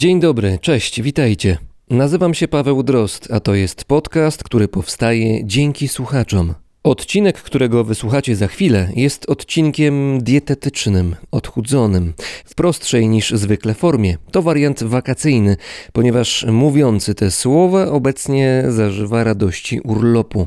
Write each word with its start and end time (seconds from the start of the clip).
Dzień 0.00 0.20
dobry, 0.20 0.58
cześć, 0.62 1.02
witajcie. 1.02 1.58
Nazywam 1.90 2.34
się 2.34 2.48
Paweł 2.48 2.82
Drozd, 2.82 3.28
a 3.32 3.40
to 3.40 3.54
jest 3.54 3.84
podcast, 3.84 4.44
który 4.44 4.68
powstaje 4.68 5.46
dzięki 5.46 5.88
słuchaczom. 5.88 6.54
Odcinek, 6.84 7.42
którego 7.42 7.84
wysłuchacie 7.84 8.36
za 8.36 8.48
chwilę, 8.48 8.88
jest 8.96 9.30
odcinkiem 9.30 10.22
dietetycznym, 10.22 11.16
odchudzonym, 11.30 12.12
w 12.44 12.54
prostszej 12.54 13.08
niż 13.08 13.30
zwykle 13.30 13.74
formie. 13.74 14.16
To 14.30 14.42
wariant 14.42 14.82
wakacyjny, 14.82 15.56
ponieważ 15.92 16.46
mówiący 16.52 17.14
te 17.14 17.30
słowa 17.30 17.86
obecnie 17.86 18.64
zażywa 18.68 19.24
radości 19.24 19.80
urlopu. 19.80 20.46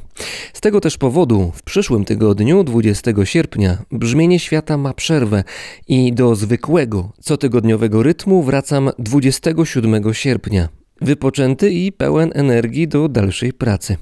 Z 0.54 0.62
tego 0.62 0.82
też 0.82 0.98
powodu 0.98 1.52
w 1.56 1.64
przyszłym 1.64 2.06
tygodniu, 2.06 2.64
20 2.64 3.12
sierpnia, 3.24 3.78
brzmienie 3.92 4.40
świata 4.40 4.78
ma 4.78 4.94
przerwę 4.94 5.44
i 5.88 6.14
do 6.14 6.36
zwykłego, 6.36 7.12
cotygodniowego 7.22 8.04
rytmu 8.04 8.44
wracam 8.44 8.90
27 9.00 10.14
sierpnia 10.14 10.83
wypoczęty 11.04 11.72
i 11.72 11.92
pełen 11.92 12.32
energii 12.36 12.88
do 12.88 13.10
dalszej 13.10 13.54
pracy. 13.54 13.98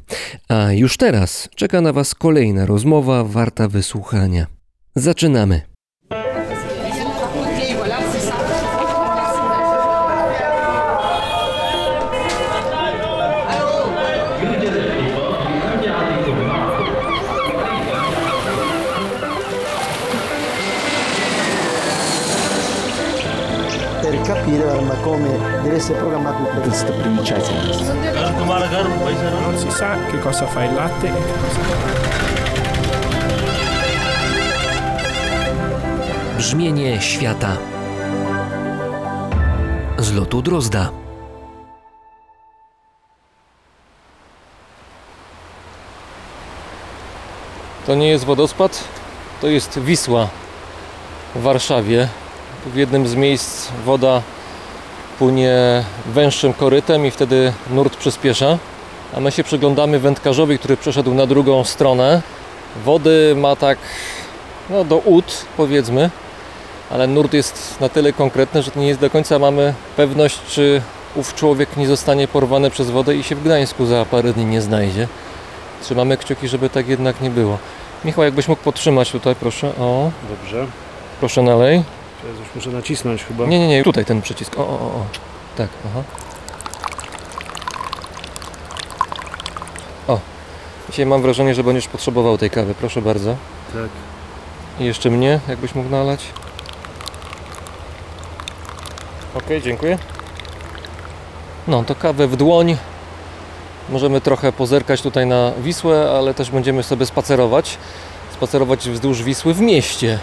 A 0.49 0.73
już 0.73 0.97
teraz 0.97 1.49
czeka 1.55 1.81
na 1.81 1.93
Was 1.93 2.15
kolejna 2.15 2.65
rozmowa 2.65 3.23
warta 3.23 3.67
wysłuchania. 3.67 4.47
Zaczynamy. 4.95 5.61
per 24.01 24.21
capire 24.25 24.81
come 25.03 25.50
essere 25.75 25.97
programmato 25.99 26.43
tutto. 26.43 26.61
questa 26.61 26.91
primiciazione. 26.91 27.61
Non 29.41 29.57
si 29.57 29.71
sa 29.71 29.97
che 30.09 30.19
cosa 30.19 30.45
fa 30.47 30.63
il 30.65 30.73
latte 30.73 31.07
e 31.07 31.11
che 31.11 31.33
cosa 31.41 31.61
fa. 31.61 31.89
Brzmienie 36.37 37.01
świata 37.01 37.57
z 39.97 40.13
lotu 40.13 40.41
Drozda. 40.41 40.91
To 47.85 47.95
nie 47.95 48.07
jest 48.07 48.25
wodospad, 48.25 48.83
to 49.41 49.47
jest 49.47 49.79
Wisła 49.79 50.27
w 51.35 51.41
Warszawie. 51.41 52.07
W 52.65 52.75
jednym 52.75 53.07
z 53.07 53.15
miejsc 53.15 53.71
woda 53.85 54.21
płynie 55.21 55.83
węższym 56.05 56.53
korytem 56.53 57.05
i 57.05 57.11
wtedy 57.11 57.53
nurt 57.69 57.97
przyspiesza. 57.97 58.57
A 59.15 59.19
my 59.19 59.31
się 59.31 59.43
przyglądamy 59.43 59.99
wędkarzowi, 59.99 60.59
który 60.59 60.77
przeszedł 60.77 61.13
na 61.13 61.25
drugą 61.25 61.63
stronę. 61.63 62.21
Wody 62.85 63.35
ma 63.37 63.55
tak 63.55 63.77
no, 64.69 64.83
do 64.83 64.97
ud, 64.97 65.45
powiedzmy, 65.57 66.09
ale 66.91 67.07
nurt 67.07 67.33
jest 67.33 67.81
na 67.81 67.89
tyle 67.89 68.13
konkretny, 68.13 68.63
że 68.63 68.71
nie 68.75 68.87
jest 68.87 68.99
do 68.99 69.09
końca 69.09 69.39
mamy 69.39 69.73
pewność, 69.97 70.39
czy 70.47 70.81
ów 71.15 71.35
człowiek 71.35 71.77
nie 71.77 71.87
zostanie 71.87 72.27
porwany 72.27 72.69
przez 72.69 72.89
wodę 72.89 73.15
i 73.15 73.23
się 73.23 73.35
w 73.35 73.43
Gdańsku 73.43 73.85
za 73.85 74.05
parę 74.05 74.33
dni 74.33 74.45
nie 74.45 74.61
znajdzie. 74.61 75.07
Trzymamy 75.81 76.17
kciuki, 76.17 76.47
żeby 76.47 76.69
tak 76.69 76.87
jednak 76.87 77.21
nie 77.21 77.29
było. 77.29 77.57
Michał, 78.05 78.23
jakbyś 78.23 78.47
mógł 78.47 78.63
podtrzymać 78.63 79.11
tutaj, 79.11 79.35
proszę. 79.35 79.71
O, 79.79 80.11
Dobrze. 80.29 80.67
proszę 81.19 81.41
nalej. 81.41 81.83
Teraz 82.21 82.37
już 82.39 82.55
muszę 82.55 82.69
nacisnąć 82.69 83.23
chyba. 83.23 83.45
Nie, 83.45 83.59
nie, 83.59 83.67
nie, 83.67 83.83
tutaj 83.83 84.05
ten 84.05 84.21
przycisk. 84.21 84.59
O, 84.59 84.61
o, 84.61 84.73
o, 84.73 84.85
o. 84.85 85.05
Tak, 85.57 85.69
aha. 85.85 86.03
O, 90.07 90.19
dzisiaj 90.89 91.05
mam 91.05 91.21
wrażenie, 91.21 91.55
że 91.55 91.63
będziesz 91.63 91.87
potrzebował 91.87 92.37
tej 92.37 92.49
kawy. 92.49 92.75
Proszę 92.75 93.01
bardzo. 93.01 93.35
Tak. 93.73 93.89
I 94.79 94.85
jeszcze 94.85 95.09
mnie, 95.09 95.39
jakbyś 95.47 95.75
mógł 95.75 95.89
nalać. 95.89 96.25
Ok, 99.35 99.43
dziękuję. 99.63 99.97
No, 101.67 101.83
to 101.83 101.95
kawę 101.95 102.27
w 102.27 102.35
dłoń. 102.35 102.77
Możemy 103.89 104.21
trochę 104.21 104.51
pozerkać 104.51 105.01
tutaj 105.01 105.25
na 105.25 105.51
Wisłę, 105.57 106.11
ale 106.17 106.33
też 106.33 106.51
będziemy 106.51 106.83
sobie 106.83 107.05
spacerować. 107.05 107.77
Spacerować 108.33 108.89
wzdłuż 108.89 109.23
Wisły 109.23 109.53
w 109.53 109.61
mieście. 109.61 110.19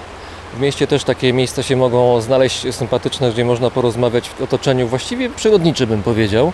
W 0.54 0.60
mieście 0.60 0.86
też 0.86 1.04
takie 1.04 1.32
miejsca 1.32 1.62
się 1.62 1.76
mogą 1.76 2.20
znaleźć 2.20 2.74
sympatyczne, 2.74 3.32
gdzie 3.32 3.44
można 3.44 3.70
porozmawiać 3.70 4.28
w 4.28 4.42
otoczeniu 4.42 4.88
właściwie 4.88 5.30
przyrodniczy 5.30 5.86
bym 5.86 6.02
powiedział. 6.02 6.52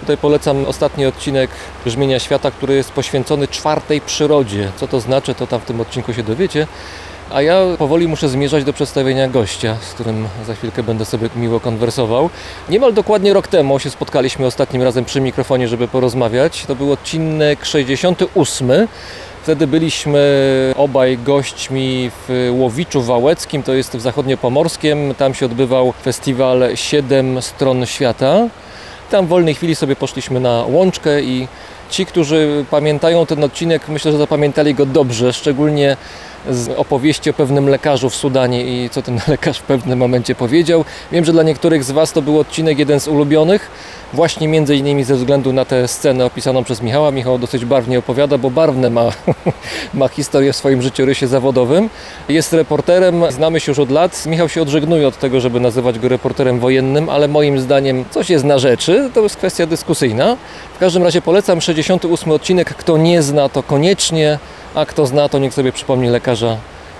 Tutaj 0.00 0.16
polecam 0.16 0.64
ostatni 0.64 1.06
odcinek 1.06 1.50
Brzmienia 1.84 2.18
Świata, 2.18 2.50
który 2.50 2.74
jest 2.74 2.92
poświęcony 2.92 3.48
czwartej 3.48 4.00
przyrodzie. 4.00 4.72
Co 4.76 4.88
to 4.88 5.00
znaczy, 5.00 5.34
to 5.34 5.46
tam 5.46 5.60
w 5.60 5.64
tym 5.64 5.80
odcinku 5.80 6.12
się 6.12 6.22
dowiecie. 6.22 6.66
A 7.30 7.42
ja 7.42 7.60
powoli 7.78 8.08
muszę 8.08 8.28
zmierzać 8.28 8.64
do 8.64 8.72
przedstawienia 8.72 9.28
gościa, 9.28 9.76
z 9.80 9.94
którym 9.94 10.28
za 10.46 10.54
chwilkę 10.54 10.82
będę 10.82 11.04
sobie 11.04 11.28
miło 11.36 11.60
konwersował. 11.60 12.30
Niemal 12.68 12.94
dokładnie 12.94 13.32
rok 13.32 13.48
temu 13.48 13.78
się 13.78 13.90
spotkaliśmy 13.90 14.46
ostatnim 14.46 14.82
razem 14.82 15.04
przy 15.04 15.20
mikrofonie, 15.20 15.68
żeby 15.68 15.88
porozmawiać. 15.88 16.64
To 16.66 16.74
był 16.74 16.92
odcinek 16.92 17.64
68. 17.64 18.70
Wtedy 19.46 19.66
byliśmy 19.66 20.22
obaj 20.76 21.18
gośćmi 21.18 22.10
w 22.28 22.50
Łowiczu 22.50 23.02
Wałeckim, 23.02 23.62
to 23.62 23.74
jest 23.74 23.96
w 23.96 24.00
zachodniopomorskiem. 24.00 25.14
Tam 25.14 25.34
się 25.34 25.46
odbywał 25.46 25.92
festiwal 26.02 26.62
Siedem 26.74 27.42
Stron 27.42 27.86
Świata. 27.86 28.48
Tam 29.10 29.26
w 29.26 29.28
wolnej 29.28 29.54
chwili 29.54 29.74
sobie 29.74 29.96
poszliśmy 29.96 30.40
na 30.40 30.64
łączkę 30.68 31.22
i 31.22 31.48
ci, 31.90 32.06
którzy 32.06 32.64
pamiętają 32.70 33.26
ten 33.26 33.44
odcinek, 33.44 33.88
myślę, 33.88 34.12
że 34.12 34.18
zapamiętali 34.18 34.74
go 34.74 34.86
dobrze, 34.86 35.32
szczególnie 35.32 35.96
z 36.50 36.68
opowieści 36.68 37.30
o 37.30 37.32
pewnym 37.32 37.68
lekarzu 37.68 38.10
w 38.10 38.14
Sudanie 38.14 38.64
i 38.64 38.90
co 38.90 39.02
ten 39.02 39.20
lekarz 39.28 39.58
w 39.58 39.62
pewnym 39.62 39.98
momencie 39.98 40.34
powiedział. 40.34 40.84
Wiem, 41.12 41.24
że 41.24 41.32
dla 41.32 41.42
niektórych 41.42 41.84
z 41.84 41.90
Was 41.90 42.12
to 42.12 42.22
był 42.22 42.40
odcinek 42.40 42.78
jeden 42.78 43.00
z 43.00 43.08
ulubionych, 43.08 43.70
właśnie 44.12 44.48
między 44.48 44.76
innymi 44.76 45.04
ze 45.04 45.14
względu 45.14 45.52
na 45.52 45.64
tę 45.64 45.88
scenę 45.88 46.24
opisaną 46.24 46.64
przez 46.64 46.82
Michała. 46.82 47.10
Michał 47.10 47.38
dosyć 47.38 47.64
barwnie 47.64 47.98
opowiada, 47.98 48.38
bo 48.38 48.50
barwne 48.50 48.90
ma, 48.90 49.10
ma 49.94 50.08
historię 50.08 50.52
w 50.52 50.56
swoim 50.56 50.82
życiorysie 50.82 51.26
zawodowym. 51.26 51.90
Jest 52.28 52.52
reporterem, 52.52 53.24
znamy 53.30 53.60
się 53.60 53.72
już 53.72 53.78
od 53.78 53.90
lat. 53.90 54.26
Michał 54.26 54.48
się 54.48 54.62
odżegnuje 54.62 55.08
od 55.08 55.18
tego, 55.18 55.40
żeby 55.40 55.60
nazywać 55.60 55.98
go 55.98 56.08
reporterem 56.08 56.60
wojennym, 56.60 57.08
ale 57.08 57.28
moim 57.28 57.60
zdaniem 57.60 58.04
coś 58.10 58.30
jest 58.30 58.44
na 58.44 58.58
rzeczy, 58.58 59.10
to 59.14 59.22
jest 59.22 59.36
kwestia 59.36 59.66
dyskusyjna. 59.66 60.36
W 60.74 60.78
każdym 60.78 61.02
razie 61.02 61.22
polecam 61.22 61.60
68 61.60 62.32
odcinek, 62.32 62.74
kto 62.74 62.96
nie 62.96 63.22
zna 63.22 63.48
to 63.48 63.62
koniecznie, 63.62 64.38
a 64.76 64.86
kto 64.86 65.06
zna 65.06 65.28
to 65.28 65.38
niech 65.38 65.54
sobie 65.54 65.72
przypomni 65.72 66.08
lekarza 66.08 66.56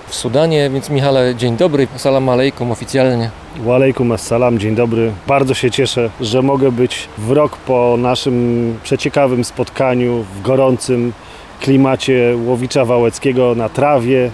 w 0.07 0.15
Sudanie, 0.15 0.69
więc 0.69 0.89
Michale, 0.89 1.35
dzień 1.35 1.57
dobry, 1.57 1.87
salam 1.95 2.29
alejkum 2.29 2.71
oficjalnie. 2.71 3.29
Walejkum 3.59 4.11
assalam, 4.11 4.59
dzień 4.59 4.75
dobry. 4.75 5.11
Bardzo 5.27 5.53
się 5.53 5.71
cieszę, 5.71 6.09
że 6.21 6.41
mogę 6.41 6.71
być 6.71 7.09
w 7.17 7.31
rok 7.31 7.57
po 7.57 7.95
naszym 7.97 8.77
przeciekawym 8.83 9.43
spotkaniu 9.43 10.23
w 10.23 10.41
gorącym 10.41 11.13
klimacie 11.61 12.35
Łowicza 12.45 12.85
Wałeckiego 12.85 13.55
na 13.55 13.69
trawie, 13.69 14.31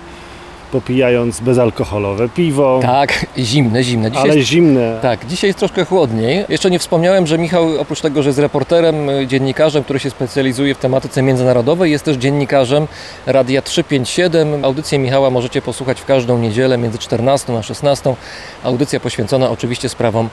popijając 0.74 1.40
bezalkoholowe 1.40 2.30
piwo, 2.30 2.80
Tak, 2.82 3.26
zimne, 3.38 3.84
zimne. 3.84 4.12
Dzisiaj 4.12 4.24
ale 4.30 4.38
jest, 4.38 4.50
zimne. 4.50 5.00
tak, 5.02 5.26
dzisiaj 5.28 5.48
jest 5.50 5.60
troszkę 5.60 5.86
chłodniej. 5.86 6.46
Jeszcze 6.50 6.72
nie 6.72 6.80
wspomniałem, 6.80 7.28
że 7.28 7.38
Michał 7.38 7.82
oprócz 7.82 8.02
tego, 8.02 8.24
że 8.24 8.30
jest 8.30 8.40
reporterem, 8.40 9.10
y, 9.10 9.28
dziennikarzem, 9.28 9.84
który 9.84 10.00
się 10.00 10.10
specjalizuje 10.10 10.76
w 10.76 10.78
tematyce 10.78 11.22
międzynarodowej, 11.22 11.92
jest 11.92 12.06
też 12.06 12.18
dziennikarzem 12.18 12.88
Radia 13.26 13.62
357. 13.62 14.66
Audycję 14.66 15.00
Michała 15.00 15.30
możecie 15.30 15.62
posłuchać 15.62 16.02
w 16.02 16.06
każdą 16.06 16.38
niedzielę 16.38 16.78
między 16.78 16.98
14 16.98 17.58
a 17.58 17.64
16. 17.64 18.16
Audycja 18.64 19.00
poświęcona 19.00 19.50
oczywiście 19.50 19.90
sprawom 19.90 20.30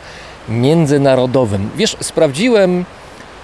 międzynarodowym. 0.49 1.71
Wiesz, 1.77 1.97
sprawdziłem 2.01 2.84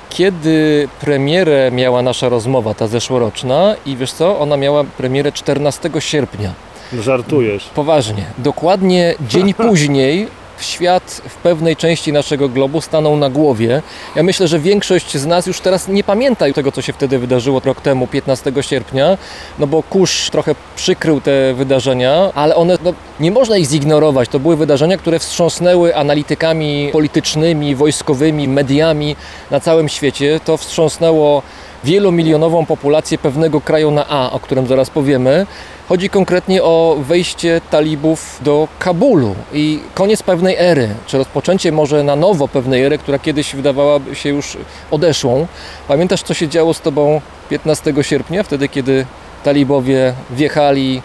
kiedy 0.08 0.88
premierę 1.00 1.70
miała 1.72 2.02
nasza 2.02 2.28
rozmowa, 2.28 2.75
ta 2.75 2.87
zeszłoroczna 2.87 3.75
i 3.87 3.96
wiesz 3.96 4.12
co, 4.12 4.38
ona 4.38 4.56
miała 4.56 4.84
premierę 4.84 5.32
14 5.32 5.90
sierpnia. 5.99 6.52
Żartujesz. 6.92 7.70
Poważnie. 7.74 8.24
Dokładnie 8.38 9.14
dzień 9.28 9.54
później 9.68 10.26
świat 10.60 11.22
w 11.28 11.34
pewnej 11.34 11.76
części 11.76 12.12
naszego 12.12 12.48
globu 12.48 12.80
stanął 12.80 13.16
na 13.16 13.30
głowie. 13.30 13.82
Ja 14.14 14.22
myślę, 14.22 14.48
że 14.48 14.58
większość 14.58 15.16
z 15.16 15.26
nas 15.26 15.46
już 15.46 15.60
teraz 15.60 15.88
nie 15.88 16.04
pamięta 16.04 16.52
tego, 16.52 16.72
co 16.72 16.82
się 16.82 16.92
wtedy 16.92 17.18
wydarzyło 17.18 17.60
rok 17.64 17.80
temu, 17.80 18.06
15 18.06 18.52
sierpnia, 18.60 19.18
no 19.58 19.66
bo 19.66 19.82
kurz 19.82 20.30
trochę 20.30 20.54
przykrył 20.76 21.20
te 21.20 21.54
wydarzenia, 21.54 22.30
ale 22.34 22.56
one, 22.56 22.78
no, 22.84 22.92
nie 23.20 23.30
można 23.30 23.56
ich 23.56 23.66
zignorować. 23.66 24.28
To 24.28 24.38
były 24.38 24.56
wydarzenia, 24.56 24.98
które 24.98 25.18
wstrząsnęły 25.18 25.96
analitykami 25.96 26.88
politycznymi, 26.92 27.74
wojskowymi, 27.74 28.48
mediami 28.48 29.16
na 29.50 29.60
całym 29.60 29.88
świecie. 29.88 30.40
To 30.44 30.56
wstrząsnęło 30.56 31.42
wielomilionową 31.84 32.66
populację 32.66 33.18
pewnego 33.18 33.60
kraju 33.60 33.90
na 33.90 34.08
A, 34.08 34.30
o 34.30 34.40
którym 34.40 34.66
zaraz 34.66 34.90
powiemy. 34.90 35.46
Chodzi 35.88 36.10
konkretnie 36.10 36.62
o 36.62 36.96
wejście 37.00 37.60
talibów 37.70 38.40
do 38.42 38.68
Kabulu 38.78 39.34
i 39.52 39.80
koniec 39.94 40.22
pewnej 40.22 40.56
ery, 40.58 40.88
czy 41.06 41.18
rozpoczęcie 41.18 41.72
może 41.72 42.04
na 42.04 42.16
nowo 42.16 42.48
pewnej 42.48 42.84
ery, 42.84 42.98
która 42.98 43.18
kiedyś 43.18 43.54
wydawałaby 43.54 44.14
się 44.14 44.28
już 44.28 44.56
odeszłą. 44.90 45.46
Pamiętasz, 45.88 46.22
co 46.22 46.34
się 46.34 46.48
działo 46.48 46.74
z 46.74 46.80
tobą 46.80 47.20
15 47.48 47.94
sierpnia, 48.02 48.42
wtedy 48.42 48.68
kiedy 48.68 49.06
talibowie 49.44 50.14
wjechali, 50.30 51.02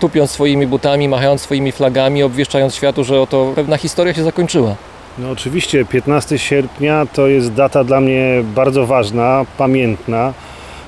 tupiąc 0.00 0.30
swoimi 0.30 0.66
butami, 0.66 1.08
machając 1.08 1.40
swoimi 1.40 1.72
flagami, 1.72 2.22
obwieszczając 2.22 2.74
światu, 2.74 3.04
że 3.04 3.20
oto 3.20 3.52
pewna 3.54 3.76
historia 3.76 4.14
się 4.14 4.22
zakończyła. 4.22 4.74
No 5.18 5.30
oczywiście 5.30 5.84
15 5.84 6.38
sierpnia 6.38 7.06
to 7.12 7.26
jest 7.26 7.52
data 7.52 7.84
dla 7.84 8.00
mnie 8.00 8.42
bardzo 8.54 8.86
ważna, 8.86 9.44
pamiętna. 9.58 10.32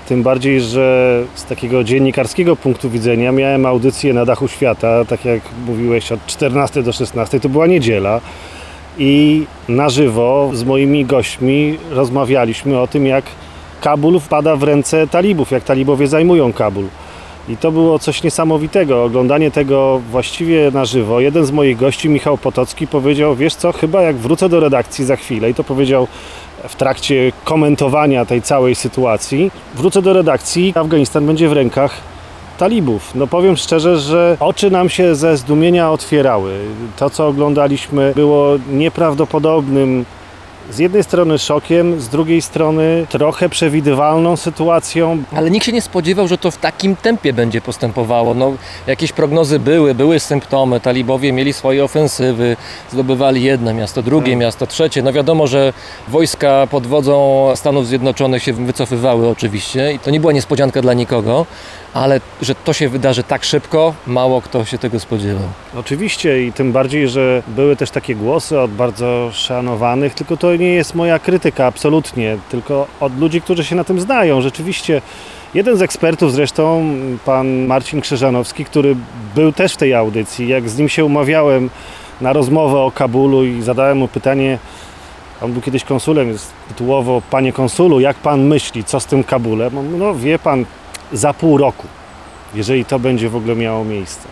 Tym 0.08 0.22
bardziej, 0.22 0.60
że 0.60 1.22
z 1.34 1.44
takiego 1.44 1.84
dziennikarskiego 1.84 2.56
punktu 2.56 2.90
widzenia 2.90 3.32
miałem 3.32 3.66
audycję 3.66 4.12
na 4.12 4.25
dachu 4.25 4.49
świata, 4.49 5.05
tak 5.05 5.25
jak 5.25 5.40
mówiłeś, 5.66 6.12
od 6.12 6.26
14 6.26 6.82
do 6.82 6.93
16, 6.93 7.40
to 7.40 7.49
była 7.49 7.66
niedziela. 7.66 8.20
I 8.99 9.44
na 9.69 9.88
żywo 9.88 10.50
z 10.55 10.64
moimi 10.64 11.05
gośćmi 11.05 11.78
rozmawialiśmy 11.90 12.81
o 12.81 12.87
tym, 12.87 13.06
jak 13.06 13.25
Kabul 13.81 14.20
wpada 14.20 14.56
w 14.56 14.62
ręce 14.62 15.06
talibów, 15.06 15.50
jak 15.50 15.64
talibowie 15.64 16.06
zajmują 16.06 16.52
Kabul. 16.52 16.87
I 17.49 17.56
to 17.56 17.72
było 17.72 17.99
coś 17.99 18.22
niesamowitego, 18.22 19.05
oglądanie 19.05 19.50
tego 19.50 20.00
właściwie 20.10 20.70
na 20.70 20.84
żywo. 20.84 21.20
Jeden 21.20 21.46
z 21.46 21.50
moich 21.50 21.76
gości, 21.76 22.08
Michał 22.08 22.38
Potocki, 22.38 22.87
powiedział, 22.87 23.37
wiesz 23.37 23.55
co, 23.55 23.72
chyba 23.72 24.02
jak 24.02 24.16
wrócę 24.16 24.49
do 24.49 24.60
redakcji 24.60 25.05
za 25.05 25.16
chwilę, 25.16 25.50
i 25.50 25.55
to 25.55 25.64
powiedział 25.64 26.06
w 26.69 26.76
trakcie 26.76 27.32
komentowania 27.44 28.25
tej 28.25 28.43
całej 28.43 28.75
sytuacji, 28.75 29.50
wrócę 29.75 30.02
do 30.02 30.12
redakcji, 30.12 30.72
Afganistan 30.76 31.26
będzie 31.26 31.49
w 31.49 31.52
rękach 31.52 32.00
talibów. 32.58 33.14
No 33.14 33.26
powiem 33.26 33.56
szczerze, 33.56 33.99
że 33.99 34.37
oczy 34.40 34.70
nam 34.70 34.88
się 34.88 35.14
ze 35.14 35.37
zdumienia 35.37 35.90
otwierały. 35.90 36.58
To, 36.96 37.10
co 37.10 37.28
oglądaliśmy, 37.28 38.12
było 38.16 38.49
nieprawdopodobnym 38.70 40.05
z 40.70 40.79
jednej 40.79 41.05
strony 41.05 41.38
szokiem, 41.38 42.00
z 42.00 42.09
drugiej 42.09 42.43
strony 42.43 43.06
trochę 43.09 43.49
przewidywalną 43.49 44.37
sytuacją. 44.37 45.23
Ale 45.37 45.50
nikt 45.50 45.67
się 45.67 45.73
nie 45.73 45.82
spodziewał, 45.82 46.29
że 46.29 46.38
to 46.38 46.50
w 46.50 46.56
takim 46.56 46.97
tempie 46.97 47.32
będzie 47.32 47.61
postępowało. 47.61 48.35
No, 48.35 48.53
jakieś 48.87 49.12
prognozy 49.12 49.59
były, 49.59 49.94
były 49.94 50.20
symptomy. 50.20 50.81
Talibowie 50.81 51.32
mieli 51.32 51.53
swoje 51.53 51.85
ofensywy, 51.85 52.56
zdobywali 52.93 53.43
jedno 53.43 53.75
miasto, 53.75 54.03
drugie 54.03 54.32
Tak. 54.32 54.41
miasto, 54.41 54.67
trzecie. 54.67 55.03
No 55.03 55.12
wiadomo, 55.12 55.47
że 55.47 55.73
wojska 56.09 56.67
pod 56.70 56.87
wodzą 56.87 57.49
Stanów 57.55 57.87
Zjednoczonych 57.87 58.43
się 58.43 58.53
wycofywały 58.53 59.29
oczywiście 59.29 59.93
i 59.93 59.99
to 59.99 60.11
nie 60.11 60.20
była 60.20 60.32
niespodzianka 60.32 60.82
dla 60.82 60.94
nikogo, 60.94 61.47
ale 61.94 62.20
że 62.43 62.55
to 62.55 62.73
się 62.73 62.88
wydarzy 62.88 63.23
tak 63.23 63.44
szybko, 63.44 63.94
mało 64.06 64.43
kto 64.43 64.64
się 64.64 64.79
tego 64.79 65.00
spodziewał. 65.00 65.49
Oczywiście 65.76 66.46
i 66.46 66.52
tym 66.52 66.73
bardziej, 66.73 67.08
że 67.08 67.43
były 67.49 67.76
też 67.76 67.90
takie 67.90 68.14
głosy 68.14 68.61
od 68.61 68.70
bardzo 68.70 69.31
szanowanych, 69.32 70.14
tylko 70.14 70.37
to 70.37 70.56
nie 70.56 70.75
jest 70.75 70.94
moja 70.94 71.19
krytyka 71.19 71.67
absolutnie, 71.67 72.38
tylko 72.50 72.87
od 73.00 73.19
ludzi, 73.19 73.40
którzy 73.40 73.64
się 73.64 73.76
na 73.76 73.85
tym 73.85 74.00
znają. 74.00 74.40
Rzeczywiście 74.40 75.02
jeden 75.55 75.76
z 75.76 75.82
ekspertów 75.82 76.32
zresztą, 76.32 76.94
pan 77.25 77.67
Marcin 77.67 78.00
Krzyżanowski, 78.00 78.64
który 78.64 78.96
był 79.34 79.52
też 79.52 79.75
w 79.75 79.76
tej 79.76 79.94
audycji, 79.94 80.49
jak 80.49 80.69
z 80.69 80.79
nim 80.79 80.88
się 80.88 81.05
umawiałem 81.05 81.70
na 82.20 82.32
rozmowę 82.32 82.79
o 82.79 82.91
Kabulu 82.91 83.44
i 83.44 83.62
zadałem 83.62 83.99
mu 83.99 84.08
pytanie, 84.08 84.58
on 85.43 85.52
był 85.52 85.62
kiedyś 85.62 85.84
konsulem, 85.84 86.29
jest 86.29 86.52
tytułowo, 86.69 87.23
panie 87.31 87.52
konsulu, 87.52 88.00
jak 88.00 88.17
pan 88.17 88.46
myśli, 88.46 88.84
co 88.84 89.00
z 89.00 89.06
tym 89.06 89.25
Kabulem? 89.25 89.99
No 89.99 90.14
wie 90.14 90.38
pan, 90.38 90.64
za 91.12 91.34
pół 91.34 91.58
roku, 91.58 91.87
jeżeli 92.55 92.84
to 92.84 92.99
będzie 92.99 93.28
w 93.28 93.37
ogóle 93.37 93.56
miało 93.56 93.84
miejsce. 93.84 94.28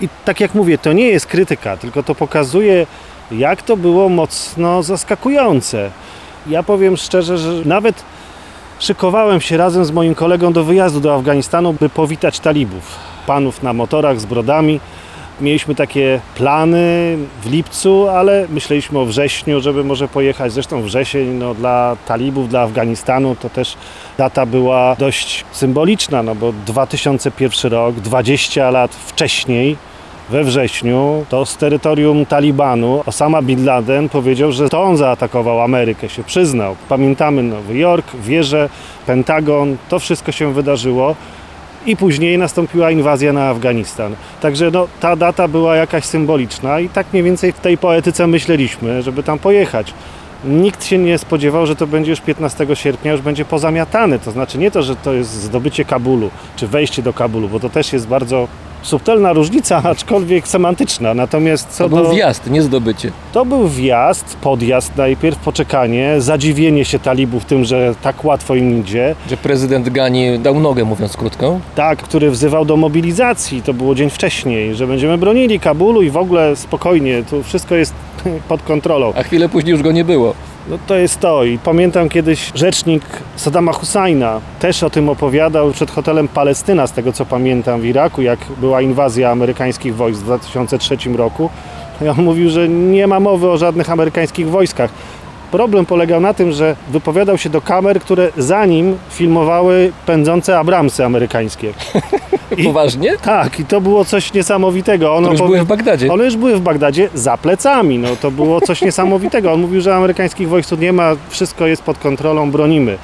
I 0.00 0.08
tak 0.24 0.40
jak 0.40 0.54
mówię, 0.54 0.78
to 0.78 0.92
nie 0.92 1.08
jest 1.08 1.26
krytyka, 1.26 1.76
tylko 1.76 2.02
to 2.02 2.14
pokazuje, 2.14 2.86
jak 3.30 3.62
to 3.62 3.76
było 3.76 4.08
mocno 4.08 4.82
zaskakujące. 4.82 5.90
Ja 6.46 6.62
powiem 6.62 6.96
szczerze, 6.96 7.38
że 7.38 7.52
nawet 7.64 8.02
szykowałem 8.78 9.40
się 9.40 9.56
razem 9.56 9.84
z 9.84 9.90
moim 9.90 10.14
kolegą 10.14 10.52
do 10.52 10.64
wyjazdu 10.64 11.00
do 11.00 11.14
Afganistanu, 11.14 11.72
by 11.72 11.88
powitać 11.88 12.40
talibów. 12.40 12.96
Panów 13.26 13.62
na 13.62 13.72
motorach 13.72 14.20
z 14.20 14.24
brodami. 14.24 14.80
Mieliśmy 15.40 15.74
takie 15.74 16.20
plany 16.36 17.16
w 17.42 17.50
lipcu, 17.50 18.08
ale 18.08 18.46
myśleliśmy 18.50 18.98
o 18.98 19.04
wrześniu, 19.04 19.60
żeby 19.60 19.84
może 19.84 20.08
pojechać. 20.08 20.52
Zresztą 20.52 20.82
wrzesień 20.82 21.28
no, 21.28 21.54
dla 21.54 21.96
talibów, 22.06 22.48
dla 22.48 22.60
Afganistanu 22.60 23.36
to 23.36 23.50
też 23.50 23.76
data 24.18 24.46
była 24.46 24.96
dość 24.98 25.44
symboliczna, 25.52 26.22
no 26.22 26.34
bo 26.34 26.52
2001 26.52 27.72
rok, 27.72 27.94
20 27.94 28.70
lat 28.70 28.94
wcześniej, 28.94 29.76
we 30.30 30.44
wrześniu, 30.44 31.26
to 31.28 31.46
z 31.46 31.56
terytorium 31.56 32.26
Talibanu 32.26 33.02
Osama 33.06 33.42
Bin 33.42 33.64
Laden 33.64 34.08
powiedział, 34.08 34.52
że 34.52 34.68
to 34.68 34.82
on 34.82 34.96
zaatakował 34.96 35.62
Amerykę, 35.62 36.08
się 36.08 36.24
przyznał. 36.24 36.76
Pamiętamy 36.88 37.42
Nowy 37.42 37.76
Jork, 37.76 38.06
wieże, 38.16 38.68
Pentagon, 39.06 39.76
to 39.88 39.98
wszystko 39.98 40.32
się 40.32 40.52
wydarzyło 40.52 41.16
i 41.86 41.96
później 41.96 42.38
nastąpiła 42.38 42.90
inwazja 42.90 43.32
na 43.32 43.48
Afganistan. 43.48 44.16
Także 44.40 44.70
no, 44.70 44.88
ta 45.00 45.16
data 45.16 45.48
była 45.48 45.76
jakaś 45.76 46.04
symboliczna 46.04 46.80
i 46.80 46.88
tak 46.88 47.06
mniej 47.12 47.22
więcej 47.22 47.52
w 47.52 47.60
tej 47.60 47.78
poetyce 47.78 48.26
myśleliśmy, 48.26 49.02
żeby 49.02 49.22
tam 49.22 49.38
pojechać. 49.38 49.94
Nikt 50.44 50.84
się 50.84 50.98
nie 50.98 51.18
spodziewał, 51.18 51.66
że 51.66 51.76
to 51.76 51.86
będzie 51.86 52.10
już 52.10 52.20
15 52.20 52.66
sierpnia, 52.74 53.12
już 53.12 53.20
będzie 53.20 53.44
pozamiatane. 53.44 54.18
To 54.18 54.30
znaczy 54.30 54.58
nie 54.58 54.70
to, 54.70 54.82
że 54.82 54.96
to 54.96 55.12
jest 55.12 55.30
zdobycie 55.30 55.84
Kabulu, 55.84 56.30
czy 56.56 56.66
wejście 56.66 57.02
do 57.02 57.12
Kabulu, 57.12 57.48
bo 57.48 57.60
to 57.60 57.68
też 57.68 57.92
jest 57.92 58.08
bardzo 58.08 58.48
subtelna 58.82 59.32
różnica, 59.32 59.82
aczkolwiek 59.92 60.48
semantyczna. 60.48 61.14
Natomiast 61.14 61.68
co 61.70 61.88
To 61.88 61.96
do... 61.96 62.02
był 62.02 62.14
wjazd, 62.14 62.50
nie 62.50 62.62
zdobycie. 62.62 63.10
To 63.32 63.44
był 63.44 63.68
wjazd, 63.68 64.36
podjazd 64.40 64.96
najpierw, 64.96 65.38
poczekanie, 65.38 66.14
zadziwienie 66.20 66.84
się 66.84 66.98
talibów 66.98 67.44
tym, 67.44 67.64
że 67.64 67.94
tak 68.02 68.24
łatwo 68.24 68.54
im 68.54 68.80
idzie. 68.80 69.14
Że 69.30 69.36
prezydent 69.36 69.88
Gani 69.88 70.38
dał 70.38 70.60
nogę, 70.60 70.84
mówiąc 70.84 71.16
krótko. 71.16 71.60
Tak, 71.74 71.98
który 72.02 72.30
wzywał 72.30 72.64
do 72.64 72.76
mobilizacji, 72.76 73.62
to 73.62 73.74
było 73.74 73.94
dzień 73.94 74.10
wcześniej, 74.10 74.74
że 74.74 74.86
będziemy 74.86 75.18
bronili 75.18 75.60
Kabulu 75.60 76.02
i 76.02 76.10
w 76.10 76.16
ogóle 76.16 76.56
spokojnie, 76.56 77.22
tu 77.30 77.42
wszystko 77.42 77.74
jest 77.74 77.94
pod 78.48 78.62
kontrolą. 78.62 79.12
A 79.16 79.22
chwilę 79.22 79.48
później 79.48 79.72
już 79.72 79.82
go 79.82 79.92
nie 79.92 80.04
było. 80.04 80.34
No 80.70 80.78
to 80.86 80.94
jest 80.94 81.20
to 81.20 81.44
i 81.44 81.58
pamiętam 81.58 82.08
kiedyś 82.08 82.52
rzecznik 82.54 83.02
Saddama 83.36 83.72
Husajna 83.72 84.40
też 84.60 84.82
o 84.82 84.90
tym 84.90 85.08
opowiadał 85.08 85.72
przed 85.72 85.90
hotelem 85.90 86.28
Palestyna, 86.28 86.86
z 86.86 86.92
tego 86.92 87.12
co 87.12 87.26
pamiętam 87.26 87.80
w 87.80 87.84
Iraku, 87.84 88.22
jak 88.22 88.38
była 88.60 88.82
inwazja 88.82 89.30
amerykańskich 89.30 89.96
wojsk 89.96 90.20
w 90.20 90.24
2003 90.24 90.96
roku. 91.16 91.50
I 92.02 92.08
on 92.08 92.16
mówił, 92.16 92.50
że 92.50 92.68
nie 92.68 93.06
ma 93.06 93.20
mowy 93.20 93.50
o 93.50 93.56
żadnych 93.56 93.90
amerykańskich 93.90 94.50
wojskach. 94.50 94.90
Problem 95.50 95.86
polegał 95.86 96.20
na 96.20 96.34
tym, 96.34 96.52
że 96.52 96.76
wypowiadał 96.88 97.38
się 97.38 97.50
do 97.50 97.60
kamer, 97.60 98.00
które 98.00 98.28
za 98.36 98.66
nim 98.66 98.98
filmowały 99.10 99.92
pędzące 100.06 100.58
Abramsy 100.58 101.04
amerykańskie. 101.04 101.72
I- 102.56 102.64
Poważnie? 102.70 103.16
Tak, 103.22 103.60
i 103.60 103.64
to 103.64 103.80
było 103.80 104.04
coś 104.04 104.32
niesamowitego. 104.34 105.14
On 105.14 105.24
To 105.24 105.30
już 105.30 105.40
były 105.42 105.60
w 105.60 105.64
Bagdadzie. 105.66 106.12
one 106.12 106.24
już 106.24 106.36
były 106.36 106.56
w 106.56 106.60
Bagdadzie 106.60 107.08
za 107.14 107.36
plecami. 107.36 107.98
No, 107.98 108.08
to 108.20 108.30
było 108.30 108.60
coś 108.60 108.82
niesamowitego. 108.82 109.52
On 109.52 109.60
mówił, 109.60 109.80
że 109.80 109.94
amerykańskich 109.96 110.48
wojsk 110.48 110.68
tu 110.70 110.76
nie 110.76 110.92
ma, 110.92 111.12
wszystko 111.28 111.66
jest 111.66 111.82
pod 111.82 111.98
kontrolą, 111.98 112.50
bronimy. 112.50 112.98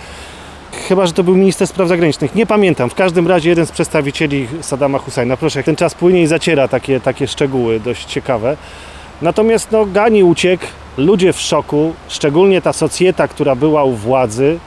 Chyba, 0.89 1.07
że 1.07 1.13
to 1.13 1.25
był 1.25 1.37
minister 1.37 1.67
spraw 1.69 1.89
zagranicznych. 1.89 2.35
Nie 2.35 2.47
pamiętam. 2.47 2.91
W 2.91 2.95
każdym 2.95 3.29
razie 3.29 3.49
jeden 3.51 3.67
z 3.67 3.71
przedstawicieli 3.73 4.49
Saddama 4.61 4.99
Husajna. 4.99 5.37
Proszę, 5.37 5.59
jak 5.59 5.67
ten 5.67 5.77
czas 5.77 5.95
płynie 5.95 6.23
i 6.23 6.27
zaciera 6.27 6.69
takie, 6.69 7.01
takie 7.01 7.27
szczegóły 7.29 7.81
dość 7.81 8.05
ciekawe. 8.05 8.57
Natomiast 9.25 9.73
no, 9.73 9.87
Gani 9.87 10.25
uciekł, 10.25 10.65
ludzie 10.97 11.33
w 11.33 11.41
szoku, 11.41 11.93
szczególnie 12.09 12.63
ta 12.63 12.73
socjeta, 12.73 13.29
która 13.29 13.55
była 13.55 13.85
u 13.85 13.93
władzy. 13.93 14.59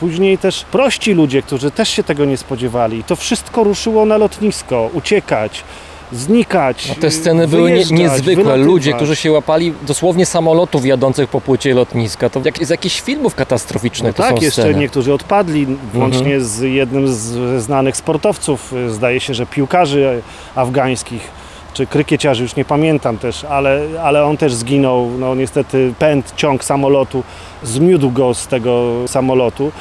Później 0.00 0.38
też 0.38 0.64
prości 0.64 1.12
ludzie, 1.12 1.42
którzy 1.42 1.70
też 1.70 1.88
się 1.88 2.02
tego 2.02 2.24
nie 2.24 2.36
spodziewali. 2.36 3.04
To 3.04 3.16
wszystko 3.16 3.64
ruszyło 3.64 4.04
na 4.06 4.16
lotnisko, 4.16 4.90
uciekać, 4.92 5.64
znikać. 6.12 6.88
No 6.88 6.94
te 6.94 7.10
sceny 7.10 7.48
były 7.48 7.70
nie, 7.70 7.76
niezwykłe. 7.76 8.44
wylatywać. 8.44 8.66
Ludzie, 8.66 8.92
którzy 8.92 9.16
się 9.16 9.32
łapali 9.32 9.72
dosłownie 9.86 10.26
samolotów 10.26 10.86
jadących 10.86 11.28
po 11.28 11.40
płycie 11.40 11.74
lotniska. 11.74 12.30
To 12.30 12.40
jak, 12.44 12.66
z 12.66 12.70
jakichś 12.70 13.00
filmów 13.00 13.34
katastroficznych 13.34 14.18
No 14.18 14.24
tak, 14.24 14.42
jeszcze 14.42 14.62
sceny. 14.62 14.78
niektórzy 14.80 15.12
odpadli, 15.12 15.66
włącznie 15.92 16.40
z 16.40 16.60
jednym 16.60 17.08
z 17.08 17.62
znanych 17.62 17.96
sportowców, 17.96 18.74
zdaje 18.88 19.20
się, 19.20 19.34
że 19.34 19.46
piłkarzy 19.46 20.22
afgańskich, 20.54 21.43
czy 21.74 21.86
krykieciarzy, 21.86 22.42
już 22.42 22.56
nie 22.56 22.64
pamiętam 22.64 23.18
też, 23.18 23.44
ale, 23.44 23.80
ale 24.02 24.24
on 24.24 24.36
też 24.36 24.54
zginął. 24.54 25.10
No 25.18 25.34
niestety 25.34 25.94
pęd, 25.98 26.32
ciąg 26.36 26.64
samolotu 26.64 27.22
zmiódł 27.62 28.10
go 28.10 28.34
z 28.34 28.46
tego 28.46 28.90
samolotu. 29.06 29.72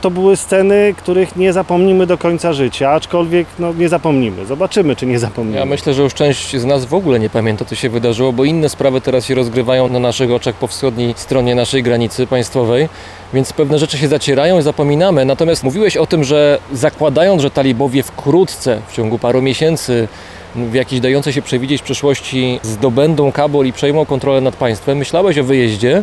to 0.00 0.10
były 0.10 0.36
sceny, 0.36 0.94
których 0.96 1.36
nie 1.36 1.52
zapomnimy 1.52 2.06
do 2.06 2.18
końca 2.18 2.52
życia, 2.52 2.90
aczkolwiek 2.90 3.46
no, 3.58 3.72
nie 3.72 3.88
zapomnimy. 3.88 4.46
Zobaczymy, 4.46 4.96
czy 4.96 5.06
nie 5.06 5.18
zapomnimy. 5.18 5.58
Ja 5.58 5.64
myślę, 5.66 5.94
że 5.94 6.02
już 6.02 6.14
część 6.14 6.56
z 6.56 6.64
nas 6.64 6.84
w 6.84 6.94
ogóle 6.94 7.18
nie 7.18 7.30
pamięta, 7.30 7.64
co 7.64 7.74
się 7.74 7.88
wydarzyło, 7.88 8.32
bo 8.32 8.44
inne 8.44 8.68
sprawy 8.68 9.00
teraz 9.00 9.24
się 9.24 9.34
rozgrywają 9.34 9.88
na 9.88 9.98
naszych 9.98 10.32
oczach 10.32 10.54
po 10.54 10.66
wschodniej 10.66 11.14
stronie 11.16 11.54
naszej 11.54 11.82
granicy 11.82 12.26
państwowej, 12.26 12.88
więc 13.34 13.52
pewne 13.52 13.78
rzeczy 13.78 13.98
się 13.98 14.08
zacierają 14.08 14.58
i 14.58 14.62
zapominamy. 14.62 15.24
Natomiast 15.24 15.64
mówiłeś 15.64 15.96
o 15.96 16.06
tym, 16.06 16.24
że 16.24 16.58
zakładając, 16.72 17.42
że 17.42 17.50
talibowie 17.50 18.02
wkrótce, 18.02 18.82
w 18.88 18.92
ciągu 18.92 19.18
paru 19.18 19.42
miesięcy, 19.42 20.08
w 20.54 20.74
jakiejś 20.74 21.00
dającej 21.00 21.32
się 21.32 21.42
przewidzieć 21.42 21.82
przyszłości 21.82 22.60
zdobędą 22.62 23.32
Kabul 23.32 23.66
i 23.66 23.72
przejmą 23.72 24.06
kontrolę 24.06 24.40
nad 24.40 24.56
państwem, 24.56 24.98
myślałeś 24.98 25.38
o 25.38 25.44
wyjeździe. 25.44 26.02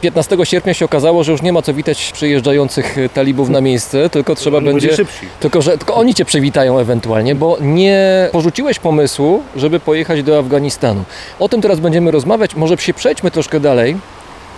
15 0.00 0.36
sierpnia 0.44 0.74
się 0.74 0.84
okazało, 0.84 1.24
że 1.24 1.32
już 1.32 1.42
nie 1.42 1.52
ma 1.52 1.62
co 1.62 1.74
witać 1.74 2.12
przyjeżdżających 2.12 2.96
talibów 3.14 3.48
na 3.48 3.60
miejsce, 3.60 4.10
tylko 4.10 4.34
trzeba 4.34 4.58
Oni 4.58 4.66
będzie... 4.66 4.96
Tylko, 5.40 5.62
że 5.62 5.78
tylko 5.78 5.94
oni 5.94 6.14
cię 6.14 6.24
przywitają 6.24 6.78
ewentualnie, 6.78 7.34
bo 7.34 7.56
nie 7.60 8.28
porzuciłeś 8.32 8.78
pomysłu, 8.78 9.42
żeby 9.56 9.80
pojechać 9.80 10.22
do 10.22 10.38
Afganistanu. 10.38 11.04
O 11.38 11.48
tym 11.48 11.62
teraz 11.62 11.80
będziemy 11.80 12.10
rozmawiać. 12.10 12.54
Może 12.54 12.78
się 12.78 12.94
przejdźmy 12.94 13.30
troszkę 13.30 13.60
dalej. 13.60 13.96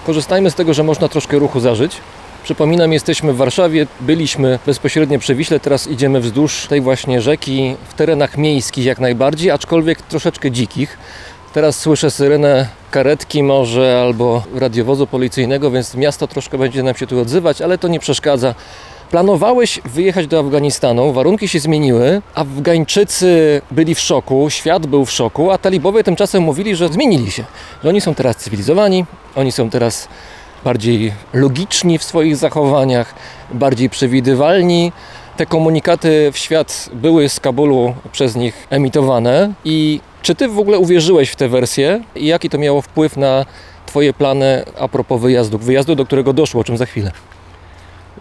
Korzystajmy 0.07 0.51
z 0.51 0.55
tego, 0.55 0.75
że 0.75 0.83
można 0.83 1.09
troszkę 1.09 1.39
ruchu 1.39 1.61
zażyć. 1.61 1.97
Przypominam, 2.49 2.93
jesteśmy 2.93 3.33
w 3.33 3.37
Warszawie, 3.37 3.87
byliśmy 4.01 4.59
bezpośrednio 4.67 5.19
przy 5.19 5.35
Wiśle, 5.35 5.61
teraz 5.61 5.87
idziemy 5.87 6.21
wzdłuż 6.21 6.67
tej 6.67 6.81
właśnie 6.81 7.21
rzeki, 7.21 7.77
w 7.89 7.95
terenach 7.95 8.37
miejskich 8.37 8.85
jak 8.85 8.99
najbardziej, 8.99 9.51
aczkolwiek 9.51 10.03
troszeczkę 10.03 10.51
dzikich. 10.51 10.99
Teraz 11.53 11.79
słyszę 11.79 12.11
syrenę 12.11 12.69
karetki 12.91 13.43
może 13.43 14.01
albo 14.03 14.43
radiowozu 14.55 15.07
policyjnego, 15.07 15.71
więc 15.71 15.95
miasto 15.95 16.27
troszkę 16.27 16.59
będzie 16.59 16.83
nam 16.83 16.95
się 16.95 17.07
tu 17.07 17.21
odzywać, 17.21 17.63
ale 17.63 17.79
to 17.79 17.89
nie 17.89 18.01
przeszkadza. 18.01 18.55
Planowałeś 19.11 19.81
wyjechać 19.85 20.27
do 20.27 20.39
Afganistanu, 20.39 21.13
warunki 21.13 21.49
się 21.49 21.61
zmieniły, 21.61 22.23
Afgańczycy 22.35 23.63
byli 23.71 23.95
w 23.95 24.01
szoku, 24.01 24.51
świat 24.51 24.87
był 24.87 25.05
w 25.05 25.11
szoku, 25.11 25.51
a 25.51 25.59
talibowie 25.59 26.05
tymczasem 26.05 26.43
mówili, 26.43 26.77
że 26.77 26.89
zmienili 26.89 27.31
się, 27.31 27.45
że 27.83 27.89
oni 27.89 28.01
są 28.01 28.15
teraz 28.15 28.37
cywilizowani, 28.37 29.05
oni 29.37 29.53
są 29.53 29.71
teraz 29.71 30.09
bardziej 30.69 31.13
logiczni 31.33 31.99
w 31.99 32.03
swoich 32.03 32.37
zachowaniach, 32.37 33.15
bardziej 33.55 33.91
przewidywalni. 33.91 34.93
Te 35.37 35.47
komunikaty 35.47 36.31
w 36.33 36.39
świat 36.39 36.91
były 36.93 37.29
z 37.29 37.41
Kabulu 37.41 37.95
przez 38.13 38.37
nich 38.37 38.67
emitowane 38.71 39.53
i 39.65 40.01
czy 40.23 40.35
ty 40.35 40.49
w 40.49 40.59
ogóle 40.59 40.79
uwierzyłeś 40.79 41.31
w 41.31 41.37
tę 41.37 41.49
wersję 41.49 42.03
i 42.17 42.27
jaki 42.27 42.51
to 42.51 42.59
miało 42.59 42.83
wpływ 42.83 43.17
na 43.17 43.47
twoje 43.87 44.13
plany 44.13 44.65
a 44.81 44.89
propos 44.89 45.21
wyjazdu, 45.21 45.59
wyjazdu, 45.59 45.95
do 45.95 46.07
którego 46.07 46.33
doszło, 46.33 46.61
o 46.61 46.65
czym 46.65 46.77
za 46.77 46.87
chwilę? 46.87 47.11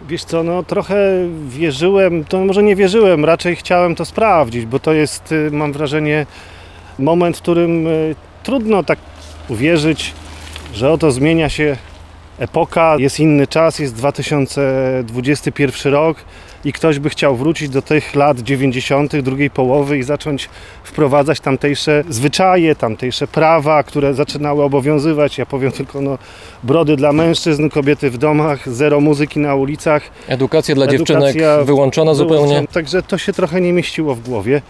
Wiesz 0.08 0.24
co, 0.24 0.42
no 0.42 0.62
trochę 0.62 0.96
wierzyłem, 1.48 2.24
to 2.24 2.40
może 2.40 2.62
nie 2.62 2.76
wierzyłem, 2.76 3.24
raczej 3.24 3.56
chciałem 3.56 3.94
to 3.94 4.04
sprawdzić, 4.04 4.66
bo 4.66 4.78
to 4.78 4.92
jest, 4.92 5.32
y, 5.32 5.50
mam 5.52 5.72
wrażenie, 5.72 6.26
moment, 6.98 7.36
w 7.36 7.42
którym 7.42 7.86
y, 7.86 8.14
trudno 8.42 8.82
tak 8.82 8.98
uwierzyć, 9.48 10.14
że 10.74 10.92
oto 10.92 11.10
zmienia 11.10 11.48
się 11.48 11.76
epoka, 12.38 12.96
jest 12.98 13.20
inny 13.20 13.46
czas, 13.46 13.78
jest 13.78 13.94
2021 13.94 15.92
rok 15.92 16.16
i 16.64 16.72
ktoś 16.72 16.98
by 16.98 17.10
chciał 17.10 17.36
wrócić 17.36 17.68
do 17.68 17.82
tych 17.82 18.14
lat 18.14 18.40
90., 18.40 19.16
drugiej 19.16 19.50
połowy 19.50 19.98
i 19.98 20.02
zacząć 20.02 20.48
wprowadzać 20.84 21.40
tamtejsze 21.40 22.04
zwyczaje, 22.08 22.74
tamtejsze 22.74 23.26
prawa, 23.26 23.82
które 23.82 24.14
zaczynały 24.14 24.62
obowiązywać. 24.62 25.38
Ja 25.38 25.46
powiem 25.46 25.72
tylko, 25.72 26.00
no, 26.00 26.18
brody 26.62 26.96
dla 26.96 27.12
mężczyzn, 27.12 27.68
kobiety 27.68 28.10
w 28.10 28.18
domach, 28.18 28.68
zero 28.68 29.00
muzyki 29.00 29.40
na 29.40 29.54
ulicach. 29.54 30.02
Edukacja 30.28 30.74
dla 30.74 30.86
Edukacja 30.86 31.14
dziewczynek 31.14 31.64
wyłączona 31.64 32.14
zupełnie. 32.14 32.66
Także 32.72 33.02
to 33.02 33.18
się 33.18 33.32
trochę 33.32 33.60
nie 33.60 33.72
mieściło 33.72 34.14
w 34.14 34.20
głowie. 34.20 34.62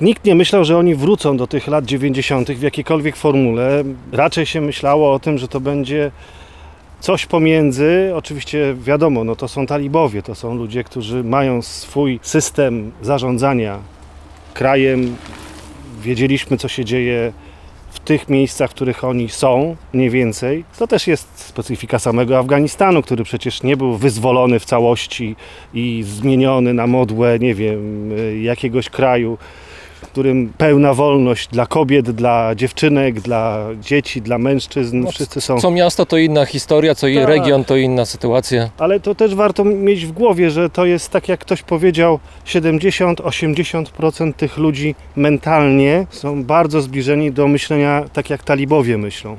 Nikt 0.00 0.24
nie 0.24 0.34
myślał, 0.34 0.64
że 0.64 0.78
oni 0.78 0.94
wrócą 0.94 1.36
do 1.36 1.46
tych 1.46 1.66
lat 1.66 1.84
90. 1.84 2.50
w 2.50 2.62
jakiejkolwiek 2.62 3.16
formule. 3.16 3.84
Raczej 4.12 4.46
się 4.46 4.60
myślało 4.60 5.12
o 5.12 5.18
tym, 5.18 5.38
że 5.38 5.48
to 5.48 5.60
będzie 5.60 6.10
coś 7.00 7.26
pomiędzy. 7.26 8.12
Oczywiście 8.14 8.76
wiadomo, 8.80 9.24
no 9.24 9.36
to 9.36 9.48
są 9.48 9.66
talibowie, 9.66 10.22
to 10.22 10.34
są 10.34 10.54
ludzie, 10.54 10.84
którzy 10.84 11.24
mają 11.24 11.62
swój 11.62 12.20
system 12.22 12.92
zarządzania 13.02 13.78
krajem. 14.54 15.16
Wiedzieliśmy, 16.02 16.56
co 16.56 16.68
się 16.68 16.84
dzieje 16.84 17.32
w 17.90 18.00
tych 18.00 18.28
miejscach, 18.28 18.70
w 18.70 18.74
których 18.74 19.04
oni 19.04 19.28
są, 19.28 19.76
mniej 19.92 20.10
więcej. 20.10 20.64
To 20.78 20.86
też 20.86 21.06
jest 21.06 21.28
specyfika 21.40 21.98
samego 21.98 22.38
Afganistanu, 22.38 23.02
który 23.02 23.24
przecież 23.24 23.62
nie 23.62 23.76
był 23.76 23.96
wyzwolony 23.96 24.58
w 24.58 24.64
całości 24.64 25.36
i 25.74 26.04
zmieniony 26.06 26.74
na 26.74 26.86
modłę, 26.86 27.38
nie 27.38 27.54
wiem, 27.54 28.12
y, 28.12 28.40
jakiegoś 28.40 28.90
kraju, 28.90 29.38
którym 30.16 30.52
pełna 30.58 30.94
wolność 30.94 31.48
dla 31.48 31.66
kobiet, 31.66 32.10
dla 32.10 32.54
dziewczynek, 32.54 33.20
dla 33.20 33.66
dzieci, 33.80 34.22
dla 34.22 34.38
mężczyzn, 34.38 35.00
No, 35.00 35.10
wszyscy 35.10 35.40
są. 35.40 35.60
Co 35.60 35.70
miasto 35.70 36.06
to 36.06 36.16
inna 36.18 36.44
historia, 36.46 36.94
co 36.94 37.06
Tak. 37.14 37.28
region 37.28 37.64
to 37.64 37.76
inna 37.76 38.04
sytuacja. 38.04 38.70
Ale 38.78 39.00
to 39.00 39.14
też 39.14 39.34
warto 39.34 39.64
mieć 39.64 40.06
w 40.06 40.12
głowie, 40.12 40.50
że 40.50 40.70
to 40.70 40.86
jest 40.86 41.08
tak 41.10 41.28
jak 41.28 41.40
ktoś 41.40 41.62
powiedział, 41.62 42.18
70-80% 42.46 44.32
tych 44.32 44.56
ludzi 44.56 44.94
mentalnie 45.16 46.06
są 46.10 46.44
bardzo 46.44 46.80
zbliżeni 46.80 47.32
do 47.32 47.48
myślenia 47.48 48.04
tak 48.12 48.30
jak 48.30 48.44
talibowie 48.44 48.98
myślą. 48.98 49.36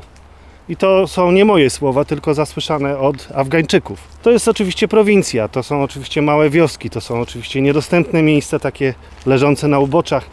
I 0.69 0.75
to 0.75 1.07
są 1.07 1.31
nie 1.31 1.45
moje 1.45 1.69
słowa, 1.69 2.05
tylko 2.05 2.33
zasłyszane 2.33 2.97
od 2.99 3.27
Afgańczyków. 3.35 3.99
To 4.21 4.31
jest 4.31 4.47
oczywiście 4.47 4.87
prowincja, 4.87 5.47
to 5.47 5.63
są 5.63 5.83
oczywiście 5.83 6.21
małe 6.21 6.49
wioski, 6.49 6.89
to 6.89 7.01
są 7.01 7.21
oczywiście 7.21 7.61
niedostępne 7.61 8.21
miejsca, 8.23 8.59
takie 8.59 8.93
leżące 9.25 9.67
na 9.67 9.79
uboczach. 9.79 10.25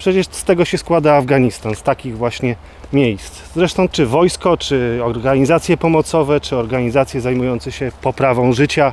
Przecież 0.00 0.26
z 0.30 0.44
tego 0.44 0.64
się 0.64 0.78
składa 0.78 1.14
Afganistan, 1.14 1.74
z 1.74 1.82
takich 1.82 2.16
właśnie 2.16 2.56
miejsc. 2.92 3.40
Zresztą 3.54 3.88
czy 3.88 4.06
wojsko, 4.06 4.56
czy 4.56 5.00
organizacje 5.04 5.76
pomocowe, 5.76 6.40
czy 6.40 6.56
organizacje 6.56 7.20
zajmujące 7.20 7.72
się 7.72 7.92
poprawą 8.02 8.52
życia 8.52 8.92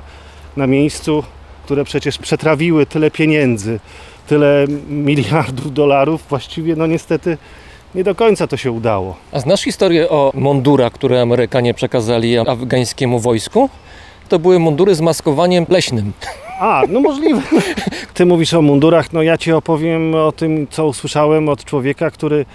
na 0.57 0.67
miejscu, 0.67 1.23
które 1.65 1.83
przecież 1.83 2.17
przetrawiły 2.17 2.85
tyle 2.85 3.11
pieniędzy, 3.11 3.79
tyle 4.27 4.65
miliardów 4.89 5.73
dolarów, 5.73 6.23
właściwie 6.29 6.75
no 6.75 6.87
niestety 6.87 7.37
nie 7.95 8.03
do 8.03 8.15
końca 8.15 8.47
to 8.47 8.57
się 8.57 8.71
udało. 8.71 9.15
A 9.31 9.39
znasz 9.39 9.61
historię 9.61 10.09
o 10.09 10.31
mundurach, 10.35 10.93
które 10.93 11.21
Amerykanie 11.21 11.73
przekazali 11.73 12.37
afgańskiemu 12.37 13.19
wojsku? 13.19 13.69
To 14.29 14.39
były 14.39 14.59
mundury 14.59 14.95
z 14.95 15.01
maskowaniem 15.01 15.65
leśnym. 15.69 16.13
A, 16.59 16.83
no 16.89 16.99
możliwe. 16.99 17.41
Ty 18.13 18.25
mówisz 18.25 18.53
o 18.53 18.61
mundurach, 18.61 19.13
no 19.13 19.21
ja 19.21 19.37
ci 19.37 19.51
opowiem 19.51 20.15
o 20.15 20.31
tym, 20.31 20.67
co 20.69 20.87
usłyszałem 20.87 21.49
od 21.49 21.65
człowieka, 21.65 22.11
który 22.11 22.45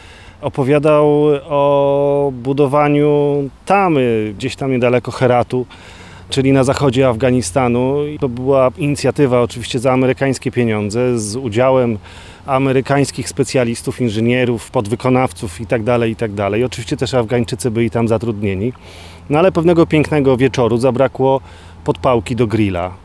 opowiadał 0.41 1.07
o 1.49 2.33
budowaniu 2.35 3.43
tamy 3.67 4.35
gdzieś 4.39 4.57
tam 4.57 4.73
niedaleko 4.73 5.11
Heratu, 5.11 5.67
czyli 6.31 6.53
na 6.53 6.65
zachodzie 6.65 7.09
Afganistanu. 7.09 7.97
To 8.21 8.29
była 8.29 8.71
inicjatywa 8.79 9.43
oczywiście 9.43 9.79
za 9.79 9.93
amerykańskie 9.93 10.51
pieniądze 10.51 11.19
z 11.19 11.37
udziałem 11.37 11.99
amerykańskich 12.47 13.29
specjalistów, 13.29 14.01
inżynierów, 14.01 14.71
podwykonawców 14.71 15.61
itd., 15.61 16.09
itd. 16.09 16.59
I 16.59 16.65
oczywiście 16.65 16.97
też 16.97 17.15
Afgańczycy 17.15 17.71
byli 17.71 17.91
tam 17.91 18.09
zatrudnieni. 18.09 18.73
No 19.31 19.39
ale 19.39 19.53
pewnego 19.53 19.87
pięknego 19.87 20.37
wieczoru 20.37 20.79
zabrakło 20.79 21.41
podpałki 21.85 22.37
do 22.37 22.47
grilla. 22.47 23.02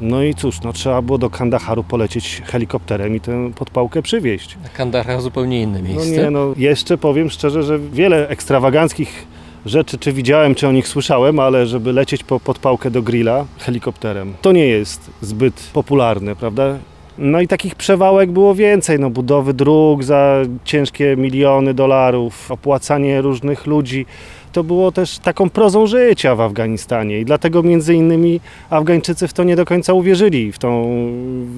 No 0.00 0.22
i 0.22 0.34
cóż, 0.34 0.60
no 0.60 0.72
trzeba 0.72 1.02
było 1.02 1.18
do 1.18 1.30
Kandaharu 1.30 1.84
polecieć 1.84 2.42
helikopterem 2.44 3.16
i 3.16 3.20
tę 3.20 3.50
podpałkę 3.54 4.02
przywieźć. 4.02 4.58
Kandahar 4.74 5.20
zupełnie 5.20 5.62
inne 5.62 5.78
No 5.82 5.88
miejsce. 5.88 6.10
nie, 6.10 6.30
no 6.30 6.54
jeszcze 6.56 6.98
powiem 6.98 7.30
szczerze, 7.30 7.62
że 7.62 7.78
wiele 7.78 8.28
ekstrawaganckich 8.28 9.26
rzeczy, 9.66 9.98
czy 9.98 10.12
widziałem, 10.12 10.54
czy 10.54 10.68
o 10.68 10.72
nich 10.72 10.88
słyszałem, 10.88 11.38
ale 11.38 11.66
żeby 11.66 11.92
lecieć 11.92 12.24
po 12.24 12.40
podpałkę 12.40 12.90
do 12.90 13.02
grilla 13.02 13.44
helikopterem, 13.58 14.34
to 14.42 14.52
nie 14.52 14.66
jest 14.66 15.10
zbyt 15.22 15.70
popularne, 15.72 16.36
prawda? 16.36 16.78
No 17.18 17.40
i 17.40 17.48
takich 17.48 17.74
przewałek 17.74 18.30
było 18.30 18.54
więcej, 18.54 18.98
no 19.00 19.10
budowy 19.10 19.54
dróg 19.54 20.02
za 20.04 20.36
ciężkie 20.64 21.16
miliony 21.16 21.74
dolarów, 21.74 22.50
opłacanie 22.50 23.20
różnych 23.20 23.66
ludzi. 23.66 24.06
To 24.52 24.64
było 24.64 24.92
też 24.92 25.18
taką 25.18 25.50
prozą 25.50 25.86
życia 25.86 26.34
w 26.34 26.40
Afganistanie 26.40 27.20
i 27.20 27.24
dlatego 27.24 27.62
między 27.62 27.94
innymi 27.94 28.40
Afgańczycy 28.70 29.28
w 29.28 29.32
to 29.32 29.44
nie 29.44 29.56
do 29.56 29.64
końca 29.64 29.92
uwierzyli, 29.92 30.52
w 30.52 30.58
tą 30.58 30.86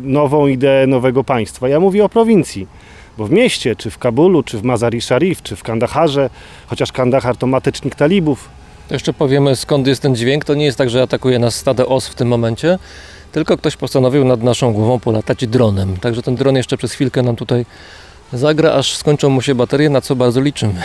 nową 0.02 0.46
ideę 0.46 0.87
nowego 0.87 1.25
państwa. 1.25 1.68
Ja 1.68 1.80
mówię 1.80 2.04
o 2.04 2.08
prowincji. 2.08 2.66
Bo 3.18 3.26
w 3.26 3.30
mieście, 3.30 3.76
czy 3.76 3.90
w 3.90 3.99
Kabulu, 3.99 4.42
czy 4.42 4.58
w 4.58 4.62
Mazari 4.62 5.00
Sharif, 5.00 5.42
czy 5.42 5.56
w 5.56 5.62
Kandaharze, 5.62 6.30
chociaż 6.66 6.92
Kandahar 6.92 7.37
to 7.37 7.46
matecznik 7.46 7.94
talibów, 7.94 8.49
To 8.88 8.94
jeszcze 8.94 9.12
powiemy 9.12 9.56
skąd 9.56 9.87
jest 9.87 10.02
ten 10.02 10.16
dźwięk. 10.16 10.44
To 10.44 10.54
nie 10.54 10.64
jest 10.64 10.78
tak, 10.78 10.90
że 10.90 11.02
atakuje 11.02 11.38
nas 11.38 11.54
stado 11.54 11.88
os 11.88 12.08
w 12.08 12.14
tym 12.14 12.28
momencie, 12.28 12.78
tylko 13.32 13.56
ktoś 13.56 13.76
postanowił 13.76 14.25
nad 14.25 14.42
naszą 14.42 14.72
głową 14.72 15.00
polatać 15.00 15.46
dronem. 15.46 15.96
Także 15.96 16.22
ten 16.22 16.37
dron 16.37 16.56
jeszcze 16.56 16.76
przez 16.76 16.92
chwilkę 16.92 17.22
nam 17.22 17.37
tutaj 17.37 17.66
zagra, 18.32 18.72
aż 18.72 18.96
skończą 18.96 19.28
mu 19.28 19.42
się 19.42 19.54
baterie, 19.54 19.90
na 19.90 20.00
co 20.00 20.16
bardzo 20.16 20.40
liczymy. 20.40 20.82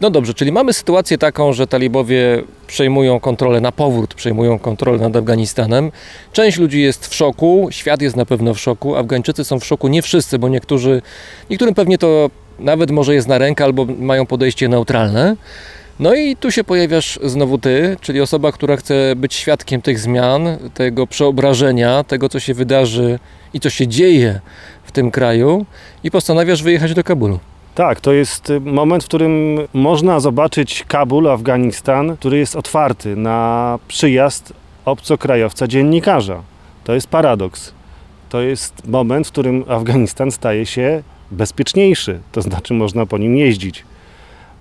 No 0.00 0.10
dobrze, 0.10 0.34
czyli 0.34 0.52
mamy 0.52 0.72
sytuację 0.72 1.18
taką, 1.18 1.52
że 1.52 1.66
talibowie 1.66 2.42
przejmują 2.66 3.20
kontrolę 3.20 3.60
na 3.60 3.72
powrót, 3.72 4.14
przejmują 4.14 4.58
kontrolę 4.58 4.98
nad 4.98 5.16
Afganistanem. 5.16 5.92
Część 6.32 6.58
ludzi 6.58 6.80
jest 6.80 7.06
w 7.06 7.14
szoku, 7.14 7.68
świat 7.70 8.02
jest 8.02 8.16
na 8.16 8.26
pewno 8.26 8.54
w 8.54 8.60
szoku, 8.60 8.96
Afgańczycy 8.96 9.44
są 9.44 9.60
w 9.60 9.64
szoku, 9.64 9.88
nie 9.88 10.02
wszyscy, 10.02 10.38
bo 10.38 10.48
niektórzy, 10.48 11.02
niektórym 11.50 11.74
pewnie 11.74 11.98
to 11.98 12.30
nawet 12.58 12.90
może 12.90 13.14
jest 13.14 13.28
na 13.28 13.38
rękę 13.38 13.64
albo 13.64 13.86
mają 13.98 14.26
podejście 14.26 14.68
neutralne. 14.68 15.36
No 15.98 16.14
i 16.14 16.36
tu 16.36 16.50
się 16.50 16.64
pojawiasz 16.64 17.18
znowu 17.24 17.58
ty, 17.58 17.96
czyli 18.00 18.20
osoba, 18.20 18.52
która 18.52 18.76
chce 18.76 19.16
być 19.16 19.34
świadkiem 19.34 19.82
tych 19.82 19.98
zmian, 19.98 20.58
tego 20.74 21.06
przeobrażenia, 21.06 22.04
tego 22.04 22.28
co 22.28 22.40
się 22.40 22.54
wydarzy 22.54 23.18
i 23.54 23.60
co 23.60 23.70
się 23.70 23.88
dzieje 23.88 24.40
w 24.84 24.92
tym 24.92 25.10
kraju 25.10 25.66
i 26.04 26.10
postanawiasz 26.10 26.62
wyjechać 26.62 26.94
do 26.94 27.04
Kabulu. 27.04 27.38
Tak, 27.74 28.00
to 28.00 28.12
jest 28.12 28.50
y, 28.50 28.60
moment, 28.60 29.04
w 29.04 29.06
którym 29.06 29.58
można 29.74 30.20
zobaczyć 30.20 30.84
Kabul, 30.88 31.28
Afganistan, 31.28 32.16
który 32.16 32.38
jest 32.38 32.56
otwarty 32.56 33.16
na 33.16 33.78
przyjazd 33.88 34.52
obcokrajowca 34.84 35.68
dziennikarza. 35.68 36.42
To 36.84 36.94
jest 36.94 37.06
paradoks. 37.06 37.74
To 38.28 38.40
jest 38.40 38.88
moment, 38.88 39.26
w 39.26 39.30
którym 39.30 39.64
Afganistan 39.68 40.30
staje 40.30 40.66
się 40.66 41.02
bezpieczniejszy, 41.30 42.20
to 42.32 42.42
znaczy 42.42 42.74
można 42.74 43.06
po 43.06 43.18
nim 43.18 43.36
jeździć. 43.36 43.84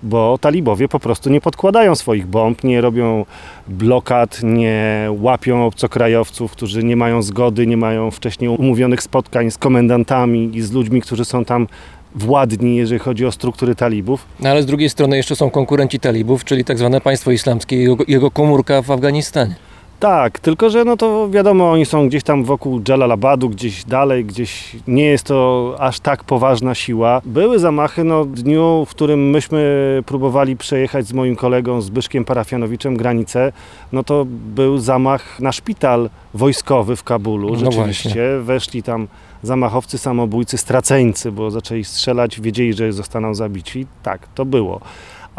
Bo 0.04 0.38
talibowie 0.42 0.88
po 0.88 1.00
prostu 1.00 1.30
nie 1.30 1.42
podkładają 1.42 1.96
swoich 1.96 2.28
bomb, 2.28 2.64
nie 2.64 2.82
robią 2.82 3.26
blokad, 3.68 4.40
nie 4.44 5.08
łapią 5.10 5.66
obcokrajowców, 5.66 6.52
którzy 6.52 6.84
nie 6.84 6.96
mają 6.96 7.22
zgody, 7.22 7.68
nie 7.68 7.78
mają 7.78 8.12
wcześniej 8.12 8.50
umówionych 8.50 9.04
spotkań 9.04 9.52
z 9.52 9.58
komendantami 9.58 10.52
i 10.54 10.62
z 10.62 10.72
ludźmi, 10.72 11.02
którzy 11.02 11.26
są 11.26 11.46
tam 11.46 11.68
władni, 12.16 12.76
jeżeli 12.76 13.00
chodzi 13.00 13.26
o 13.26 13.32
struktury 13.32 13.76
talibów. 13.76 14.26
No 14.40 14.50
ale 14.50 14.64
z 14.64 14.66
drugiej 14.66 14.90
strony 14.90 15.18
jeszcze 15.18 15.36
są 15.36 15.50
konkurenci 15.50 16.00
talibów, 16.00 16.46
czyli 16.46 16.66
tak 16.66 16.78
zwane 16.78 17.02
państwo 17.02 17.32
islamskie 17.32 17.76
i 17.76 17.84
jego, 17.84 18.04
jego 18.08 18.32
komórka 18.32 18.82
w 18.82 18.92
Afganistanie. 18.92 19.56
Tak, 20.00 20.40
tylko 20.40 20.70
że 20.70 20.86
no 20.86 20.98
to 20.98 21.30
wiadomo, 21.30 21.72
oni 21.72 21.86
są 21.86 22.08
gdzieś 22.08 22.24
tam 22.24 22.44
wokół 22.44 22.82
Jalalabadu, 22.88 23.50
gdzieś 23.50 23.84
dalej, 23.84 24.26
gdzieś 24.26 24.76
nie 24.88 25.04
jest 25.04 25.24
to 25.24 25.76
aż 25.80 26.00
tak 26.00 26.24
poważna 26.24 26.76
siła. 26.76 27.22
Były 27.26 27.60
zamachy, 27.60 28.04
no 28.04 28.26
w 28.26 28.32
dniu, 28.32 28.86
w 28.88 28.90
którym 28.90 29.30
myśmy 29.30 30.04
próbowali 30.06 30.58
przejechać 30.58 31.08
z 31.08 31.14
moim 31.14 31.36
kolegą 31.36 31.82
Zbyszkiem 31.82 32.26
Parafianowiczem 32.26 32.98
granicę, 32.98 33.52
no 33.92 34.04
to 34.04 34.26
był 34.56 34.78
zamach 34.78 35.40
na 35.40 35.52
szpital 35.52 36.10
wojskowy 36.34 36.96
w 36.96 37.04
Kabulu. 37.04 37.50
No 37.50 37.56
Rzeczywiście 37.56 38.10
właśnie. 38.10 38.40
weszli 38.40 38.84
tam 38.84 39.08
zamachowcy, 39.44 39.98
samobójcy, 39.98 40.58
straceńcy, 40.58 41.32
bo 41.32 41.52
zaczęli 41.52 41.84
strzelać, 41.84 42.42
wiedzieli, 42.42 42.74
że 42.74 42.94
zostaną 42.94 43.36
zabici. 43.36 43.88
Tak, 44.04 44.28
to 44.36 44.46
było 44.46 44.82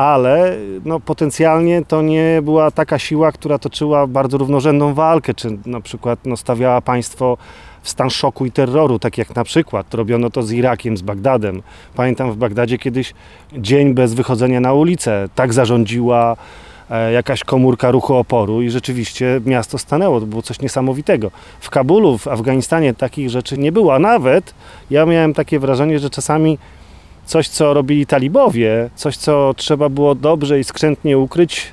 ale 0.01 0.57
no, 0.85 1.01
potencjalnie 1.01 1.85
to 1.85 2.03
nie 2.03 2.41
była 2.43 2.71
taka 2.71 2.99
siła, 2.99 3.33
która 3.33 3.59
toczyła 3.59 4.07
bardzo 4.07 4.39
równorzędną 4.39 4.95
walkę, 4.95 5.35
czy 5.35 5.59
na 5.67 5.81
przykład 5.81 6.19
no, 6.25 6.37
stawiała 6.37 6.81
państwo 6.81 7.37
w 7.83 7.91
stan 7.91 8.11
szoku 8.11 8.47
i 8.47 8.53
terroru, 8.53 8.99
tak 8.99 9.19
jak 9.19 9.37
na 9.37 9.45
przykład 9.45 9.95
robiono 9.95 10.31
to 10.31 10.43
z 10.43 10.53
Irakiem, 10.53 10.97
z 10.97 11.03
Bagdadem. 11.03 11.63
Pamiętam 11.95 12.33
w 12.33 12.37
Bagdadzie 12.37 12.79
kiedyś 12.79 13.15
dzień 13.53 13.95
bez 13.95 14.15
wychodzenia 14.15 14.61
na 14.61 14.73
ulicę, 14.73 15.29
tak 15.35 15.53
zarządziła 15.53 16.37
jakaś 17.13 17.45
komórka 17.45 17.91
ruchu 17.91 18.15
oporu 18.15 18.63
i 18.63 18.71
rzeczywiście 18.71 19.41
miasto 19.47 19.79
stanęło, 19.79 20.21
to 20.21 20.27
było 20.27 20.43
coś 20.43 20.61
niesamowitego. 20.61 21.31
W 21.61 21.71
Kabulu, 21.71 22.19
w 22.19 22.29
Afganistanie 22.29 22.95
takich 22.95 23.31
rzeczy 23.31 23.59
nie 23.59 23.73
było, 23.73 23.95
a 23.95 23.99
nawet 23.99 24.55
ja 24.91 25.07
miałem 25.07 25.35
takie 25.35 25.59
wrażenie, 25.59 25.99
że 25.99 26.11
czasami 26.11 26.59
coś, 27.27 27.49
co 27.49 27.75
robili 27.75 28.07
talibowie, 28.07 28.91
coś, 28.95 29.17
co 29.17 29.55
trzeba 29.57 29.89
było 29.89 30.15
dobrze 30.15 30.61
i 30.61 30.65
skrzętnie 30.65 31.19
ukryć, 31.19 31.73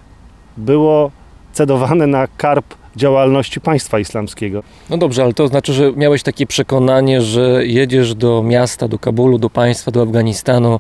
było 0.58 1.12
cedowane 1.54 2.08
na 2.08 2.28
karp 2.28 2.66
działalności 2.96 3.62
państwa 3.62 4.00
islamskiego. 4.00 4.64
No 4.90 4.98
dobrze, 4.98 5.24
ale 5.24 5.34
to 5.34 5.48
znaczy, 5.48 5.74
że 5.74 5.92
miałeś 5.92 6.24
takie 6.24 6.48
przekonanie, 6.48 7.22
że 7.22 7.66
jedziesz 7.66 8.16
do 8.16 8.44
miasta, 8.44 8.88
do 8.88 9.00
Kabulu, 9.00 9.38
do 9.38 9.50
państwa, 9.50 9.92
do 9.92 10.02
Afganistanu, 10.02 10.80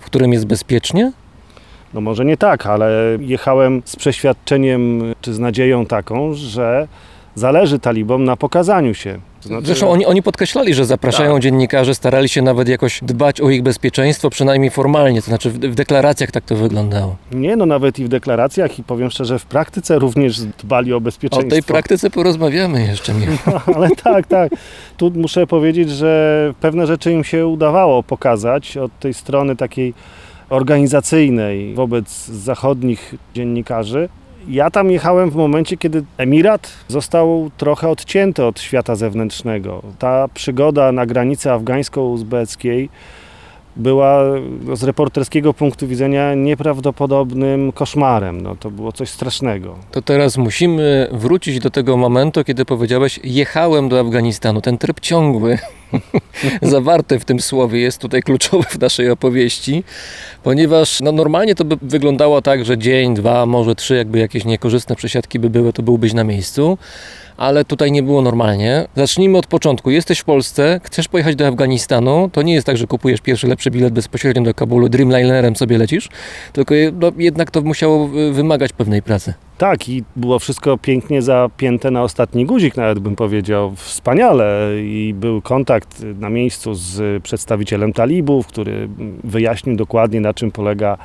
w 0.00 0.04
którym 0.04 0.32
jest 0.32 0.46
bezpiecznie? 0.46 1.12
No 1.94 2.00
może 2.00 2.24
nie 2.24 2.36
tak, 2.36 2.66
ale 2.66 2.90
jechałem 3.20 3.82
z 3.84 3.96
przeświadczeniem 3.96 5.02
czy 5.20 5.34
z 5.34 5.38
nadzieją 5.38 5.86
taką, 5.86 6.34
że 6.34 6.88
zależy 7.34 7.78
talibom 7.78 8.24
na 8.24 8.36
pokazaniu 8.36 8.94
się. 8.94 9.18
Znaczy, 9.40 9.66
Zresztą 9.66 9.90
oni, 9.90 10.06
oni 10.06 10.22
podkreślali, 10.22 10.74
że 10.74 10.84
zapraszają 10.84 11.32
Tak. 11.32 11.42
dziennikarzy, 11.42 11.94
starali 11.94 12.28
się 12.28 12.42
nawet 12.42 12.68
jakoś 12.68 13.00
dbać 13.02 13.40
o 13.40 13.50
ich 13.50 13.62
bezpieczeństwo, 13.62 14.30
przynajmniej 14.30 14.70
formalnie, 14.70 15.20
to 15.20 15.26
znaczy 15.26 15.50
w, 15.50 15.58
w 15.58 15.74
deklaracjach 15.74 16.30
tak 16.30 16.44
to 16.44 16.56
wyglądało. 16.56 17.16
Nie, 17.32 17.56
no 17.56 17.66
nawet 17.66 17.98
i 17.98 18.04
w 18.04 18.08
deklaracjach 18.08 18.78
i 18.78 18.82
powiem 18.84 19.10
szczerze, 19.10 19.38
w 19.38 19.44
praktyce 19.46 19.98
również 19.98 20.40
dbali 20.40 20.92
o 20.92 20.96
O 20.96 21.00
bezpieczeństwo. 21.00 21.50
tej 21.50 21.62
praktyce 21.62 22.10
porozmawiamy 22.10 22.86
jeszcze, 22.86 23.14
Michał. 23.14 23.60
Ale 23.76 23.88
tak, 23.90 24.26
tak. 24.26 24.52
Tu 24.96 25.12
muszę 25.14 25.46
powiedzieć, 25.46 25.90
że 25.90 26.54
pewne 26.60 26.86
rzeczy 26.86 27.12
im 27.12 27.24
się 27.24 27.46
udawało 27.46 28.02
pokazać 28.02 28.76
od 28.76 28.98
tej 28.98 29.14
strony 29.14 29.56
takiej 29.56 29.94
organizacyjnej 30.50 31.74
wobec 31.74 32.26
zachodnich 32.26 33.14
dziennikarzy. 33.34 34.08
Ja 34.48 34.70
tam 34.70 34.90
jechałem 34.90 35.30
w 35.30 35.34
momencie, 35.34 35.76
kiedy 35.76 36.04
Emirat 36.18 36.72
został 36.88 37.50
trochę 37.56 37.88
odcięty 37.88 38.44
od 38.44 38.60
świata 38.60 38.94
zewnętrznego. 38.94 39.82
Ta 39.98 40.28
przygoda 40.34 40.92
na 40.92 41.06
granicy 41.06 41.50
afgańsko-uzbeckiej 41.50 42.88
była 43.76 44.22
z 44.74 44.82
reporterskiego 44.82 45.54
punktu 45.54 45.86
widzenia 45.86 46.34
nieprawdopodobnym 46.34 47.72
koszmarem. 47.72 48.40
No, 48.40 48.56
to 48.56 48.70
było 48.70 48.92
coś 48.92 49.08
strasznego. 49.08 49.78
To 49.90 50.02
teraz 50.02 50.36
musimy 50.36 51.08
wrócić 51.12 51.58
do 51.58 51.70
tego 51.70 51.96
momentu, 51.96 52.44
kiedy 52.44 52.64
powiedziałeś, 52.64 53.20
jechałem 53.24 53.88
do 53.88 54.00
Afganistanu. 54.00 54.60
Ten 54.60 54.78
tryb 54.78 55.00
ciągły, 55.00 55.58
zawarty 56.62 57.18
w 57.18 57.24
tym 57.24 57.40
słowie, 57.40 57.80
jest 57.80 57.98
tutaj 57.98 58.22
kluczowy 58.22 58.64
w 58.64 58.78
naszej 58.78 59.10
opowieści, 59.10 59.84
ponieważ 60.42 61.00
no, 61.00 61.12
normalnie 61.12 61.54
to 61.54 61.64
by 61.64 61.76
wyglądało 61.82 62.42
tak, 62.42 62.64
że 62.64 62.78
dzień, 62.78 63.14
dwa, 63.14 63.46
może 63.46 63.74
trzy, 63.74 63.96
jakby 63.96 64.18
jakieś 64.18 64.44
niekorzystne 64.44 64.96
przesiadki 64.96 65.38
by 65.38 65.50
były, 65.50 65.72
to 65.72 65.82
byłbyś 65.82 66.12
na 66.12 66.24
miejscu. 66.24 66.78
Ale 67.40 67.64
tutaj 67.64 67.92
nie 67.92 68.02
było 68.02 68.22
normalnie. 68.22 68.86
Zacznijmy 68.96 69.38
od 69.38 69.46
początku. 69.46 69.90
Jesteś 69.90 70.18
w 70.18 70.24
Polsce, 70.24 70.80
chcesz 70.84 71.08
pojechać 71.08 71.36
do 71.36 71.46
Afganistanu. 71.46 72.30
To 72.32 72.42
nie 72.42 72.54
jest 72.54 72.66
tak, 72.66 72.76
że 72.76 72.86
kupujesz 72.86 73.20
pierwszy 73.20 73.46
lepszy 73.46 73.70
bilet 73.70 73.92
bezpośrednio 73.92 74.42
do 74.42 74.54
Kabulu, 74.54 74.88
Dreamlinerem 74.88 75.56
sobie 75.56 75.78
lecisz, 75.78 76.08
tylko 76.52 76.74
no, 77.00 77.12
jednak 77.16 77.50
to 77.50 77.62
musiało 77.62 78.08
wymagać 78.32 78.72
pewnej 78.72 79.02
pracy. 79.02 79.34
Tak, 79.58 79.88
i 79.88 80.04
było 80.16 80.38
wszystko 80.38 80.78
pięknie 80.78 81.22
zapięte 81.22 81.90
na 81.90 82.02
ostatni 82.02 82.46
guzik, 82.46 82.76
nawet 82.76 82.98
bym 82.98 83.16
powiedział. 83.16 83.74
Wspaniale. 83.76 84.70
I 84.82 85.14
był 85.16 85.42
kontakt 85.42 86.04
na 86.18 86.30
miejscu 86.30 86.74
z 86.74 87.22
przedstawicielem 87.22 87.92
talibów, 87.92 88.46
który 88.46 88.88
wyjaśnił 89.24 89.76
dokładnie, 89.76 90.20
na 90.20 90.34
czym 90.34 90.50
polega 90.50 90.98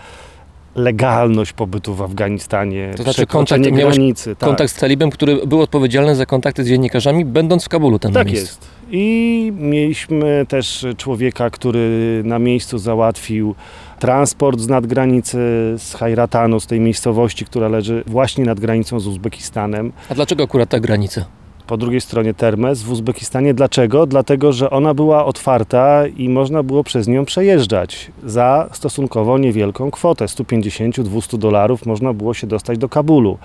legalność 0.75 1.53
pobytu 1.53 1.95
w 1.95 2.01
Afganistanie, 2.01 2.91
To 2.97 3.03
znaczy 3.03 3.25
kontakt- 3.27 3.69
granicy. 3.71 4.35
tak. 4.35 4.49
Kontakt 4.49 4.71
z 4.71 4.75
talibem, 4.75 5.09
który 5.09 5.47
był 5.47 5.61
odpowiedzialny 5.61 6.15
za 6.15 6.25
kontakty 6.25 6.63
z 6.63 6.67
dziennikarzami, 6.67 7.25
będąc 7.25 7.65
w 7.65 7.69
Kabulu 7.69 7.99
ten 7.99 8.13
Tak 8.13 8.27
miejscu. 8.27 8.45
jest. 8.45 8.67
I 8.91 9.51
mieliśmy 9.59 10.45
też 10.49 10.85
człowieka, 10.97 11.49
który 11.49 12.21
na 12.25 12.39
miejscu 12.39 12.77
załatwił 12.77 13.55
transport 13.99 14.59
z 14.59 14.67
nadgranicy, 14.67 15.37
z 15.77 15.93
Hajratanu, 15.97 16.59
z 16.59 16.67
tej 16.67 16.79
miejscowości, 16.79 17.45
która 17.45 17.67
leży 17.67 18.03
właśnie 18.07 18.45
nad 18.45 18.59
granicą 18.59 18.99
z 18.99 19.07
Uzbekistanem. 19.07 19.91
A 20.09 20.15
dlaczego 20.15 20.43
akurat 20.43 20.69
ta 20.69 20.79
granica? 20.79 21.25
Po 21.67 21.77
drugiej 21.77 22.01
stronie 22.01 22.33
Termez 22.33 22.83
w 22.83 22.91
Uzbekistanie. 22.91 23.53
Dlaczego? 23.53 24.05
Dlatego, 24.07 24.53
że 24.53 24.69
ona 24.69 24.93
była 24.93 25.25
otwarta 25.25 26.07
i 26.07 26.29
można 26.29 26.63
było 26.63 26.83
przez 26.83 27.07
nią 27.07 27.25
przejeżdżać 27.25 28.11
za 28.23 28.69
stosunkowo 28.71 29.37
niewielką 29.37 29.91
kwotę 29.91 30.25
150-200 30.25 31.37
dolarów 31.37 31.85
można 31.85 32.13
było 32.13 32.33
się 32.33 32.47
dostać 32.47 32.77
do 32.77 32.89
Kabulu. 32.89 33.37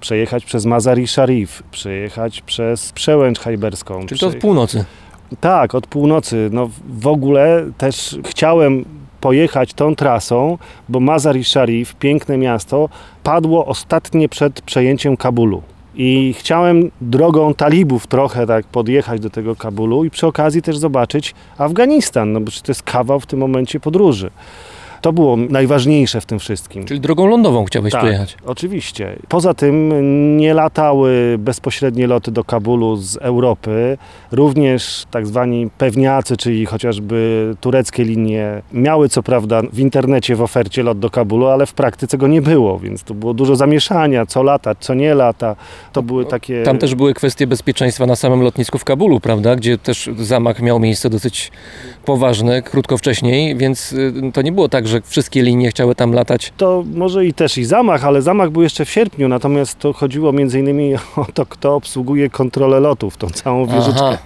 Przejechać 0.00 0.44
przez 0.44 0.64
Mazar-i 0.66 1.06
Sharif, 1.06 1.62
przejechać 1.70 2.40
przez 2.40 2.92
Przełęcz 2.92 3.38
Hajberską. 3.38 4.06
Czyli 4.06 4.20
to 4.20 4.26
przeje- 4.28 4.40
północy. 4.40 4.84
tak, 5.40 5.74
od 5.74 5.86
północy. 5.86 6.48
No 6.52 6.70
w 6.88 7.06
ogóle 7.06 7.66
też 7.78 8.18
chciałem 8.26 8.84
pojechać 9.20 9.74
tą 9.74 9.94
trasą, 9.94 10.58
bo 10.88 11.00
Mazar-i 11.00 11.44
Sharif, 11.44 11.94
piękne 11.94 12.38
miasto, 12.38 12.88
padło 13.22 13.66
ostatnie 13.66 14.28
przed 14.28 14.60
przejęciem 14.60 15.16
Kabulu. 15.16 15.62
I 15.96 16.34
chciałem 16.38 16.90
drogą 17.00 17.54
talibów 17.54 18.06
trochę 18.06 18.46
tak 18.46 18.66
podjechać 18.66 19.20
do 19.20 19.30
tego 19.30 19.56
Kabulu 19.56 20.04
i 20.04 20.10
przy 20.10 20.26
okazji 20.26 20.62
też 20.62 20.78
zobaczyć 20.78 21.34
Afganistan, 21.58 22.32
no 22.32 22.40
bo 22.40 22.50
to 22.50 22.72
jest 22.72 22.82
kawał 22.82 23.20
w 23.20 23.26
tym 23.26 23.38
momencie 23.38 23.80
podróży. 23.80 24.30
To 25.00 25.12
było 25.12 25.36
najważniejsze 25.36 26.20
w 26.20 26.26
tym 26.26 26.38
wszystkim. 26.38 26.84
Czyli 26.84 27.00
drogą 27.00 27.26
lądową 27.26 27.64
chciałbyś 27.64 27.92
Tak. 27.92 28.00
pojechać. 28.00 28.36
Oczywiście. 28.46 29.16
Poza 29.28 29.54
tym 29.54 30.36
nie 30.36 30.54
latały 30.54 31.36
bezpośrednie 31.38 32.06
loty 32.06 32.30
do 32.30 32.44
Kabulu 32.44 32.96
z 32.96 33.16
Europy. 33.16 33.98
Również 34.32 35.04
tak 35.10 35.26
zwani 35.26 35.70
pewniacy, 35.78 36.36
czyli 36.36 36.66
chociażby 36.66 37.54
tureckie 37.60 38.04
linie, 38.04 38.62
miały 38.72 39.08
co 39.08 39.22
prawda 39.22 39.62
w 39.72 39.78
internecie 39.78 40.36
w 40.36 40.42
ofercie 40.42 40.82
lot 40.82 40.98
do 40.98 41.10
Kabulu, 41.10 41.46
ale 41.46 41.66
w 41.66 41.74
praktyce 41.74 42.18
go 42.18 42.26
nie 42.28 42.42
było, 42.42 42.78
więc 42.78 43.02
to 43.02 43.14
było 43.14 43.34
dużo 43.34 43.56
zamieszania, 43.56 44.26
co 44.26 44.42
lata, 44.42 44.74
co 44.74 44.94
nie 44.94 45.14
lata. 45.14 45.56
To 45.92 46.02
były 46.02 46.24
takie... 46.24 46.62
Tam 46.62 46.78
też 46.78 46.94
były 46.94 47.14
kwestie 47.14 47.46
bezpieczeństwa 47.46 48.06
na 48.06 48.16
samym 48.16 48.42
lotnisku 48.42 48.78
w 48.78 48.84
Kabulu, 48.84 49.20
prawda? 49.20 49.56
Gdzie 49.56 49.78
też 49.78 50.10
zamach 50.18 50.62
miał 50.62 50.80
miejsce 50.80 51.10
dosyć 51.10 51.52
poważny, 52.06 52.62
krótko 52.62 52.98
wcześniej, 52.98 53.56
więc 53.56 53.92
y, 53.92 54.12
to 54.34 54.42
nie 54.42 54.52
było 54.52 54.68
tak, 54.68 54.88
że 54.88 55.00
wszystkie 55.00 55.42
linie 55.42 55.70
chciały 55.70 55.94
tam 55.94 56.12
latać. 56.12 56.52
To 56.56 56.84
może 56.94 57.26
i 57.26 57.34
też 57.34 57.58
i 57.58 57.64
zamach, 57.64 58.04
ale 58.04 58.22
zamach 58.22 58.50
był 58.50 58.62
jeszcze 58.62 58.84
w 58.84 58.90
sierpniu, 58.90 59.28
natomiast 59.28 59.78
to 59.78 59.92
chodziło 59.92 60.32
między 60.32 60.58
innymi 60.60 60.94
o 61.16 61.26
to, 61.34 61.46
kto 61.46 61.74
obsługuje 61.74 62.30
kontrolę 62.30 62.80
lotów, 62.80 63.16
tą 63.16 63.30
całą 63.30 63.66
wieżyczkę. 63.66 64.04
Aha. 64.04 64.18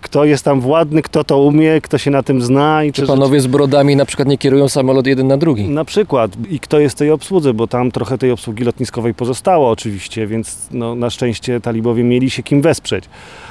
Kto 0.00 0.24
jest 0.24 0.44
tam 0.44 0.60
władny, 0.60 1.02
kto 1.02 1.24
to 1.24 1.42
umie, 1.42 1.80
kto 1.80 1.98
się 1.98 2.10
na 2.10 2.22
tym 2.22 2.42
zna 2.42 2.84
i 2.84 2.92
Czy 2.92 3.02
czy 3.02 3.08
panowie 3.08 3.40
z 3.40 3.46
brodami 3.46 3.96
na 3.96 4.04
przykład 4.04 4.28
nie 4.28 4.38
kierują 4.38 4.68
samolot 4.68 5.06
jeden 5.06 5.26
na 5.26 5.36
drugi? 5.36 5.68
Na 5.68 5.84
przykład 5.84 6.30
i 6.50 6.60
kto 6.60 6.80
jest 6.80 6.96
w 6.96 6.98
tej 6.98 7.10
obsłudze, 7.10 7.54
bo 7.54 7.66
tam 7.66 7.90
trochę 7.90 8.18
tej 8.18 8.30
obsługi 8.30 8.64
lotniskowej 8.64 9.14
pozostało 9.14 9.70
oczywiście, 9.70 10.26
więc 10.26 10.68
no, 10.70 10.94
na 10.94 11.10
szczęście 11.10 11.60
talibowie 11.60 12.04
mieli 12.04 12.30
się 12.30 12.42
kim 12.42 12.62
wesprzeć. 12.62 13.04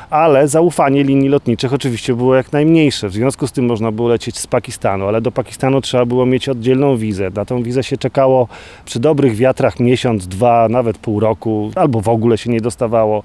Ale 0.09 0.47
zaufanie 0.47 1.03
linii 1.03 1.29
lotniczych 1.29 1.73
oczywiście 1.73 2.15
było 2.15 2.35
jak 2.35 2.51
najmniejsze. 2.51 3.09
W 3.09 3.13
związku 3.13 3.47
z 3.47 3.51
tym 3.51 3.65
można 3.65 3.91
było 3.91 4.09
lecieć 4.09 4.37
z 4.37 4.47
Pakistanu, 4.47 5.07
ale 5.07 5.21
do 5.21 5.31
Pakistanu 5.31 5.81
trzeba 5.81 6.05
było 6.05 6.25
mieć 6.25 6.49
oddzielną 6.49 6.97
wizę. 6.97 7.29
Na 7.35 7.45
tą 7.45 7.63
wizę 7.63 7.83
się 7.83 7.97
czekało 7.97 8.47
przy 8.85 8.99
dobrych 8.99 9.35
wiatrach 9.35 9.79
miesiąc, 9.79 10.27
dwa, 10.27 10.69
nawet 10.69 10.97
pół 10.97 11.19
roku, 11.19 11.71
albo 11.75 12.01
w 12.01 12.09
ogóle 12.09 12.37
się 12.37 12.49
nie 12.49 12.61
dostawało. 12.61 13.23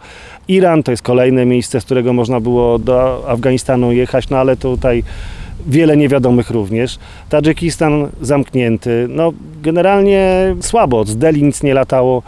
Iran 0.49 0.83
to 0.83 0.91
jest 0.91 1.03
kolejne 1.03 1.47
miejsce, 1.47 1.81
z 1.81 1.85
którego 1.85 2.13
można 2.13 2.41
było 2.41 2.79
do 2.79 3.25
Afganistanu 3.29 3.93
jechać, 3.93 4.29
no 4.29 4.39
ale 4.39 4.57
tutaj 4.57 5.03
wiele 5.67 5.97
niewiadomych 5.97 6.51
również. 6.51 6.99
Tadżykistan 7.29 8.09
zamknięty. 8.21 9.07
No, 9.09 9.33
generalnie 9.63 10.55
słabo, 10.61 11.05
z 11.05 11.17
Delhi 11.17 11.43
nic 11.43 11.63
nie 11.63 11.75
latało, 11.75 12.23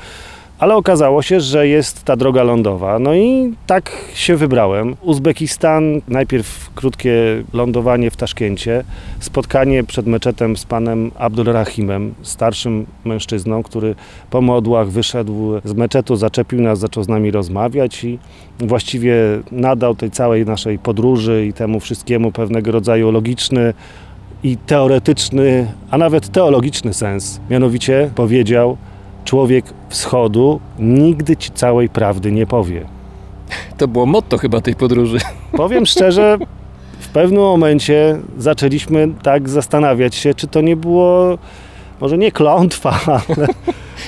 ale 0.59 0.77
okazało 0.77 1.23
się, 1.23 1.41
że 1.41 1.69
jest 1.69 2.05
ta 2.05 2.17
droga 2.17 2.43
lądowa. 2.43 2.99
No 2.99 3.15
i 3.15 3.55
tak 3.67 3.93
się 4.15 4.37
wybrałem. 4.37 4.97
Uzbekistan, 5.03 6.01
najpierw 6.09 6.71
krótkie 6.75 7.13
lądowanie 7.53 8.11
w 8.11 8.17
Taszkencie, 8.17 8.85
spotkanie 9.21 9.85
przed 9.85 10.07
meczetem 10.07 10.57
z 10.57 10.65
panem 10.65 11.11
Abdulrahimem, 11.19 12.15
starszym 12.23 12.87
mężczyzną, 13.05 13.63
który 13.63 13.95
po 14.31 14.41
modłach 14.41 14.89
wyszedł 14.89 15.61
z 15.65 15.73
meczetu, 15.73 16.17
zaczepił 16.17 16.61
nas, 16.61 16.79
zaczął 16.79 17.05
z 17.05 17.09
nami 17.09 17.31
rozmawiać 17.31 18.05
i 18.05 18.19
właściwie 18.59 19.15
nadał 19.53 19.95
tej 19.95 20.11
całej 20.11 20.47
naszej 20.47 20.79
podróży 20.79 21.47
i 21.47 21.53
temu 21.53 21.81
wszystkiemu 21.81 22.33
pewnego 22.33 22.73
rodzaju 22.73 23.11
logiczny 23.11 23.75
i 24.43 24.57
teoretyczny, 24.57 25.73
a 25.91 25.99
nawet 25.99 26.29
teologiczny 26.29 26.95
sens. 26.95 27.41
Mianowicie 27.51 28.11
powiedział, 28.15 28.77
człowiek 29.25 29.65
wschodu 29.89 30.61
nigdy 30.79 31.37
ci 31.37 31.51
całej 31.51 31.89
prawdy 31.89 32.33
nie 32.33 32.47
powie. 32.47 32.87
To 33.77 33.89
było 33.89 34.07
motto 34.07 34.39
chyba 34.39 34.61
tej 34.61 34.75
podróży. 34.75 35.19
Powiem 35.53 35.87
szczerze, 35.87 36.39
w 36.99 37.09
pewnym 37.09 37.41
momencie 37.41 38.19
zaczęliśmy 38.39 39.09
tak 39.23 39.49
zastanawiać 39.49 40.15
się, 40.15 40.35
czy 40.35 40.47
to 40.47 40.61
nie 40.61 40.77
było, 40.77 41.39
może 42.01 42.19
nie 42.19 42.33
klątwa, 42.33 43.01
ale, 43.07 43.47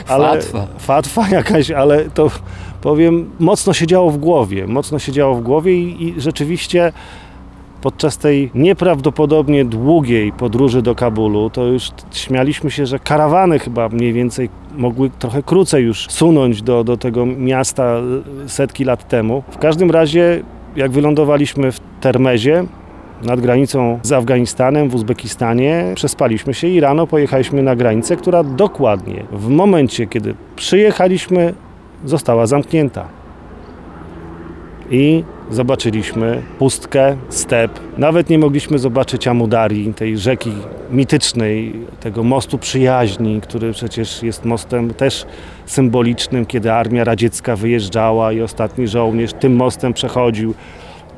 ale 0.06 0.42
Fatwa. 0.42 0.66
fatwa 0.78 1.28
jakaś, 1.28 1.70
ale 1.70 2.04
to 2.04 2.30
powiem, 2.80 3.30
mocno 3.38 3.72
się 3.72 3.86
działo 3.86 4.10
w 4.10 4.18
głowie, 4.18 4.66
mocno 4.66 4.98
się 4.98 5.12
działo 5.12 5.34
w 5.34 5.42
głowie 5.42 5.72
i, 5.74 6.08
i 6.08 6.20
rzeczywiście 6.20 6.92
podczas 7.82 8.18
tej 8.18 8.50
nieprawdopodobnie 8.54 9.64
długiej 9.64 10.32
podróży 10.32 10.82
do 10.82 10.94
Kabulu, 10.94 11.50
to 11.50 11.64
już 11.64 11.90
śmialiśmy 12.12 12.70
się, 12.70 12.86
że 12.86 12.98
karawany 12.98 13.58
chyba 13.58 13.88
mniej 13.88 14.12
więcej 14.12 14.48
mogły 14.76 15.10
trochę 15.10 15.42
krócej 15.42 15.84
już 15.84 16.06
sunąć 16.10 16.62
do, 16.62 16.84
do 16.84 16.96
tego 16.96 17.26
miasta 17.26 17.96
setki 18.46 18.84
lat 18.84 19.08
temu. 19.08 19.42
W 19.50 19.58
każdym 19.58 19.90
razie, 19.90 20.42
jak 20.76 20.90
wylądowaliśmy 20.90 21.72
w 21.72 21.80
Termezie, 22.00 22.64
nad 23.22 23.40
granicą 23.40 23.98
z 24.02 24.12
Afganistanem, 24.12 24.88
w 24.88 24.94
Uzbekistanie, 24.94 25.92
przespaliśmy 25.94 26.54
się 26.54 26.68
i 26.68 26.80
rano 26.80 27.06
pojechaliśmy 27.06 27.62
na 27.62 27.76
granicę, 27.76 28.16
która 28.16 28.44
dokładnie 28.44 29.24
w 29.32 29.48
momencie, 29.48 30.06
kiedy 30.06 30.34
przyjechaliśmy, 30.56 31.54
została 32.04 32.46
zamknięta. 32.46 33.08
I 34.90 35.24
zobaczyliśmy 35.50 36.42
pustkę, 36.58 37.16
step. 37.28 37.80
Nawet 37.98 38.30
nie 38.30 38.38
mogliśmy 38.38 38.78
zobaczyć 38.78 39.28
Amudari, 39.28 39.94
tej 39.94 40.18
rzeki 40.18 40.52
mitycznej, 40.90 41.72
tego 42.00 42.22
mostu 42.22 42.58
przyjaźni, 42.58 43.40
który 43.40 43.72
przecież 43.72 44.22
jest 44.22 44.44
mostem 44.44 44.94
też 44.94 45.26
symbolicznym, 45.66 46.46
kiedy 46.46 46.72
armia 46.72 47.04
radziecka 47.04 47.56
wyjeżdżała 47.56 48.32
i 48.32 48.40
ostatni 48.40 48.88
żołnierz 48.88 49.32
tym 49.32 49.56
mostem 49.56 49.92
przechodził. 49.92 50.54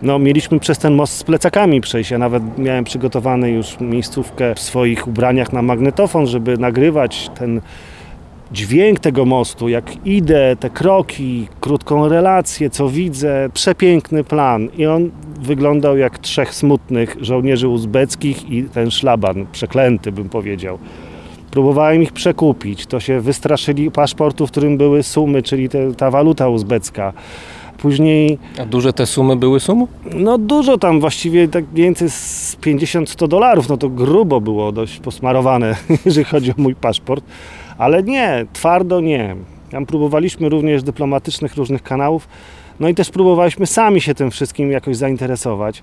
No, 0.02 0.18
mieliśmy 0.18 0.60
przez 0.60 0.78
ten 0.78 0.94
most 0.94 1.16
z 1.16 1.24
plecakami 1.24 1.80
przejść. 1.80 2.10
Ja 2.10 2.18
nawet 2.18 2.58
miałem 2.58 2.84
przygotowany 2.84 3.50
już 3.50 3.80
miejscówkę 3.80 4.54
w 4.54 4.60
swoich 4.60 5.08
ubraniach 5.08 5.52
na 5.52 5.62
magnetofon, 5.62 6.26
żeby 6.26 6.58
nagrywać 6.58 7.30
ten 7.38 7.60
dźwięk 8.52 9.00
tego 9.00 9.24
mostu, 9.24 9.68
jak 9.68 10.06
idę, 10.06 10.56
te 10.60 10.70
kroki, 10.70 11.48
krótką 11.60 12.08
relację, 12.08 12.70
co 12.70 12.88
widzę, 12.88 13.48
przepiękny 13.54 14.24
plan. 14.24 14.68
I 14.78 14.86
on 14.86 15.10
wyglądał 15.40 15.96
jak 15.96 16.18
trzech 16.18 16.54
smutnych 16.54 17.16
żołnierzy 17.20 17.68
uzbeckich 17.68 18.50
i 18.50 18.64
ten 18.64 18.90
szlaban, 18.90 19.46
przeklęty 19.52 20.12
bym 20.12 20.28
powiedział. 20.28 20.78
Próbowałem 21.50 22.02
ich 22.02 22.12
przekupić, 22.12 22.86
to 22.86 23.00
się 23.00 23.20
wystraszyli 23.20 23.90
paszportu, 23.90 24.46
w 24.46 24.50
którym 24.50 24.76
były 24.76 25.02
sumy, 25.02 25.42
czyli 25.42 25.68
te, 25.68 25.94
ta 25.94 26.10
waluta 26.10 26.48
uzbecka. 26.48 27.12
Później 27.78 28.38
A 28.62 28.66
duże 28.66 28.92
te 28.92 29.06
sumy 29.06 29.36
były 29.36 29.60
sum? 29.60 29.86
no 30.14 30.38
dużo 30.38 30.78
tam, 30.78 31.00
właściwie 31.00 31.48
tak 31.48 31.64
więcej 31.74 32.10
z 32.10 32.56
50-100 32.60 33.28
dolarów, 33.28 33.68
no 33.68 33.76
to 33.76 33.88
grubo 33.88 34.40
było 34.40 34.72
dość 34.72 34.98
posmarowane, 34.98 35.76
jeżeli 36.06 36.24
chodzi 36.24 36.50
o 36.50 36.54
mój 36.56 36.74
paszport. 36.74 37.24
Ale 37.78 38.02
nie, 38.02 38.46
twardo 38.52 39.00
nie. 39.00 39.36
Tam 39.70 39.86
próbowaliśmy 39.86 40.48
również 40.48 40.82
dyplomatycznych 40.82 41.56
różnych 41.56 41.82
kanałów, 41.82 42.28
no 42.80 42.88
i 42.88 42.94
też 42.94 43.10
próbowaliśmy 43.10 43.66
sami 43.66 44.00
się 44.00 44.14
tym 44.14 44.30
wszystkim 44.30 44.70
jakoś 44.70 44.96
zainteresować. 44.96 45.82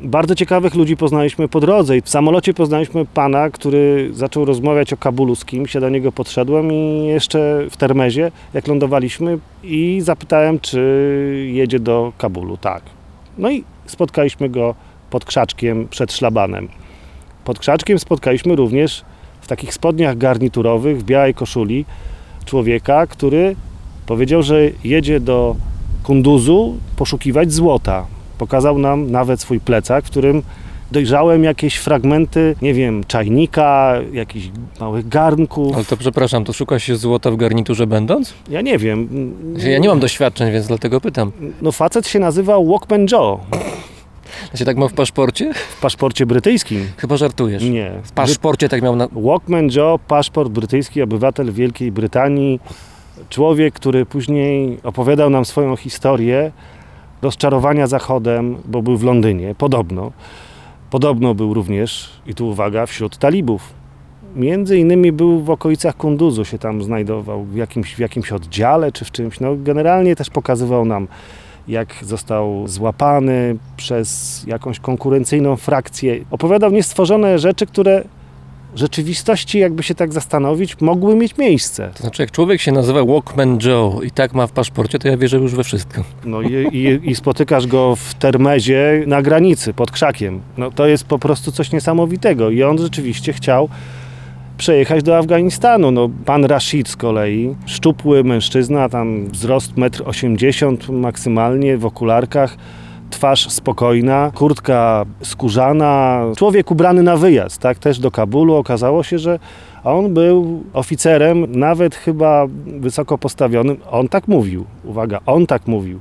Bardzo 0.00 0.34
ciekawych 0.34 0.74
ludzi 0.74 0.96
poznaliśmy 0.96 1.48
po 1.48 1.60
drodze 1.60 1.96
i 1.96 2.00
w 2.00 2.08
samolocie 2.08 2.54
poznaliśmy 2.54 3.04
pana, 3.04 3.50
który 3.50 4.10
zaczął 4.12 4.44
rozmawiać 4.44 4.92
o 4.92 4.96
Kabulu 4.96 5.34
z 5.34 5.44
kimś, 5.44 5.74
ja 5.74 5.80
do 5.80 5.88
niego 5.88 6.12
podszedłem 6.12 6.72
i 6.72 7.06
jeszcze 7.06 7.66
w 7.70 7.76
Termezie, 7.76 8.30
jak 8.54 8.66
lądowaliśmy 8.68 9.38
i 9.62 10.00
zapytałem, 10.00 10.60
czy 10.60 11.50
jedzie 11.52 11.78
do 11.78 12.12
Kabulu. 12.18 12.56
Tak. 12.56 12.82
No 13.38 13.50
i 13.50 13.64
spotkaliśmy 13.86 14.48
go 14.48 14.74
pod 15.10 15.24
krzaczkiem 15.24 15.88
przed 15.88 16.12
szlabanem. 16.12 16.68
Pod 17.44 17.58
krzaczkiem 17.58 17.98
spotkaliśmy 17.98 18.56
również 18.56 19.04
w 19.44 19.48
takich 19.48 19.74
spodniach 19.74 20.18
garniturowych, 20.18 20.98
w 20.98 21.04
białej 21.04 21.34
koszuli, 21.34 21.84
człowieka, 22.44 23.06
który 23.06 23.56
powiedział, 24.06 24.42
że 24.42 24.60
jedzie 24.84 25.20
do 25.20 25.56
Kunduzu 26.02 26.76
poszukiwać 26.96 27.52
złota. 27.52 28.06
Pokazał 28.38 28.78
nam 28.78 29.10
nawet 29.10 29.40
swój 29.40 29.60
plecak, 29.60 30.04
w 30.04 30.10
którym 30.10 30.42
dojrzałem 30.92 31.44
jakieś 31.44 31.76
fragmenty, 31.76 32.56
nie 32.62 32.74
wiem, 32.74 33.04
czajnika, 33.04 33.94
jakichś 34.12 34.50
małych 34.80 35.08
garnków. 35.08 35.74
Ale 35.74 35.84
to 35.84 35.96
przepraszam, 35.96 36.44
to 36.44 36.52
szuka 36.52 36.78
się 36.78 36.96
złota 36.96 37.30
w 37.30 37.36
garniturze 37.36 37.86
będąc? 37.86 38.34
Ja 38.50 38.60
nie 38.60 38.78
wiem. 38.78 39.08
Ja 39.56 39.78
nie 39.78 39.88
mam 39.88 40.00
doświadczeń, 40.00 40.52
więc 40.52 40.66
dlatego 40.66 41.00
pytam. 41.00 41.32
No 41.62 41.72
facet 41.72 42.08
się 42.08 42.18
nazywał 42.18 42.66
Walkman 42.66 43.06
Joe 43.12 43.40
Znaczy 44.50 44.64
tak 44.64 44.76
ma 44.76 44.88
w 44.88 44.92
paszporcie? 44.92 45.54
w 45.54 45.80
paszporcie 45.80 46.26
brytyjskim. 46.26 46.86
Chyba 46.96 47.16
żartujesz. 47.16 47.62
Nie. 47.62 47.92
W 48.02 48.12
paszporcie 48.12 48.68
tak 48.68 48.82
miał 48.82 48.96
na... 48.96 49.08
Walkman 49.12 49.68
Joe, 49.76 49.98
paszport 50.08 50.52
brytyjski, 50.52 51.02
obywatel 51.02 51.52
Wielkiej 51.52 51.92
Brytanii. 51.92 52.60
Człowiek, 53.28 53.74
który 53.74 54.06
później 54.06 54.78
opowiadał 54.82 55.30
nam 55.30 55.44
swoją 55.44 55.76
historię 55.76 56.52
rozczarowania 57.22 57.86
Zachodem, 57.86 58.56
bo 58.64 58.82
był 58.82 58.96
w 58.96 59.04
Londynie, 59.04 59.54
podobno. 59.58 60.12
Podobno 60.90 61.34
był 61.34 61.54
również, 61.54 62.10
i 62.26 62.34
tu 62.34 62.48
uwaga, 62.48 62.86
wśród 62.86 63.18
talibów. 63.18 63.72
Między 64.36 64.78
innymi 64.78 65.12
był 65.12 65.40
w 65.40 65.50
okolicach 65.50 65.96
Kunduzu, 65.96 66.44
się 66.44 66.58
tam 66.58 66.82
znajdował, 66.82 67.44
w 67.44 67.56
jakimś, 67.56 67.94
w 67.94 67.98
jakimś 67.98 68.32
oddziale 68.32 68.92
czy 68.92 69.04
w 69.04 69.10
czymś. 69.10 69.40
No, 69.40 69.56
generalnie 69.56 70.16
też 70.16 70.30
pokazywał 70.30 70.84
nam, 70.84 71.08
jak 71.68 71.94
został 72.02 72.68
złapany 72.68 73.56
przez 73.76 74.42
jakąś 74.46 74.80
konkurencyjną 74.80 75.56
frakcję. 75.56 76.24
Opowiadał 76.30 76.70
niestworzone 76.70 77.38
rzeczy, 77.38 77.66
które 77.66 78.04
rzeczywistości, 78.74 79.58
jakby 79.58 79.82
się 79.82 79.94
tak 79.94 80.12
zastanowić, 80.12 80.80
mogły 80.80 81.16
mieć 81.16 81.38
miejsce. 81.38 81.90
To 81.94 82.02
znaczy, 82.02 82.22
jak 82.22 82.30
człowiek 82.30 82.60
się 82.60 82.72
nazywa 82.72 83.04
Walkman 83.04 83.58
Joe 83.64 84.00
i 84.02 84.10
tak 84.10 84.34
ma 84.34 84.46
w 84.46 84.52
paszporcie, 84.52 84.98
to 84.98 85.08
ja 85.08 85.16
wierzę 85.16 85.36
już 85.36 85.54
we 85.54 85.64
wszystko. 85.64 86.04
No 86.24 86.42
i, 86.42 86.52
i, 86.52 87.10
i 87.10 87.14
spotykasz 87.14 87.66
go 87.66 87.96
w 87.96 88.14
Termezie 88.14 89.04
na 89.06 89.22
granicy, 89.22 89.74
pod 89.74 89.90
krzakiem. 89.90 90.40
No 90.56 90.70
to 90.70 90.86
jest 90.86 91.04
po 91.04 91.18
prostu 91.18 91.52
coś 91.52 91.72
niesamowitego 91.72 92.50
i 92.50 92.62
on 92.62 92.78
rzeczywiście 92.78 93.32
chciał 93.32 93.68
przejechać 94.64 95.02
do 95.02 95.18
Afganistanu. 95.18 95.90
No, 95.90 96.10
pan 96.24 96.44
Rashid 96.44 96.88
z 96.88 96.96
kolei, 96.96 97.54
szczupły 97.66 98.24
mężczyzna, 98.24 98.88
tam 98.88 99.26
wzrost 99.26 99.74
1,80 99.74 100.76
m 100.88 101.00
maksymalnie, 101.00 101.78
w 101.78 101.86
okularkach, 101.86 102.56
twarz 103.10 103.50
spokojna, 103.50 104.32
kurtka 104.34 105.04
skórzana, 105.22 106.22
człowiek 106.36 106.70
ubrany 106.70 107.02
na 107.02 107.16
wyjazd, 107.16 107.60
tak, 107.60 107.78
też 107.78 107.98
do 107.98 108.10
Kabulu. 108.10 108.54
Okazało 108.54 109.02
się, 109.02 109.18
że 109.18 109.38
on 109.84 110.14
był 110.14 110.64
oficerem, 110.72 111.46
nawet 111.48 111.94
chyba 111.94 112.46
wysoko 112.66 113.18
postawionym. 113.18 113.76
On 113.90 114.08
tak 114.08 114.28
mówił, 114.28 114.64
uwaga, 114.84 115.20
on 115.26 115.46
tak 115.46 115.66
mówił, 115.66 116.00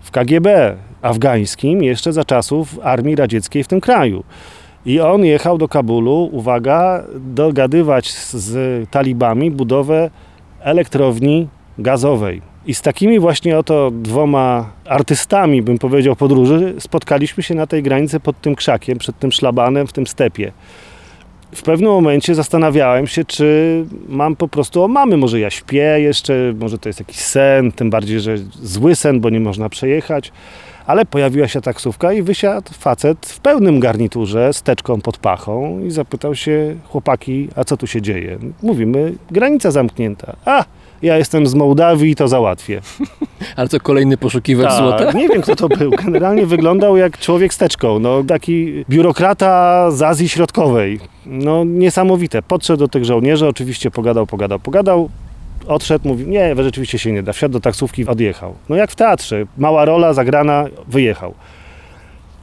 w 0.00 0.10
KGB 0.10 0.76
afgańskim 1.02 1.82
jeszcze 1.82 2.12
za 2.12 2.24
czasów 2.24 2.78
armii 2.82 3.16
radzieckiej 3.16 3.64
w 3.64 3.68
tym 3.68 3.80
kraju. 3.80 4.24
I 4.86 5.00
on 5.00 5.24
jechał 5.24 5.58
do 5.58 5.68
Kabulu, 5.68 6.28
uwaga, 6.32 7.04
dogadywać 7.14 8.12
z, 8.12 8.90
talibami 8.90 9.50
budowę 9.50 10.10
elektrowni 10.60 11.48
gazowej. 11.78 12.42
I 12.66 12.74
z 12.74 12.82
takimi 12.82 13.20
właśnie 13.20 13.58
oto 13.58 13.90
dwoma 13.90 14.70
artystami, 14.86 15.62
bym 15.62 15.78
powiedział, 15.78 16.16
podróży, 16.16 16.74
spotkaliśmy 16.78 17.42
się 17.42 17.54
na 17.54 17.66
tej 17.66 17.82
granicy 17.82 18.20
pod 18.20 18.40
tym 18.40 18.54
krzakiem, 18.54 18.98
przed 18.98 19.18
tym 19.18 19.32
szlabanem, 19.32 19.86
w 19.86 19.92
tym 19.92 20.06
stepie. 20.06 20.52
W 21.54 21.62
pewnym 21.62 21.90
momencie 21.90 22.34
zastanawiałem 22.34 23.06
się, 23.06 23.24
czy 23.24 23.84
mam 24.08 24.36
po 24.36 24.48
prostu 24.48 24.82
o 24.82 24.88
mamy, 24.88 25.16
może 25.16 25.40
ja 25.40 25.50
śpię 25.50 25.96
jeszcze, 26.00 26.54
może 26.60 26.78
to 26.78 26.88
jest 26.88 26.98
jakiś 26.98 27.16
sen, 27.16 27.72
tym 27.72 27.90
bardziej, 27.90 28.20
że 28.20 28.38
zły 28.62 28.94
sen, 28.94 29.20
bo 29.20 29.30
nie 29.30 29.40
można 29.40 29.68
przejechać. 29.68 30.32
Ale 30.86 31.04
pojawiła 31.04 31.48
się 31.48 31.60
taksówka 31.60 32.12
i 32.12 32.22
wysiadł 32.22 32.72
facet 32.72 33.26
w 33.26 33.40
pełnym 33.40 33.80
garniturze, 33.80 34.52
z 34.52 34.62
teczką 34.62 35.00
pod 35.00 35.18
pachą 35.18 35.80
i 35.80 35.90
zapytał 35.90 36.34
się 36.34 36.76
chłopaki, 36.88 37.48
a 37.56 37.64
co 37.64 37.76
tu 37.76 37.86
się 37.86 38.02
dzieje? 38.02 38.38
Mówimy, 38.62 39.14
granica 39.30 39.70
zamknięta. 39.70 40.36
A, 40.44 40.64
ja 41.02 41.18
jestem 41.18 41.46
z 41.46 41.54
Mołdawii 41.54 42.10
i 42.10 42.16
to 42.16 42.28
załatwię. 42.28 42.80
Ale 43.56 43.68
co, 43.68 43.80
kolejny 43.80 44.16
poszukiwacz 44.16 44.68
Tak, 44.68 44.78
złota? 44.78 45.12
Nie 45.12 45.28
wiem, 45.28 45.42
kto 45.42 45.56
to 45.56 45.68
był. 45.68 45.90
Generalnie 45.90 46.46
wyglądał 46.46 46.96
jak 46.96 47.18
człowiek 47.18 47.54
z 47.54 47.58
teczką. 47.58 47.98
No, 47.98 48.24
taki 48.24 48.84
biurokrata 48.88 49.90
z 49.90 50.02
Azji 50.02 50.28
Środkowej. 50.28 51.00
No, 51.26 51.64
niesamowite. 51.64 52.42
Podszedł 52.42 52.78
do 52.78 52.88
tych 52.88 53.04
żołnierzy, 53.04 53.46
oczywiście 53.46 53.90
pogadał, 53.90 54.26
pogadał, 54.26 54.58
pogadał. 54.58 55.10
Odszedł, 55.66 56.08
mówił, 56.08 56.28
nie, 56.28 56.54
rzeczywiście 56.56 56.98
się 56.98 57.12
nie 57.12 57.22
da. 57.22 57.32
Wsiadł 57.32 57.52
do 57.52 57.60
taksówki, 57.60 58.06
odjechał. 58.06 58.54
No 58.68 58.76
jak 58.76 58.90
w 58.90 58.94
teatrze. 58.94 59.46
Mała 59.58 59.84
rola, 59.84 60.12
zagrana, 60.12 60.64
wyjechał. 60.88 61.34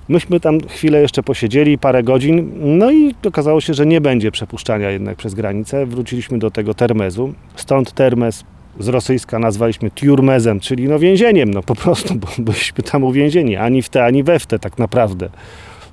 Myśmy 0.09 0.39
tam 0.39 0.59
chwilę 0.67 1.01
jeszcze 1.01 1.23
posiedzieli, 1.23 1.77
parę 1.77 2.03
godzin, 2.03 2.51
no 2.77 2.91
i 2.91 3.15
okazało 3.27 3.61
się, 3.61 3.73
że 3.73 3.85
nie 3.85 4.01
będzie 4.01 4.31
przepuszczania 4.31 4.89
jednak 4.89 5.17
przez 5.17 5.33
granicę. 5.33 5.85
Wróciliśmy 5.85 6.39
do 6.39 6.51
tego 6.51 6.73
Termezu. 6.73 7.33
Stąd 7.55 7.91
Termez 7.91 8.43
z 8.79 8.87
rosyjska 8.87 9.39
nazwaliśmy 9.39 9.91
Tiurmezem, 9.91 10.59
czyli 10.59 10.87
no 10.87 10.99
więzieniem, 10.99 11.53
no 11.53 11.63
po 11.63 11.75
prostu, 11.75 12.15
bo 12.15 12.27
byliśmy 12.37 12.83
tam 12.83 13.03
uwięzieni, 13.03 13.55
ani 13.55 13.81
w 13.81 13.89
te, 13.89 14.05
ani 14.05 14.23
we 14.23 14.39
w 14.39 14.45
te 14.45 14.59
tak 14.59 14.77
naprawdę. 14.77 15.29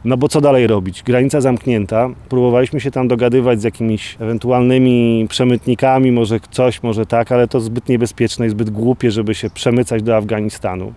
No 0.05 0.17
bo 0.17 0.29
co 0.29 0.41
dalej 0.41 0.67
robić? 0.67 1.03
Granica 1.03 1.41
zamknięta. 1.41 2.09
Próbowaliśmy 2.29 2.81
się 2.81 2.91
tam 2.91 3.09
dogadywać 3.09 3.61
z 3.61 3.65
jakimiś 3.65 4.17
ewentualnymi 4.21 5.27
przemytnikami, 5.29 6.13
może 6.13 6.41
coś, 6.51 6.83
może 6.83 7.07
tak, 7.07 7.33
ale 7.33 7.49
to 7.49 7.61
zbyt 7.61 7.89
niebezpieczne 7.89 8.47
i 8.47 8.51
zbyt 8.51 8.71
głupie, 8.71 9.11
żeby 9.11 9.35
się 9.35 9.51
przemycać 9.51 10.03
do 10.03 10.17
Afganistanu. 10.17 10.93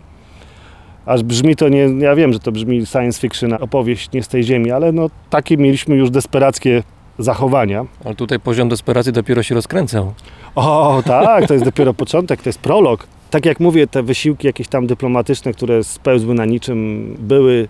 Aż 1.06 1.24
brzmi 1.24 1.56
to 1.56 1.70
nie, 1.70 1.80
ja 2.00 2.16
wiem, 2.16 2.34
że 2.34 2.40
to 2.40 2.52
brzmi 2.52 2.86
science 2.86 3.22
fiction, 3.22 3.54
opowieść 3.54 4.12
nie 4.12 4.24
z 4.24 4.28
tej 4.28 4.44
ziemi, 4.44 4.72
ale 4.72 4.92
no 4.92 5.10
takie 5.30 5.58
mieliśmy 5.58 5.96
już 5.96 6.10
desperackie 6.10 6.84
zachowania. 7.20 7.86
Ale 8.06 8.16
tutaj 8.16 8.40
poziom 8.40 8.70
desperacji 8.70 9.14
dopiero 9.14 9.44
się 9.44 9.56
rozkręcał. 9.56 10.14
O, 10.56 11.04
tak, 11.06 11.48
to 11.48 11.54
jest 11.54 11.66
dopiero 11.66 11.94
początek, 11.94 12.42
to 12.42 12.50
jest 12.50 12.60
prolog. 12.60 13.08
Tak 13.30 13.46
jak 13.46 13.60
mówię, 13.60 13.88
te 13.88 14.04
wysiłki 14.04 14.48
jakieś 14.48 14.68
tam 14.68 14.88
dyplomatyczne, 14.88 15.54
które 15.54 15.84
spełzły 15.84 16.34
na 16.34 16.46
niczym, 16.46 17.16
były 17.20 17.68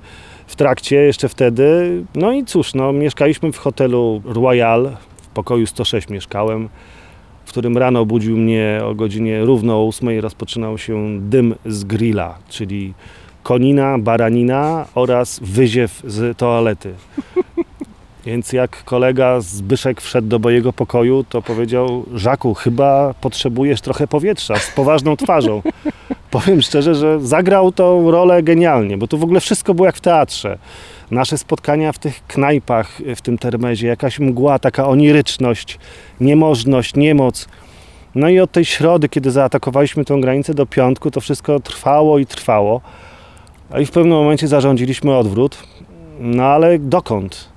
w 0.47 0.55
trakcie 0.55 0.95
jeszcze 0.95 1.29
wtedy. 1.29 1.91
No 2.15 2.31
i 2.31 2.45
cóż, 2.45 2.73
no, 2.73 2.93
mieszkaliśmy 2.93 3.51
w 3.51 3.57
hotelu 3.57 4.21
Royal, 4.25 4.91
w 5.21 5.27
pokoju 5.27 5.67
106 5.67 6.09
mieszkałem, 6.09 6.69
w 7.45 7.49
którym 7.49 7.77
rano 7.77 8.05
budził 8.05 8.37
mnie 8.37 8.81
o 8.83 8.95
godzinie 8.95 9.45
równo 9.45 9.75
o 9.75 9.87
8 9.87 10.19
rozpoczynał 10.19 10.77
się 10.77 11.19
dym 11.21 11.55
z 11.65 11.83
grilla, 11.83 12.37
czyli 12.49 12.93
konina, 13.43 13.97
baranina 13.99 14.85
oraz 14.95 15.39
wyziew 15.43 16.01
z 16.05 16.37
toalety. 16.37 16.93
Więc 18.25 18.53
jak 18.53 18.83
kolega 18.83 19.41
Zbyszek 19.41 20.01
wszedł 20.01 20.27
do 20.27 20.39
mojego 20.39 20.73
pokoju, 20.73 21.25
to 21.29 21.41
powiedział: 21.41 22.05
Żaku, 22.13 22.53
chyba 22.53 23.13
potrzebujesz 23.21 23.81
trochę 23.81 24.07
powietrza 24.07 24.55
z 24.55 24.71
poważną 24.71 25.17
twarzą. 25.17 25.61
Powiem 26.31 26.61
szczerze, 26.61 26.95
że 26.95 27.19
zagrał 27.19 27.71
tą 27.71 28.11
rolę 28.11 28.43
genialnie, 28.43 28.97
bo 28.97 29.07
tu 29.07 29.17
w 29.17 29.23
ogóle 29.23 29.39
wszystko 29.39 29.73
było 29.73 29.85
jak 29.85 29.95
w 29.95 30.01
teatrze. 30.01 30.57
Nasze 31.11 31.37
spotkania 31.37 31.91
w 31.91 31.99
tych 31.99 32.27
knajpach, 32.27 33.01
w 33.15 33.21
tym 33.21 33.37
termezie, 33.37 33.87
jakaś 33.87 34.19
mgła, 34.19 34.59
taka 34.59 34.87
oniryczność, 34.87 35.79
niemożność, 36.19 36.95
niemoc. 36.95 37.47
No 38.15 38.29
i 38.29 38.39
od 38.39 38.51
tej 38.51 38.65
środy, 38.65 39.09
kiedy 39.09 39.31
zaatakowaliśmy 39.31 40.05
tą 40.05 40.21
granicę 40.21 40.53
do 40.53 40.65
piątku, 40.65 41.11
to 41.11 41.21
wszystko 41.21 41.59
trwało 41.59 42.19
i 42.19 42.25
trwało. 42.25 42.81
I 43.79 43.85
w 43.85 43.91
pewnym 43.91 44.17
momencie 44.17 44.47
zarządziliśmy 44.47 45.17
odwrót. 45.17 45.57
No 46.19 46.43
ale 46.43 46.79
dokąd? 46.79 47.49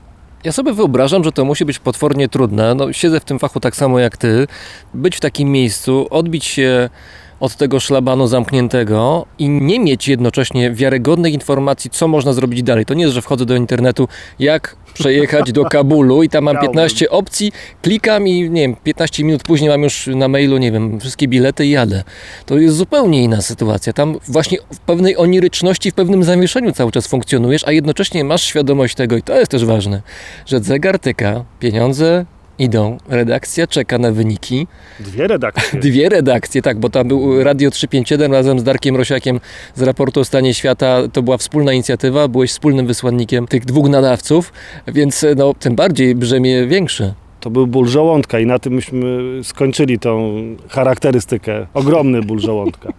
Ja 0.45 0.53
sobie 0.53 0.73
wyobrażam, 0.73 1.25
że 1.25 1.33
to 1.33 1.45
musi 1.45 1.65
być 1.65 1.79
potwornie 1.79 2.29
trudne. 2.29 2.75
No, 2.75 2.93
siedzę 2.93 3.21
w 3.21 3.25
tym 3.25 3.39
fachu 3.39 3.61
tak 3.61 3.77
samo 3.77 3.99
jak 3.99 4.17
ty. 4.17 4.47
Być 4.95 5.17
w 5.17 5.21
takim 5.21 5.53
miejscu, 5.53 6.07
odbić 6.11 6.45
się 6.45 6.91
od 7.41 7.57
tego 7.57 7.81
szlabanu 7.81 8.27
zamkniętego 8.27 9.27
i 9.39 9.49
nie 9.49 9.81
mieć 9.81 10.09
jednocześnie 10.09 10.71
wiarygodnej 10.71 11.35
informacji, 11.35 11.91
co 11.91 12.09
można 12.09 12.33
zrobić 12.33 12.63
dalej. 12.63 12.87
To 12.87 12.95
nie 12.95 13.03
jest, 13.03 13.15
że 13.15 13.23
wchodzę 13.23 13.47
do 13.47 13.57
internetu, 13.57 14.09
jak 14.39 14.77
przejechać 14.95 15.53
do 15.53 15.65
Kabulu 15.65 16.23
i 16.23 16.29
tam 16.29 16.45
mam 16.45 16.57
Chciałbym. 16.57 16.73
15 16.73 17.11
opcji, 17.11 17.53
klikam 17.83 18.29
i 18.29 18.51
nie 18.51 18.63
wiem, 18.63 18.77
15 18.85 19.25
minut 19.25 19.43
później 19.43 19.71
mam 19.71 19.83
już 19.83 20.07
na 20.07 20.29
mailu, 20.29 20.59
nie 20.59 20.73
wiem, 20.73 21.01
wszystkie 21.01 21.29
bilety 21.29 21.67
i 21.67 21.71
jadę. 21.71 22.05
To 22.47 22.59
jest 22.59 22.77
zupełnie 22.77 23.23
inna 23.23 23.43
sytuacja. 23.43 23.93
Tam 23.93 24.19
właśnie 24.29 24.59
w 24.75 24.79
pewnej 24.79 25.17
oniryczności, 25.17 25.91
w 25.91 25.95
pewnym 25.95 26.25
zamieszaniu 26.25 26.73
cały 26.73 26.93
czas 26.93 27.07
funkcjonujesz, 27.07 27.65
a 27.65 27.73
jednocześnie 27.73 28.25
masz 28.25 28.43
świadomość 28.43 28.95
tego, 28.95 29.17
i 29.17 29.23
to 29.23 29.39
jest 29.39 29.51
też 29.51 29.65
ważne, 29.65 30.03
że 30.47 30.61
zegar 30.61 30.99
tyka, 30.99 31.45
pieniądze 31.61 32.27
idą, 32.61 32.99
redakcja 33.09 33.67
czeka 33.67 33.99
na 33.99 34.13
wyniki, 34.13 34.67
Dwie 35.01 35.27
redakcje. 35.27 35.81
Dwie 35.91 36.09
redakcje, 36.09 36.63
tak, 36.63 36.79
bo 36.79 36.91
tam 36.91 37.09
był 37.09 37.45
Radio 37.45 37.71
357 37.71 38.33
razem 38.33 38.61
z 38.61 38.65
Darkiem 38.65 38.97
Rosiakiem 38.97 39.41
z 39.75 39.83
raportu 39.83 40.21
o 40.21 40.25
stanie 40.25 40.55
świata. 40.55 40.99
To 41.13 41.23
była 41.23 41.39
wspólna 41.39 41.73
inicjatywa, 41.73 42.29
byłeś 42.29 42.51
wspólnym 42.51 42.87
wysłannikiem 42.87 43.47
tych 43.47 43.65
dwóch 43.65 43.89
nadawców, 43.89 44.53
więc 44.89 45.27
no, 45.37 45.55
tym 45.55 45.77
bardziej 45.77 46.15
brzemię 46.15 46.67
większe. 46.67 47.15
To 47.41 47.51
był 47.51 47.67
ból 47.67 47.89
żołądka 47.89 48.39
i 48.39 48.47
na 48.47 48.59
tym 48.59 48.73
myśmy 48.73 49.19
skończyli 49.43 49.99
tą 49.99 50.41
charakterystykę. 50.69 51.67
Ogromny 51.75 52.23
ból 52.23 52.41
żołądka. 52.41 52.93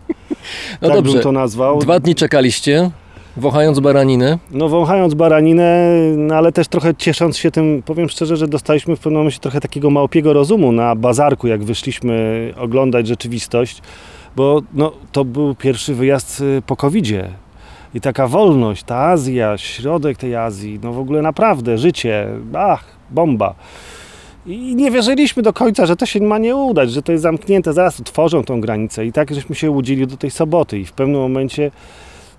No 0.82 0.88
tak 0.88 0.98
dobrze, 0.98 1.14
bym 1.14 1.24
to 1.24 1.32
nazwał. 1.32 1.80
dwa 1.80 2.00
dni 2.00 2.16
czekaliście, 2.16 2.92
wąchając 3.38 3.80
baraninę. 3.80 4.38
No 4.52 4.70
wąchając 4.70 5.14
baraninę, 5.14 5.90
no 6.18 6.36
ale 6.36 6.52
też 6.52 6.68
trochę 6.68 6.96
ciesząc 6.96 7.38
się 7.38 7.52
tym, 7.52 7.84
powiem 7.86 8.10
szczerze, 8.10 8.38
że 8.38 8.48
dostaliśmy 8.48 8.96
w 8.96 9.00
pewnym 9.00 9.18
momencie 9.18 9.40
trochę 9.40 9.62
takiego 9.62 9.90
małpiego 9.90 10.34
rozumu 10.34 10.72
na 10.72 10.96
bazarku, 10.96 11.48
jak 11.48 11.64
wyszliśmy 11.64 12.54
oglądać 12.58 13.08
rzeczywistość, 13.08 13.82
bo 14.36 14.62
no, 14.74 14.92
to 15.12 15.26
był 15.26 15.56
pierwszy 15.56 15.96
wyjazd 15.96 16.42
y, 16.42 16.62
po 16.66 16.76
covidzie. 16.76 17.30
I 17.94 18.02
taka 18.02 18.28
wolność, 18.28 18.84
ta 18.84 18.98
Azja, 18.98 19.58
środek 19.58 20.18
tej 20.18 20.36
Azji, 20.36 20.80
no 20.84 20.94
w 20.94 21.00
ogóle 21.00 21.22
naprawdę, 21.22 21.78
życie, 21.78 22.28
ach, 22.54 22.84
bomba. 23.10 23.56
I 24.46 24.76
nie 24.76 24.92
wierzyliśmy 24.92 25.44
do 25.44 25.54
końca, 25.54 25.86
że 25.86 25.96
to 25.96 26.06
się 26.06 26.20
ma 26.20 26.38
nie 26.38 26.56
udać, 26.56 26.92
że 26.92 27.02
to 27.02 27.12
jest 27.12 27.22
zamknięte, 27.22 27.74
zaraz 27.74 28.00
otworzą 28.00 28.44
tą 28.44 28.62
granicę. 28.62 29.06
I 29.06 29.12
tak 29.12 29.34
żeśmy 29.34 29.56
się 29.56 29.72
łudzili 29.72 30.08
do 30.08 30.18
tej 30.18 30.32
soboty. 30.32 30.80
I 30.80 30.86
w 30.86 30.94
pewnym 30.94 31.22
momencie 31.22 31.72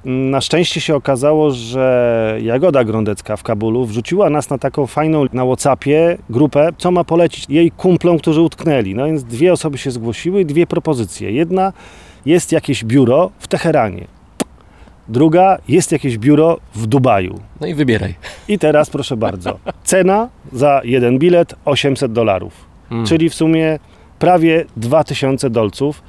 na 0.05 0.41
szczęście 0.41 0.81
się 0.81 0.95
okazało, 0.97 1.51
że 1.51 2.39
Jagoda 2.43 2.85
Grądecka 2.85 3.37
w 3.37 3.43
Kabulu 3.43 3.85
wrzuciła 3.87 4.31
nas 4.31 4.51
na 4.51 4.59
taką 4.59 4.87
fajną 4.87 5.25
na 5.33 5.45
Whatsappie 5.45 6.19
grupę, 6.31 6.69
co 6.79 6.91
ma 6.91 7.05
polecić 7.05 7.45
jej 7.49 7.71
kumplom, 7.71 8.19
którzy 8.19 8.41
utknęli. 8.41 8.95
No 8.95 9.07
więc 9.07 9.25
dwie 9.25 9.53
osoby 9.53 9.79
się 9.79 9.91
zgłosiły 9.91 10.41
i 10.41 10.47
dwie 10.47 10.67
propozycje. 10.67 11.33
Jedna 11.33 11.73
jest 12.27 12.53
jakieś 12.53 12.85
biuro 12.85 13.31
w 13.39 13.49
Teheranie. 13.49 14.07
Druga, 15.09 15.59
jest 15.69 15.93
jakieś 15.93 16.19
biuro 16.19 16.59
w 16.75 16.87
Dubaju. 16.87 17.41
No 17.61 17.67
i 17.67 17.75
wybieraj. 17.75 18.15
I 18.49 18.59
teraz 18.59 18.91
proszę 18.91 19.17
bardzo. 19.17 19.59
Cena 19.85 20.29
za 20.53 20.81
jeden 20.85 21.19
bilet 21.19 21.55
800 21.65 22.13
dolarów, 22.13 22.73
Mm. 22.91 23.07
czyli 23.07 23.31
w 23.31 23.35
sumie 23.35 23.79
prawie 24.19 24.65
2000 24.77 25.51
dolców 25.51 26.03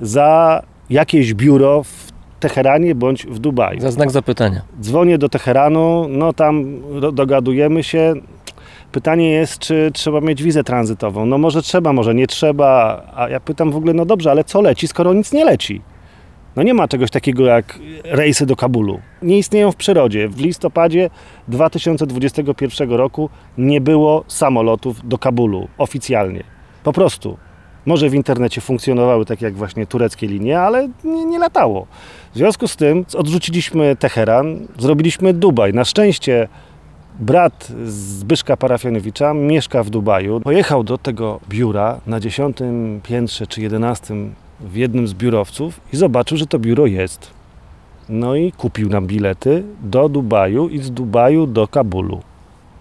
za 0.00 0.62
jakieś 0.90 1.34
biuro 1.34 1.82
w 1.82 2.05
Teheranie 2.48 2.94
bądź 2.94 3.26
w 3.26 3.38
Dubaju. 3.38 3.80
Za 3.80 3.90
znak 3.90 4.10
zapytania. 4.10 4.60
Dzwonię 4.80 5.18
do 5.18 5.28
Teheranu, 5.28 6.06
no 6.08 6.32
tam 6.32 6.80
dogadujemy 7.12 7.82
się. 7.82 8.14
Pytanie 8.92 9.30
jest, 9.30 9.58
czy 9.58 9.90
trzeba 9.94 10.20
mieć 10.20 10.42
wizę 10.42 10.64
tranzytową. 10.64 11.26
No 11.26 11.38
może 11.38 11.62
trzeba, 11.62 11.92
może 11.92 12.14
nie 12.14 12.26
trzeba. 12.26 13.02
A 13.14 13.28
ja 13.28 13.40
pytam 13.40 13.70
w 13.70 13.76
ogóle, 13.76 13.92
no 13.94 14.04
dobrze, 14.04 14.30
ale 14.30 14.44
co 14.44 14.60
leci, 14.60 14.88
skoro 14.88 15.14
nic 15.14 15.32
nie 15.32 15.44
leci? 15.44 15.80
No 16.56 16.62
nie 16.62 16.74
ma 16.74 16.88
czegoś 16.88 17.10
takiego 17.10 17.46
jak 17.46 17.78
rejsy 18.04 18.46
do 18.46 18.56
Kabulu. 18.56 19.00
Nie 19.22 19.38
istnieją 19.38 19.72
w 19.72 19.76
przyrodzie. 19.76 20.28
W 20.28 20.40
listopadzie 20.40 21.10
2021 21.48 22.90
roku 22.90 23.30
nie 23.58 23.80
było 23.80 24.24
samolotów 24.28 25.08
do 25.08 25.18
Kabulu 25.18 25.68
oficjalnie. 25.78 26.44
Po 26.84 26.92
prostu. 26.92 27.36
Może 27.86 28.08
w 28.08 28.14
internecie 28.14 28.60
funkcjonowały 28.60 29.24
tak 29.24 29.42
jak 29.42 29.54
właśnie 29.54 29.86
tureckie 29.86 30.26
linie, 30.26 30.60
ale 30.60 30.88
nie, 31.04 31.24
nie 31.24 31.38
latało. 31.38 31.86
W 32.36 32.38
związku 32.38 32.68
z 32.68 32.76
tym 32.76 33.04
odrzuciliśmy 33.14 33.96
Teheran, 33.96 34.66
zrobiliśmy 34.78 35.34
Dubaj. 35.34 35.72
Na 35.72 35.84
szczęście 35.84 36.48
brat 37.20 37.72
Zbyszka 37.84 38.56
Parafianowicza 38.56 39.34
mieszka 39.34 39.82
w 39.82 39.90
Dubaju. 39.90 40.40
Pojechał 40.40 40.84
do 40.84 40.98
tego 40.98 41.40
biura 41.48 42.00
na 42.06 42.20
10 42.20 42.56
piętrze 43.02 43.46
czy 43.46 43.62
11 43.62 44.14
w 44.60 44.76
jednym 44.76 45.08
z 45.08 45.14
biurowców 45.14 45.80
i 45.92 45.96
zobaczył, 45.96 46.38
że 46.38 46.46
to 46.46 46.58
biuro 46.58 46.86
jest. 46.86 47.30
No 48.08 48.34
i 48.34 48.52
kupił 48.52 48.88
nam 48.88 49.06
bilety 49.06 49.64
do 49.82 50.08
Dubaju 50.08 50.68
i 50.68 50.78
z 50.78 50.90
Dubaju 50.90 51.46
do 51.46 51.68
Kabulu. 51.68 52.20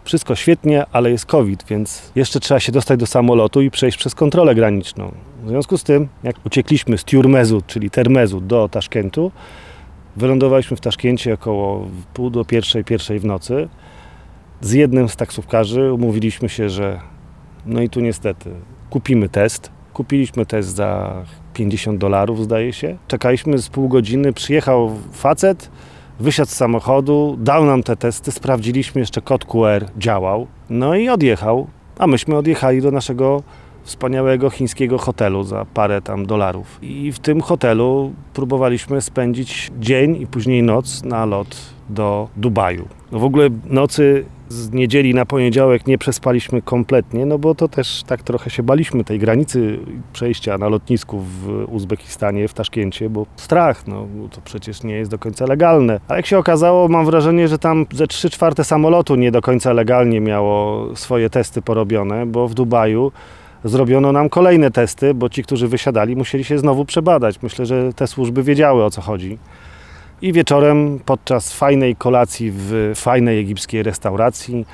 Wszystko 0.05 0.35
świetnie, 0.35 0.85
ale 0.91 1.11
jest 1.11 1.25
COVID, 1.25 1.63
więc 1.69 2.11
jeszcze 2.15 2.39
trzeba 2.39 2.59
się 2.59 2.71
dostać 2.71 2.99
do 2.99 3.05
samolotu 3.05 3.61
i 3.61 3.71
przejść 3.71 3.97
przez 3.97 4.15
kontrolę 4.15 4.55
graniczną. 4.55 5.11
W 5.43 5.49
związku 5.49 5.77
z 5.77 5.83
tym, 5.83 6.07
jak 6.23 6.35
uciekliśmy 6.45 6.97
z 6.97 7.05
Tiurmezu, 7.05 7.61
czyli 7.67 7.89
Termezu 7.89 8.41
do 8.41 8.69
Taszkentu, 8.69 9.31
wylądowaliśmy 10.15 10.77
w 10.77 10.81
Taszkencie 10.81 11.33
około 11.33 11.87
pół 12.13 12.29
do 12.29 12.45
pierwszej, 12.45 12.83
pierwszej 12.83 13.19
w 13.19 13.25
nocy. 13.25 13.69
Z 14.61 14.71
jednym 14.71 15.09
z 15.09 15.15
taksówkarzy 15.15 15.93
umówiliśmy 15.93 16.49
się, 16.49 16.69
że 16.69 16.99
no 17.65 17.81
i 17.81 17.89
tu 17.89 18.01
niestety 18.01 18.49
kupimy 18.89 19.29
test. 19.29 19.71
Kupiliśmy 19.93 20.45
test 20.45 20.75
za 20.75 21.23
50 21.53 21.99
dolarów, 21.99 22.43
zdaje 22.43 22.73
się. 22.73 22.97
Czekaliśmy 23.07 23.57
z 23.57 23.69
pół 23.69 23.89
godziny, 23.89 24.33
przyjechał 24.33 24.91
facet, 25.11 25.71
wysiadł 26.19 26.51
z 26.51 26.53
samochodu, 26.53 27.35
dał 27.39 27.65
nam 27.65 27.83
te 27.83 27.95
testy, 27.95 28.31
sprawdziliśmy, 28.31 29.01
jeszcze 29.01 29.21
kod 29.21 29.45
QR 29.45 29.85
działał, 29.97 30.47
no 30.69 30.95
i 30.95 31.09
odjechał, 31.09 31.67
a 31.97 32.07
myśmy 32.07 32.35
odjechali 32.35 32.81
do 32.81 32.91
naszego 32.91 33.43
wspaniałego 33.83 34.49
chińskiego 34.49 34.97
hotelu 34.97 35.43
za 35.43 35.65
parę 35.73 36.01
tam 36.01 36.25
dolarów. 36.25 36.79
I 36.81 37.11
w 37.11 37.19
tym 37.19 37.41
hotelu 37.41 38.13
próbowaliśmy 38.33 39.01
spędzić 39.01 39.71
dzień 39.79 40.21
i 40.21 40.27
później 40.27 40.63
noc 40.63 41.03
na 41.03 41.25
lot 41.25 41.57
do 41.89 42.27
Dubaju. 42.37 42.87
No 43.11 43.19
w 43.19 43.23
ogóle 43.23 43.49
nocy 43.65 44.25
z 44.49 44.71
niedzieli 44.71 45.13
na 45.13 45.25
poniedziałek 45.25 45.87
nie 45.87 45.97
przespaliśmy 45.97 46.61
kompletnie, 46.61 47.25
no 47.25 47.39
bo 47.39 47.55
to 47.55 47.67
też 47.67 48.03
tak 48.07 48.23
trochę 48.23 48.49
się 48.49 48.63
baliśmy 48.63 49.03
tej 49.03 49.19
granicy 49.19 49.79
przejścia 50.13 50.57
na 50.57 50.69
lotnisku 50.69 51.19
w 51.19 51.65
Uzbekistanie, 51.71 52.47
w 52.47 52.53
Taszkencie, 52.53 53.09
bo 53.09 53.25
strach, 53.35 53.87
no 53.87 54.07
to 54.31 54.41
przecież 54.41 54.83
nie 54.83 54.95
jest 54.95 55.11
do 55.11 55.19
końca 55.19 55.45
legalne. 55.45 55.99
A 56.07 56.15
jak 56.15 56.25
się 56.25 56.37
okazało, 56.37 56.87
mam 56.87 57.05
wrażenie, 57.05 57.47
że 57.47 57.59
tam 57.59 57.85
ze 57.93 58.07
3 58.07 58.29
czwarte 58.29 58.63
samolotu 58.63 59.15
nie 59.15 59.31
do 59.31 59.41
końca 59.41 59.73
legalnie 59.73 60.21
miało 60.21 60.89
swoje 60.95 61.29
testy 61.29 61.61
porobione, 61.61 62.25
bo 62.25 62.47
w 62.47 62.53
Dubaju 62.53 63.11
zrobiono 63.63 64.11
nam 64.11 64.29
kolejne 64.29 64.71
testy, 64.71 65.13
bo 65.13 65.29
ci, 65.29 65.43
którzy 65.43 65.67
wysiadali, 65.67 66.15
musieli 66.15 66.43
się 66.43 66.57
znowu 66.57 66.85
przebadać. 66.85 67.41
Myślę, 67.41 67.65
że 67.65 67.93
te 67.93 68.07
służby 68.07 68.43
wiedziały 68.43 68.83
o 68.83 68.89
co 68.89 69.01
chodzi. 69.01 69.37
I 70.21 70.33
wieczorem 70.33 70.99
podczas 71.05 71.53
fajnej 71.53 71.95
kolacji 71.95 72.51
w 72.53 72.91
fajnej 72.95 73.39
egipskiej 73.39 73.83
restauracji. 73.83 74.65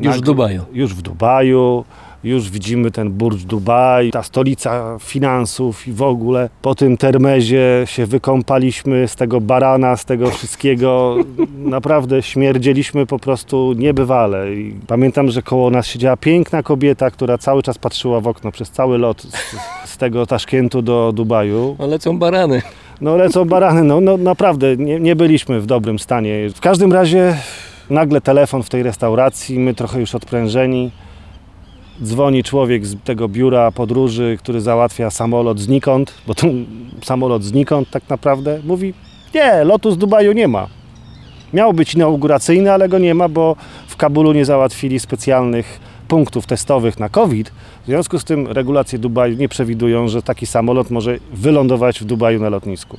Już 0.00 0.16
w 0.16 0.20
Dubaju. 0.20 0.62
Już 0.72 0.94
w 0.94 1.02
Dubaju. 1.02 1.84
Już 2.24 2.50
widzimy 2.50 2.90
ten 2.90 3.10
Burj 3.10 3.44
Dubaj, 3.44 4.10
ta 4.10 4.22
stolica 4.22 4.98
finansów 5.00 5.88
i 5.88 5.92
w 5.92 6.02
ogóle. 6.02 6.48
Po 6.62 6.74
tym 6.74 6.96
termezie 6.96 7.82
się 7.84 8.06
wykąpaliśmy 8.06 9.08
z 9.08 9.16
tego 9.16 9.40
barana, 9.40 9.96
z 9.96 10.04
tego 10.04 10.30
wszystkiego. 10.30 11.16
Naprawdę 11.76 12.22
śmierdzieliśmy 12.22 13.06
po 13.06 13.18
prostu 13.18 13.72
niebywale. 13.72 14.54
I 14.54 14.74
pamiętam, 14.86 15.30
że 15.30 15.42
koło 15.42 15.70
nas 15.70 15.86
siedziała 15.86 16.16
piękna 16.16 16.62
kobieta, 16.62 17.10
która 17.10 17.38
cały 17.38 17.62
czas 17.62 17.78
patrzyła 17.78 18.20
w 18.20 18.26
okno 18.26 18.52
przez 18.52 18.70
cały 18.70 18.98
lot 18.98 19.22
z, 19.22 19.90
z 19.90 19.96
tego 19.96 20.26
Taszkentu 20.26 20.82
do 20.82 21.12
Dubaju. 21.12 21.76
No 21.78 21.86
lecą 21.86 22.18
barany. 22.18 22.62
No 23.00 23.16
lecą 23.16 23.44
barany, 23.44 23.84
no, 23.84 24.00
no 24.00 24.16
naprawdę 24.16 24.76
nie, 24.76 25.00
nie 25.00 25.16
byliśmy 25.16 25.60
w 25.60 25.66
dobrym 25.66 25.98
stanie. 25.98 26.50
W 26.54 26.60
każdym 26.60 26.92
razie 26.92 27.36
nagle 27.90 28.20
telefon 28.20 28.62
w 28.62 28.68
tej 28.68 28.82
restauracji, 28.82 29.58
my 29.58 29.74
trochę 29.74 30.00
już 30.00 30.14
odprężeni. 30.14 30.90
Dzwoni 32.02 32.44
człowiek 32.44 32.86
z 32.86 33.02
tego 33.04 33.28
biura 33.28 33.70
podróży, 33.70 34.36
który 34.38 34.60
załatwia 34.60 35.10
samolot 35.10 35.60
znikąd, 35.60 36.14
bo 36.26 36.34
to 36.34 36.46
samolot 37.04 37.44
znikąd 37.44 37.90
tak 37.90 38.08
naprawdę. 38.08 38.60
Mówi, 38.64 38.94
nie, 39.34 39.64
lotu 39.64 39.90
z 39.90 39.98
Dubaju 39.98 40.32
nie 40.32 40.48
ma. 40.48 40.66
Miał 41.52 41.72
być 41.72 41.94
inauguracyjny, 41.94 42.72
ale 42.72 42.88
go 42.88 42.98
nie 42.98 43.14
ma, 43.14 43.28
bo 43.28 43.56
w 43.88 43.96
Kabulu 43.96 44.32
nie 44.32 44.44
załatwili 44.44 45.00
specjalnych 45.00 45.80
punktów 46.08 46.46
testowych 46.46 46.98
na 46.98 47.08
COVID. 47.08 47.50
W 47.82 47.86
związku 47.86 48.18
z 48.18 48.24
tym 48.24 48.46
regulacje 48.46 48.98
Dubaju 48.98 49.36
nie 49.36 49.48
przewidują, 49.48 50.08
że 50.08 50.22
taki 50.22 50.46
samolot 50.46 50.90
może 50.90 51.18
wylądować 51.32 52.00
w 52.00 52.04
Dubaju 52.04 52.40
na 52.40 52.48
lotnisku. 52.48 52.98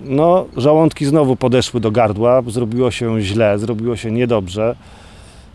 No, 0.00 0.46
żołądki 0.56 1.04
znowu 1.04 1.36
podeszły 1.36 1.80
do 1.80 1.90
gardła, 1.90 2.42
zrobiło 2.46 2.90
się 2.90 3.20
źle, 3.20 3.58
zrobiło 3.58 3.96
się 3.96 4.10
niedobrze. 4.10 4.76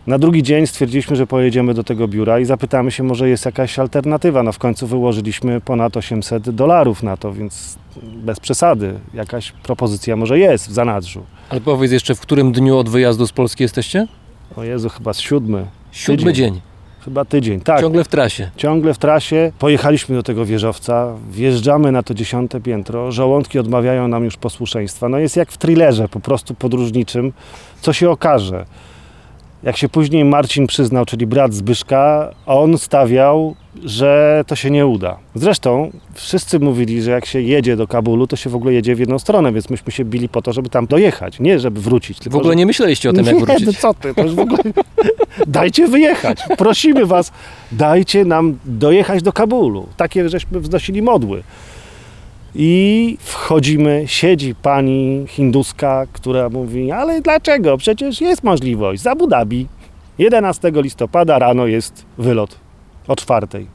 Na 0.06 0.18
drugi 0.18 0.42
dzień 0.42 0.66
stwierdziliśmy, 0.66 1.16
że 1.16 1.26
pojedziemy 1.26 1.74
do 1.74 1.84
tego 1.84 2.08
biura 2.08 2.40
i 2.40 2.44
zapytamy 2.44 2.90
się, 2.90 3.02
może 3.02 3.28
jest 3.28 3.44
jakaś 3.46 3.78
alternatywa. 3.78 4.42
No 4.42 4.52
w 4.52 4.58
końcu 4.58 4.86
wyłożyliśmy 4.86 5.60
ponad 5.60 5.96
800 5.96 6.50
dolarów 6.50 7.02
na 7.02 7.16
to, 7.16 7.32
więc 7.32 7.78
bez 8.02 8.40
przesady. 8.40 8.94
Jakaś 9.14 9.52
propozycja 9.52 10.16
może 10.16 10.38
jest 10.38 10.68
w 10.68 10.72
zanadrzu. 10.72 11.22
Ale 11.50 11.60
powiedz 11.60 11.92
jeszcze, 11.92 12.14
w 12.14 12.20
którym 12.20 12.52
dniu 12.52 12.78
od 12.78 12.88
wyjazdu 12.88 13.26
z 13.26 13.32
Polski 13.32 13.62
jesteście? 13.62 14.06
O 14.56 14.64
Jezu, 14.64 14.88
chyba 14.88 15.12
z 15.12 15.20
siódmy. 15.20 15.66
Siódmy 15.92 16.32
Tydzień. 16.32 16.52
dzień. 16.52 16.60
Chyba 17.04 17.24
tydzień, 17.24 17.60
tak. 17.60 17.80
Ciągle 17.80 18.04
w 18.04 18.08
trasie. 18.08 18.50
Ciągle 18.56 18.94
w 18.94 18.98
trasie. 18.98 19.52
Pojechaliśmy 19.58 20.16
do 20.16 20.22
tego 20.22 20.44
wieżowca, 20.44 21.14
wjeżdżamy 21.30 21.92
na 21.92 22.02
to 22.02 22.14
dziesiąte 22.14 22.60
piętro, 22.60 23.12
żołądki 23.12 23.58
odmawiają 23.58 24.08
nam 24.08 24.24
już 24.24 24.36
posłuszeństwa. 24.36 25.08
No 25.08 25.18
jest 25.18 25.36
jak 25.36 25.52
w 25.52 25.58
thrillerze, 25.58 26.08
po 26.08 26.20
prostu 26.20 26.54
podróżniczym, 26.54 27.32
co 27.80 27.92
się 27.92 28.10
okaże. 28.10 28.66
Jak 29.62 29.76
się 29.76 29.88
później 29.88 30.24
Marcin 30.24 30.66
przyznał, 30.66 31.04
czyli 31.04 31.26
brat 31.26 31.54
Zbyszka, 31.54 32.30
on 32.46 32.78
stawiał, 32.78 33.54
że 33.84 34.44
to 34.46 34.56
się 34.56 34.70
nie 34.70 34.86
uda. 34.86 35.16
Zresztą 35.34 35.90
wszyscy 36.14 36.58
mówili, 36.60 37.02
że 37.02 37.10
jak 37.10 37.26
się 37.26 37.40
jedzie 37.40 37.76
do 37.76 37.86
Kabulu, 37.86 38.26
to 38.26 38.36
się 38.36 38.50
w 38.50 38.54
ogóle 38.54 38.72
jedzie 38.72 38.94
w 38.94 38.98
jedną 38.98 39.18
stronę, 39.18 39.52
więc 39.52 39.70
myśmy 39.70 39.92
się 39.92 40.04
bili 40.04 40.28
po 40.28 40.42
to, 40.42 40.52
żeby 40.52 40.68
tam 40.68 40.86
dojechać, 40.86 41.40
nie 41.40 41.58
żeby 41.58 41.80
wrócić. 41.80 42.18
W 42.28 42.36
ogóle 42.36 42.52
że- 42.52 42.56
nie 42.56 42.66
myśleliście 42.66 43.10
o 43.10 43.12
tym, 43.12 43.26
jak 43.26 43.34
nie, 43.34 43.40
no 43.40 43.46
wrócić. 43.46 43.78
co 43.78 43.94
ty, 43.94 44.14
to 44.14 44.22
już 44.22 44.34
w 44.34 44.38
ogóle... 44.38 44.58
Dajcie 45.46 45.88
wyjechać, 45.88 46.38
prosimy 46.58 47.06
was, 47.06 47.32
dajcie 47.72 48.24
nam 48.24 48.58
dojechać 48.64 49.22
do 49.22 49.32
Kabulu. 49.32 49.86
Takie 49.96 50.28
żeśmy 50.28 50.60
wznosili 50.60 51.02
modły. 51.02 51.42
I 52.54 53.16
wchodzimy, 53.20 54.04
siedzi 54.06 54.54
pani 54.54 55.24
hinduska, 55.28 56.06
która 56.12 56.48
mówi, 56.48 56.90
ale 56.90 57.20
dlaczego? 57.20 57.76
Przecież 57.76 58.20
jest 58.20 58.44
możliwość. 58.44 59.02
Z 59.02 59.06
Abu 59.06 59.26
Dhabi 59.26 59.66
11 60.18 60.72
listopada 60.74 61.38
rano 61.38 61.66
jest 61.66 62.06
wylot 62.18 62.58
o 63.08 63.16
czwartej. 63.16 63.66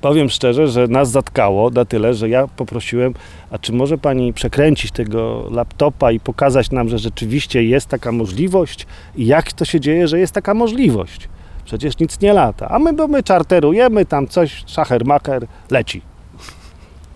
Powiem 0.00 0.28
szczerze, 0.28 0.68
że 0.68 0.88
nas 0.88 1.10
zatkało 1.10 1.70
na 1.70 1.84
tyle, 1.84 2.14
że 2.14 2.28
ja 2.28 2.48
poprosiłem, 2.48 3.14
a 3.50 3.58
czy 3.58 3.72
może 3.72 3.98
pani 3.98 4.32
przekręcić 4.32 4.92
tego 4.92 5.48
laptopa 5.50 6.12
i 6.12 6.20
pokazać 6.20 6.70
nam, 6.70 6.88
że 6.88 6.98
rzeczywiście 6.98 7.64
jest 7.64 7.86
taka 7.86 8.12
możliwość 8.12 8.86
i 9.16 9.26
jak 9.26 9.52
to 9.52 9.64
się 9.64 9.80
dzieje, 9.80 10.08
że 10.08 10.18
jest 10.18 10.32
taka 10.32 10.54
możliwość? 10.54 11.28
Przecież 11.64 11.98
nic 11.98 12.20
nie 12.20 12.32
lata. 12.32 12.68
A 12.68 12.78
my, 12.78 12.92
bo 12.92 13.08
my 13.08 13.22
czarterujemy 13.22 14.06
tam 14.06 14.28
coś, 14.28 14.62
szacher 14.66 15.04
macher, 15.04 15.46
leci. 15.70 16.09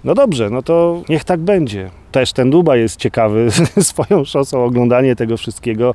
No 0.05 0.15
dobrze, 0.15 0.51
no 0.51 0.63
to 0.63 1.03
niech 1.09 1.25
tak 1.25 1.41
będzie. 1.41 1.91
też 2.13 2.33
ten 2.33 2.51
Dubaj 2.51 2.81
jest 2.81 2.97
ciekawy 2.97 3.49
swoją 3.81 4.25
szosą, 4.25 4.65
oglądanie 4.65 5.17
tego 5.17 5.37
wszystkiego, 5.37 5.95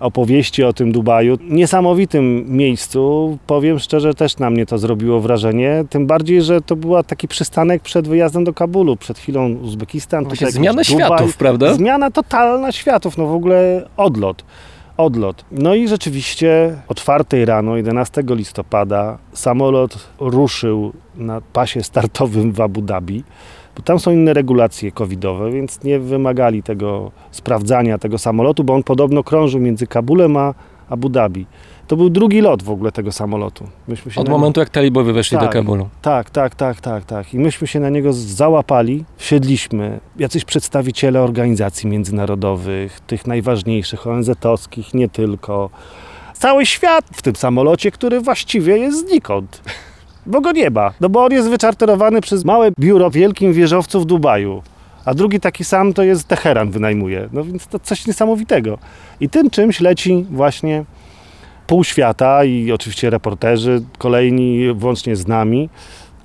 opowieści 0.00 0.64
o 0.64 0.72
tym 0.72 0.92
Dubaju. 0.92 1.36
Niesamowitym 1.48 2.44
miejscu, 2.48 3.38
powiem 3.46 3.78
szczerze, 3.78 4.14
też 4.14 4.38
na 4.38 4.50
mnie 4.50 4.66
to 4.66 4.78
zrobiło 4.78 5.20
wrażenie, 5.20 5.84
tym 5.90 6.06
bardziej, 6.06 6.42
że 6.42 6.60
to 6.60 6.76
był 6.76 7.02
taki 7.02 7.28
przystanek 7.28 7.82
przed 7.82 8.08
wyjazdem 8.08 8.44
do 8.44 8.54
Kabulu, 8.54 8.96
przed 8.96 9.18
chwilą 9.18 9.48
Uzbekistan. 9.52 10.26
Tutaj 10.26 10.52
zmiana 10.52 10.84
światów, 10.84 11.36
prawda? 11.36 11.74
Zmiana 11.74 12.10
totalna 12.10 12.72
światów, 12.72 13.18
no 13.18 13.26
w 13.26 13.34
ogóle 13.34 13.88
odlot. 13.96 14.44
Odlot. 15.00 15.44
No 15.52 15.74
i 15.74 15.88
rzeczywiście 15.88 16.76
o 16.88 16.94
4 16.94 17.44
rano, 17.44 17.76
11 17.76 18.22
listopada, 18.28 19.18
samolot 19.32 20.08
ruszył 20.18 20.92
na 21.16 21.40
pasie 21.40 21.82
startowym 21.82 22.52
w 22.52 22.60
Abu 22.60 22.82
Dhabi. 22.82 23.24
Bo 23.76 23.82
tam 23.82 23.98
są 23.98 24.10
inne 24.10 24.34
regulacje 24.34 24.92
covidowe, 24.92 25.50
więc 25.50 25.84
nie 25.84 25.98
wymagali 25.98 26.62
tego 26.62 27.10
sprawdzania 27.30 27.98
tego 27.98 28.18
samolotu, 28.18 28.64
bo 28.64 28.74
on 28.74 28.82
podobno 28.82 29.24
krążył 29.24 29.60
między 29.60 29.86
Kabulem 29.86 30.36
a 30.36 30.54
Abu 30.88 31.08
Dhabi. 31.08 31.46
To 31.90 31.96
był 31.96 32.10
drugi 32.10 32.40
lot 32.40 32.62
w 32.62 32.70
ogóle 32.70 32.92
tego 32.92 33.12
samolotu. 33.12 33.68
Myśmy 33.88 34.12
się 34.12 34.20
Od 34.20 34.28
momentu, 34.28 34.60
jak 34.60 34.68
talibowie 34.68 35.12
weszli 35.12 35.38
Tak. 35.38 35.46
do 35.46 35.52
Kabulu. 35.52 35.88
tak, 36.02 36.30
tak, 36.30 36.54
tak, 36.54 36.80
tak, 36.80 37.04
tak. 37.04 37.34
I 37.34 37.38
myśmy 37.38 37.66
się 37.66 37.80
na 37.80 37.88
niego 37.88 38.12
załapali, 38.12 39.04
wsiedliśmy. 39.16 40.00
Jacyś 40.18 40.44
przedstawiciele 40.44 41.22
organizacji 41.22 41.88
międzynarodowych, 41.88 43.00
tych 43.00 43.26
najważniejszych, 43.26 44.06
ONZ-owskich, 44.06 44.94
nie 44.94 45.08
tylko. 45.08 45.70
Cały 46.34 46.66
świat 46.66 47.04
w 47.12 47.22
tym 47.22 47.36
samolocie, 47.36 47.90
który 47.90 48.20
właściwie 48.20 48.78
jest 48.78 49.08
znikąd. 49.08 49.62
Bo 50.26 50.40
go 50.40 50.52
nie 50.52 50.70
ma. 50.70 50.92
No 51.00 51.08
bo 51.08 51.24
on 51.24 51.32
jest 51.32 51.48
wyczarterowany 51.48 52.20
przez 52.20 52.44
małe 52.44 52.70
biuro 52.80 53.10
w 53.10 53.12
wielkim 53.12 53.52
wieżowcu 53.52 54.00
w 54.00 54.04
Dubaju. 54.04 54.62
A 55.04 55.14
drugi 55.14 55.40
taki 55.40 55.64
sam 55.64 55.92
to 55.92 56.02
jest 56.02 56.28
Teheran 56.28 56.70
wynajmuje. 56.70 57.28
No 57.32 57.44
więc 57.44 57.66
to 57.66 57.78
coś 57.78 58.06
niesamowitego. 58.06 58.78
I 59.20 59.28
tym 59.28 59.50
czymś 59.50 59.80
leci 59.80 60.26
właśnie 60.30 60.84
pół 61.70 61.84
świata 61.84 62.44
i 62.44 62.72
oczywiście 62.72 63.10
reporterzy 63.10 63.82
kolejni, 63.98 64.72
włącznie 64.74 65.16
z 65.16 65.26
nami, 65.26 65.68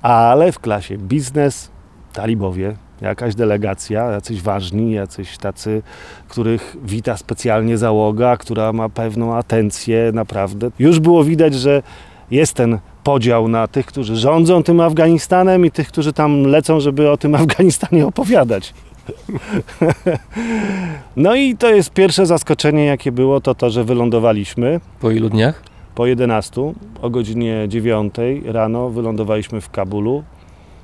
ale 0.01 0.51
w 0.51 0.59
klasie 0.59 0.97
biznes, 0.97 1.71
talibowie, 2.13 2.75
jakaś 3.01 3.35
delegacja, 3.35 4.11
jacyś 4.11 4.41
ważni, 4.41 4.91
jacyś 4.91 5.37
tacy, 5.37 5.81
których 6.27 6.77
wita 6.83 7.17
specjalnie 7.17 7.77
załoga, 7.77 8.37
która 8.37 8.73
ma 8.73 8.89
pewną 8.89 9.35
atencję, 9.35 10.11
naprawdę. 10.13 10.71
Już 10.79 10.99
było 10.99 11.23
widać, 11.23 11.53
że 11.53 11.83
jest 12.31 12.53
ten 12.53 12.79
podział 13.03 13.47
na 13.47 13.67
tych, 13.67 13.85
którzy 13.85 14.15
rządzą 14.15 14.63
tym 14.63 14.79
Afganistanem 14.79 15.65
i 15.65 15.71
tych, 15.71 15.87
którzy 15.87 16.13
tam 16.13 16.43
lecą, 16.43 16.79
żeby 16.79 17.09
o 17.09 17.17
tym 17.17 17.35
Afganistanie 17.41 18.07
opowiadać. 18.07 18.73
No 21.15 21.35
i 21.35 21.57
to 21.57 21.69
jest 21.69 21.89
pierwsze 21.93 22.25
zaskoczenie, 22.25 22.85
jakie 22.85 23.11
było, 23.11 23.41
to 23.41 23.55
to, 23.55 23.69
że 23.69 23.83
wylądowaliśmy 23.83 24.79
Po 24.99 25.11
ilu 25.11 25.29
dniach? 25.29 25.63
po 25.95 26.05
11 26.05 26.73
o 27.01 27.09
godzinie 27.09 27.65
9 27.67 28.15
rano 28.45 28.89
wylądowaliśmy 28.89 29.61
w 29.61 29.69
Kabulu. 29.69 30.23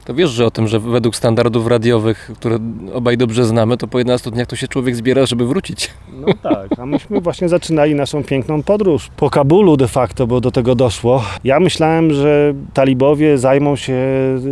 To 0.06 0.14
wiesz, 0.14 0.30
że 0.30 0.46
o 0.46 0.52
tym, 0.52 0.68
że 0.68 0.80
według 0.80 1.16
standardów 1.16 1.68
radiowych, 1.68 2.32
które 2.36 2.58
obaj 2.94 3.18
dobrze 3.18 3.46
znamy, 3.46 3.78
to 3.78 3.88
po 3.88 3.98
11 3.98 4.32
dniach 4.32 4.48
to 4.48 4.56
się 4.56 4.68
człowiek 4.68 4.96
zbiera, 4.96 5.26
żeby 5.26 5.48
wrócić. 5.48 5.90
No 6.14 6.28
tak, 6.44 6.80
a 6.80 6.86
myśmy 6.86 7.22
właśnie 7.22 7.50
zaczynali 7.50 7.96
naszą 7.96 8.24
piękną 8.24 8.64
podróż 8.64 9.10
po 9.18 9.30
Kabulu 9.30 9.78
de 9.78 9.88
facto, 9.88 10.28
bo 10.28 10.42
do 10.42 10.52
tego 10.52 10.76
doszło. 10.76 11.24
Ja 11.44 11.60
myślałem, 11.60 12.14
że 12.14 12.54
talibowie 12.74 13.38
zajmą 13.38 13.76
się 13.76 13.98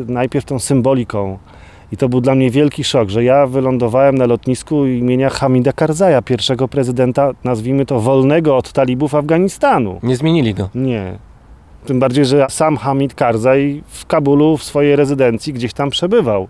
najpierw 0.07 0.45
tą 0.45 0.59
symboliką. 0.59 1.37
I 1.91 1.97
to 1.97 2.09
był 2.09 2.21
dla 2.21 2.35
mnie 2.35 2.51
wielki 2.51 2.83
szok, 2.83 3.09
że 3.09 3.23
ja 3.23 3.47
wylądowałem 3.47 4.17
na 4.17 4.25
lotnisku 4.25 4.85
imienia 4.85 5.29
Hamida 5.29 5.73
Karzaja, 5.73 6.21
pierwszego 6.21 6.67
prezydenta, 6.67 7.31
nazwijmy 7.43 7.85
to, 7.85 7.99
wolnego 7.99 8.57
od 8.57 8.71
talibów 8.71 9.15
Afganistanu. 9.15 9.99
Nie 10.03 10.15
zmienili 10.15 10.53
go. 10.53 10.69
Nie. 10.75 11.17
Tym 11.85 11.99
bardziej, 11.99 12.25
że 12.25 12.45
sam 12.49 12.77
Hamid 12.77 13.13
Karzaj 13.13 13.83
w 13.87 14.05
Kabulu 14.05 14.57
w 14.57 14.63
swojej 14.63 14.95
rezydencji 14.95 15.53
gdzieś 15.53 15.73
tam 15.73 15.89
przebywał. 15.89 16.47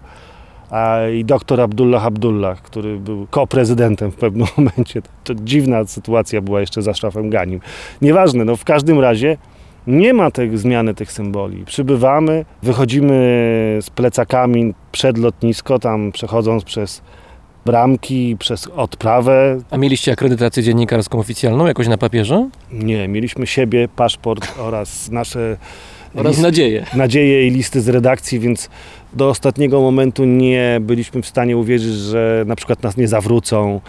A 0.70 1.00
i 1.08 1.26
doktor 1.26 1.62
Abdullah 1.62 2.06
Abdullah, 2.06 2.62
który 2.62 2.98
był 2.98 3.28
ko-prezydentem 3.32 4.12
w 4.12 4.16
pewnym 4.16 4.48
momencie. 4.58 5.02
To 5.24 5.36
dziwna 5.36 5.86
sytuacja 5.86 6.42
była 6.42 6.60
jeszcze 6.62 6.82
za 6.82 6.94
Szrafem 6.94 7.30
Ganim. 7.30 7.60
Nieważne, 8.02 8.46
no 8.46 8.56
w 8.56 8.64
każdym 8.64 9.00
razie 9.00 9.38
nie 9.90 10.14
ma 10.14 10.32
tej 10.32 10.58
zmiany 10.58 10.94
tych 10.94 11.12
symboli. 11.12 11.66
Przybywamy, 11.66 12.46
wychodzimy 12.64 13.14
z 13.82 13.90
plecakami 13.90 14.74
przed 14.92 15.18
lotnisko, 15.18 15.80
tam 15.80 16.12
przechodząc 16.12 16.64
przez 16.64 17.02
bramki, 17.66 18.36
przez 18.40 18.68
odprawę, 18.68 19.58
A 19.72 19.78
mieliście 19.78 20.12
akredytację 20.12 20.64
dziennikarską 20.64 21.20
oficjalną 21.20 21.68
jakoś 21.68 21.88
na 21.88 21.98
papierze? 21.98 22.50
nie, 22.72 23.08
mieliśmy 23.08 23.48
siebie, 23.48 23.88
paszport 23.96 24.60
oraz 24.60 25.12
nasze 25.12 25.58
Oraz 26.16 26.36
list- 26.36 26.42
nadzieję. 26.44 26.86
nadzieje 26.96 27.48
i 27.48 27.52
listy 27.52 27.82
z 27.82 27.90
redakcji, 27.90 28.40
więc 28.40 28.70
do 29.14 29.30
ostatniego 29.30 29.82
momentu 29.82 30.26
nie 30.26 30.78
byliśmy 30.82 31.22
w 31.22 31.28
stanie 31.28 31.58
uwierzyć, 31.58 31.94
że 31.94 32.44
na 32.48 32.56
przykład 32.56 32.84
nas 32.84 32.98
nie 32.98 33.08
zawrócą. 33.08 33.82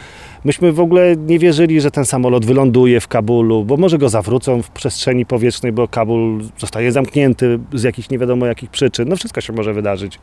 Myśmy 0.44 0.72
w 0.72 0.80
ogóle 0.80 1.16
nie 1.16 1.38
wierzyli, 1.38 1.80
że 1.80 1.90
ten 1.90 2.04
samolot 2.04 2.44
wyląduje 2.44 3.00
w 3.00 3.08
Kabulu, 3.08 3.64
bo 3.64 3.76
może 3.76 3.98
go 3.98 4.08
zawrócą 4.08 4.62
w 4.62 4.70
przestrzeni 4.70 5.26
powietrznej, 5.26 5.72
bo 5.72 5.88
Kabul 5.88 6.44
zostaje 6.58 6.92
zamknięty 6.92 7.58
z 7.72 7.82
jakichś 7.82 8.10
nie 8.10 8.18
wiadomo 8.18 8.46
jakich 8.46 8.70
przyczyn. 8.70 9.08
No 9.08 9.16
wszystko 9.16 9.40
się 9.40 9.52
może 9.52 9.74
wydarzyć. 9.74 10.18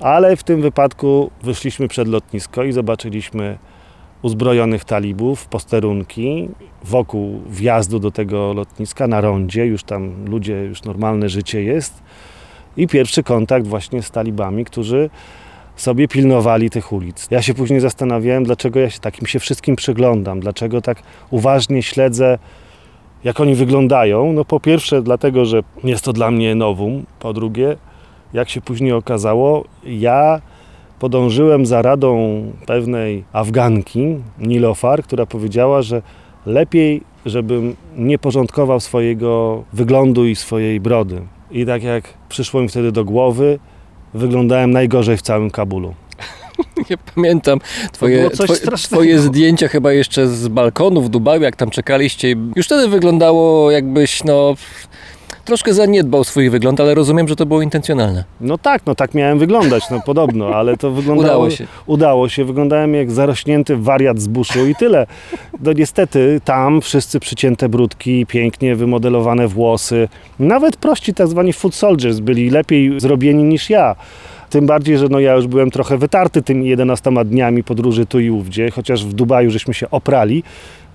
Ale 0.00 0.36
w 0.36 0.42
tym 0.42 0.62
wypadku 0.62 1.30
wyszliśmy 1.42 1.88
przed 1.88 2.08
lotnisko 2.08 2.64
i 2.64 2.72
zobaczyliśmy 2.72 3.58
uzbrojonych 4.22 4.84
talibów, 4.84 5.46
posterunki 5.46 6.48
wokół 6.84 7.42
wjazdu 7.50 7.98
do 7.98 8.10
tego 8.10 8.52
lotniska 8.52 9.06
na 9.06 9.20
rondzie, 9.20 9.66
już 9.66 9.84
tam 9.84 10.24
ludzie, 10.28 10.64
już 10.64 10.82
normalne 10.82 11.28
życie 11.28 11.62
jest. 11.62 12.02
I 12.76 12.88
pierwszy 12.88 13.22
kontakt 13.22 13.66
właśnie 13.66 14.02
z 14.02 14.10
talibami, 14.10 14.64
którzy 14.64 15.10
sobie 15.76 16.08
pilnowali 16.08 16.70
tych 16.70 16.92
ulic. 16.92 17.28
Ja 17.30 17.42
się 17.42 17.54
później 17.54 17.80
zastanawiałem, 17.80 18.44
dlaczego 18.44 18.80
ja 18.80 18.90
się 18.90 19.00
takim 19.00 19.26
się 19.26 19.38
wszystkim 19.38 19.76
przyglądam, 19.76 20.40
dlaczego 20.40 20.80
tak 20.80 21.02
uważnie 21.30 21.82
śledzę, 21.82 22.38
jak 23.24 23.40
oni 23.40 23.54
wyglądają. 23.54 24.32
No 24.32 24.44
po 24.44 24.60
pierwsze 24.60 25.02
dlatego, 25.02 25.44
że 25.44 25.62
jest 25.84 26.04
to 26.04 26.12
dla 26.12 26.30
mnie 26.30 26.54
nowum, 26.54 27.04
po 27.20 27.32
drugie, 27.32 27.76
jak 28.32 28.50
się 28.50 28.60
później 28.60 28.92
okazało, 28.92 29.64
ja 29.86 30.40
podążyłem 30.98 31.66
za 31.66 31.82
radą 31.82 32.42
pewnej 32.66 33.24
Afganki, 33.32 34.16
Nilofar, 34.38 35.02
która 35.02 35.26
powiedziała, 35.26 35.82
że 35.82 36.02
lepiej, 36.46 37.02
żebym 37.26 37.76
nie 37.96 38.18
porządkował 38.18 38.80
swojego 38.80 39.62
wyglądu 39.72 40.26
i 40.26 40.36
swojej 40.36 40.80
brody. 40.80 41.22
I 41.54 41.66
tak 41.66 41.82
jak 41.82 42.04
przyszło 42.28 42.62
mi 42.62 42.68
wtedy 42.68 42.92
do 42.92 43.04
głowy, 43.04 43.58
wyglądałem 44.14 44.70
najgorzej 44.70 45.16
w 45.16 45.22
całym 45.22 45.50
Kabulu. 45.50 45.94
Ja 46.90 46.96
pamiętam 47.14 47.58
twoje, 47.92 48.30
twoje, 48.30 48.60
twoje 48.76 49.18
zdjęcia 49.18 49.68
chyba 49.68 49.92
jeszcze 49.92 50.28
z 50.28 50.48
balkonu 50.48 51.02
w 51.02 51.08
Dubaju, 51.08 51.42
jak 51.42 51.56
tam 51.56 51.70
czekaliście. 51.70 52.36
Już 52.56 52.66
wtedy 52.66 52.88
wyglądało 52.88 53.70
jakbyś, 53.70 54.24
no... 54.24 54.54
Troszkę 55.44 55.74
zaniedbał 55.74 56.24
swój 56.24 56.50
wygląd, 56.50 56.80
ale 56.80 56.94
rozumiem, 56.94 57.28
że 57.28 57.36
to 57.36 57.46
było 57.46 57.62
intencjonalne. 57.62 58.24
No 58.40 58.58
tak, 58.58 58.82
no 58.86 58.94
tak 58.94 59.14
miałem 59.14 59.38
wyglądać, 59.38 59.84
no 59.90 60.00
podobno, 60.06 60.48
ale 60.48 60.76
to 60.76 60.90
wyglądało... 61.00 61.26
Udało 61.26 61.50
się. 61.50 61.66
Udało 61.86 62.28
się, 62.28 62.44
wyglądałem 62.44 62.94
jak 62.94 63.10
zarośnięty 63.10 63.76
wariat 63.76 64.20
z 64.20 64.26
buszu 64.26 64.66
i 64.66 64.74
tyle. 64.74 65.06
No 65.60 65.72
niestety 65.72 66.40
tam 66.44 66.80
wszyscy 66.80 67.20
przycięte 67.20 67.68
brudki, 67.68 68.26
pięknie 68.26 68.76
wymodelowane 68.76 69.48
włosy. 69.48 70.08
Nawet 70.38 70.76
prości 70.76 71.14
tak 71.14 71.28
zwani 71.28 71.52
food 71.52 71.74
soldiers 71.74 72.18
byli 72.18 72.50
lepiej 72.50 73.00
zrobieni 73.00 73.44
niż 73.44 73.70
ja. 73.70 73.96
Tym 74.50 74.66
bardziej, 74.66 74.98
że 74.98 75.08
no 75.08 75.20
ja 75.20 75.34
już 75.34 75.46
byłem 75.46 75.70
trochę 75.70 75.98
wytarty 75.98 76.42
tymi 76.42 76.68
11 76.68 77.10
dniami 77.24 77.64
podróży 77.64 78.06
tu 78.06 78.20
i 78.20 78.30
ówdzie, 78.30 78.70
chociaż 78.70 79.04
w 79.04 79.12
Dubaju 79.12 79.50
żeśmy 79.50 79.74
się 79.74 79.90
oprali. 79.90 80.42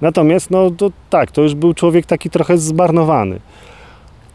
Natomiast 0.01 0.51
no 0.51 0.71
to 0.71 0.91
tak, 1.09 1.31
to 1.31 1.41
już 1.41 1.55
był 1.55 1.73
człowiek 1.73 2.05
taki 2.05 2.29
trochę 2.29 2.57
zmarnowany. 2.57 3.39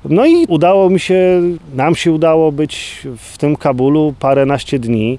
No 0.08 0.26
i 0.26 0.46
udało 0.48 0.90
mi 0.90 1.00
się, 1.00 1.42
nam 1.74 1.94
się 1.94 2.12
udało 2.12 2.52
być 2.52 3.02
w 3.18 3.38
tym 3.38 3.56
Kabulu 3.56 4.14
paręnaście 4.20 4.78
dni. 4.78 5.18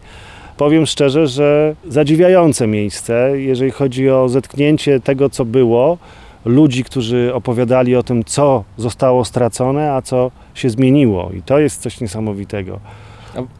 Powiem 0.57 0.85
szczerze, 0.85 1.27
że 1.27 1.75
zadziwiające 1.87 2.67
miejsce, 2.67 3.31
jeżeli 3.35 3.71
chodzi 3.71 4.09
o 4.09 4.29
zetknięcie 4.29 4.99
tego, 4.99 5.29
co 5.29 5.45
było, 5.45 5.97
ludzi, 6.45 6.83
którzy 6.83 7.31
opowiadali 7.33 7.95
o 7.95 8.03
tym, 8.03 8.23
co 8.23 8.63
zostało 8.77 9.25
stracone, 9.25 9.93
a 9.93 10.01
co 10.01 10.31
się 10.53 10.69
zmieniło. 10.69 11.31
I 11.37 11.41
to 11.41 11.59
jest 11.59 11.81
coś 11.81 12.01
niesamowitego. 12.01 12.79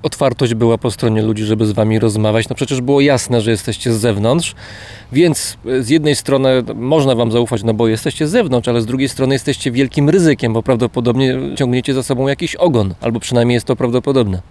Otwartość 0.03 0.53
była 0.53 0.77
po 0.77 0.91
stronie 0.91 1.21
ludzi, 1.21 1.43
żeby 1.43 1.65
z 1.65 1.71
wami 1.71 1.99
rozmawiać. 1.99 2.49
No 2.49 2.55
przecież 2.55 2.81
było 2.81 3.01
jasne, 3.01 3.41
że 3.41 3.51
jesteście 3.51 3.93
z 3.93 3.99
zewnątrz, 3.99 4.55
więc 5.11 5.57
e, 5.65 5.83
z 5.83 5.89
jednej 5.89 6.15
strony 6.15 6.63
można 6.75 7.15
wam 7.15 7.31
zaufać, 7.31 7.63
no 7.63 7.73
bo 7.73 7.87
jesteście 7.87 8.27
z 8.27 8.31
zewnątrz, 8.31 8.67
ale 8.67 8.81
z 8.81 8.85
drugiej 8.85 9.09
strony 9.09 9.35
jesteście 9.35 9.71
wielkim 9.71 10.09
ryzykiem, 10.09 10.53
bo 10.53 10.63
prawdopodobnie 10.63 11.39
ciągniecie 11.55 11.93
za 11.93 12.03
sobą 12.03 12.27
jakiś 12.27 12.55
ogon, 12.55 12.93
albo 13.01 13.19
przynajmniej 13.19 13.53
jest 13.53 13.67
to 13.67 13.75
prawdopodobne. 13.75 14.41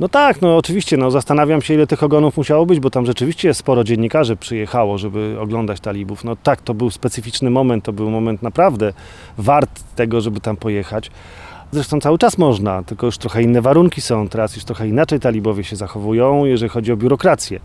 No 0.00 0.08
tak, 0.08 0.42
no 0.42 0.56
oczywiście, 0.56 0.96
no 0.96 1.10
zastanawiam 1.10 1.62
się, 1.62 1.74
ile 1.74 1.86
tych 1.86 2.02
ogonów 2.02 2.36
musiało 2.36 2.66
być, 2.66 2.80
bo 2.80 2.90
tam 2.90 3.06
rzeczywiście 3.06 3.54
sporo 3.54 3.84
dziennikarzy 3.84 4.36
przyjechało, 4.36 4.98
żeby 4.98 5.36
oglądać 5.40 5.80
talibów. 5.80 6.24
No 6.24 6.36
tak, 6.36 6.62
to 6.62 6.74
był 6.74 6.90
specyficzny 6.90 7.50
moment, 7.50 7.84
to 7.84 7.92
był 7.92 8.10
moment 8.10 8.42
naprawdę 8.42 8.92
wart 9.38 9.82
tego, 9.96 10.20
żeby 10.20 10.40
tam 10.40 10.56
pojechać. 10.56 11.10
Zresztą 11.72 12.00
cały 12.00 12.18
czas 12.18 12.38
można, 12.38 12.82
tylko 12.82 13.06
już 13.06 13.18
trochę 13.18 13.42
inne 13.42 13.60
warunki 13.62 14.00
są, 14.00 14.28
teraz 14.28 14.56
już 14.56 14.64
trochę 14.64 14.88
inaczej 14.88 15.20
talibowie 15.20 15.64
się 15.64 15.76
zachowują, 15.76 16.44
jeżeli 16.44 16.68
chodzi 16.68 16.92
o 16.92 16.96
biurokrację. 16.96 17.60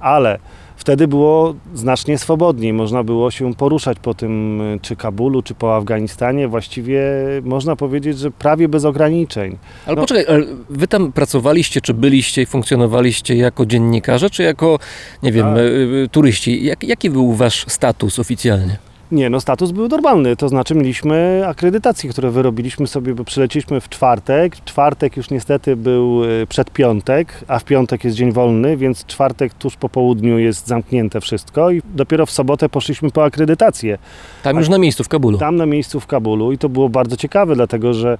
Ale 0.00 0.38
wtedy 0.76 1.08
było 1.08 1.54
znacznie 1.74 2.18
swobodniej, 2.18 2.72
można 2.72 3.04
było 3.04 3.30
się 3.30 3.54
poruszać 3.54 3.98
po 4.02 4.14
tym, 4.14 4.60
y, 4.60 4.78
czy 4.82 4.96
Kabulu, 4.96 5.42
czy 5.42 5.54
po 5.54 5.76
Afganistanie, 5.76 6.48
właściwie 6.48 7.02
można 7.44 7.76
powiedzieć, 7.76 8.18
że 8.18 8.30
prawie 8.30 8.68
bez 8.68 8.84
ograniczeń. 8.84 9.58
Ale 9.86 9.96
No. 9.96 10.02
poczekaj, 10.02 10.34
ale 10.34 10.46
wy 10.70 10.88
tam 10.88 11.12
pracowaliście, 11.12 11.80
czy 11.80 11.94
byliście 11.94 12.42
i 12.42 12.46
funkcjonowaliście 12.46 13.36
jako 13.36 13.66
dziennikarze, 13.66 14.30
czy 14.30 14.42
jako, 14.42 14.78
nie 15.22 15.32
wiem, 15.32 15.46
Tak. 15.46 15.56
e, 15.56 16.04
e, 16.04 16.08
turyści? 16.08 16.64
Jak, 16.64 16.84
jaki 16.84 17.10
był 17.10 17.32
wasz 17.32 17.64
status 17.68 18.18
oficjalnie? 18.18 18.89
Nie, 19.12 19.30
no 19.30 19.40
status 19.40 19.70
był 19.70 19.88
normalny, 19.88 20.36
to 20.36 20.48
znaczy 20.48 20.74
mieliśmy 20.74 21.42
akredytacje, 21.46 22.10
które 22.10 22.30
wyrobiliśmy 22.30 22.86
sobie, 22.86 23.14
bo 23.14 23.24
przylecieliśmy 23.24 23.80
w 23.80 23.88
czwartek. 23.88 24.64
Czwartek 24.64 25.16
już 25.16 25.30
niestety 25.30 25.76
był 25.76 26.24
y, 26.24 26.46
przed 26.48 26.70
piątek, 26.70 27.44
a 27.48 27.58
w 27.58 27.64
piątek 27.64 28.04
jest 28.04 28.16
dzień 28.16 28.32
wolny, 28.32 28.76
więc 28.76 29.06
czwartek 29.06 29.54
tuż 29.54 29.76
po 29.76 29.88
południu 29.88 30.38
jest 30.38 30.66
zamknięte 30.66 31.20
wszystko 31.20 31.70
i 31.70 31.82
dopiero 31.94 32.26
w 32.26 32.30
sobotę 32.30 32.68
poszliśmy 32.68 33.10
po 33.10 33.24
akredytację. 33.24 33.98
Tam 34.42 34.56
już 34.56 34.68
na 34.68 34.78
miejscu, 34.78 35.04
w 35.04 35.08
Kabulu. 35.08 35.38
Tam 35.38 35.56
na 35.56 35.66
miejscu 35.66 36.00
w 36.00 36.06
Kabulu 36.06 36.52
i 36.52 36.58
to 36.58 36.68
było 36.68 36.88
bardzo 36.88 37.16
ciekawe, 37.16 37.54
dlatego 37.54 37.94
że 37.94 38.18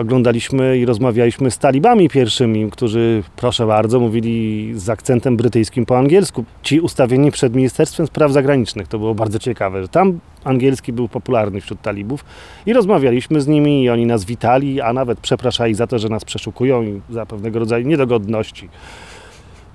oglądaliśmy 0.00 0.78
i 0.78 0.86
rozmawialiśmy 0.86 1.50
z 1.50 1.58
talibami 1.58 2.08
pierwszymi, 2.08 2.70
którzy, 2.70 3.22
proszę 3.36 3.66
bardzo, 3.66 4.00
mówili 4.00 4.72
z 4.74 4.88
akcentem 4.88 5.36
brytyjskim 5.36 5.86
po 5.86 5.98
angielsku. 5.98 6.44
Ci 6.62 6.80
ustawieni 6.80 7.30
przed 7.30 7.54
Ministerstwem 7.54 8.06
Spraw 8.06 8.32
Zagranicznych. 8.32 8.88
To 8.88 8.98
było 8.98 9.14
bardzo 9.14 9.38
ciekawe, 9.38 9.82
że 9.82 9.88
tam 9.88 10.18
angielski 10.44 10.92
był 10.92 11.08
popularny 11.08 11.60
wśród 11.60 11.82
talibów 11.82 12.24
i 12.66 12.72
rozmawialiśmy 12.72 13.40
z 13.40 13.46
nimi 13.46 13.82
i 13.82 13.90
oni 13.90 14.06
nas 14.06 14.24
witali, 14.24 14.80
a 14.80 14.92
nawet 14.92 15.20
przepraszali 15.20 15.74
za 15.74 15.86
to, 15.86 15.98
że 15.98 16.08
nas 16.08 16.24
przeszukują 16.24 16.82
i 16.82 17.00
za 17.10 17.26
pewnego 17.26 17.58
rodzaju 17.58 17.86
niedogodności. 17.86 18.68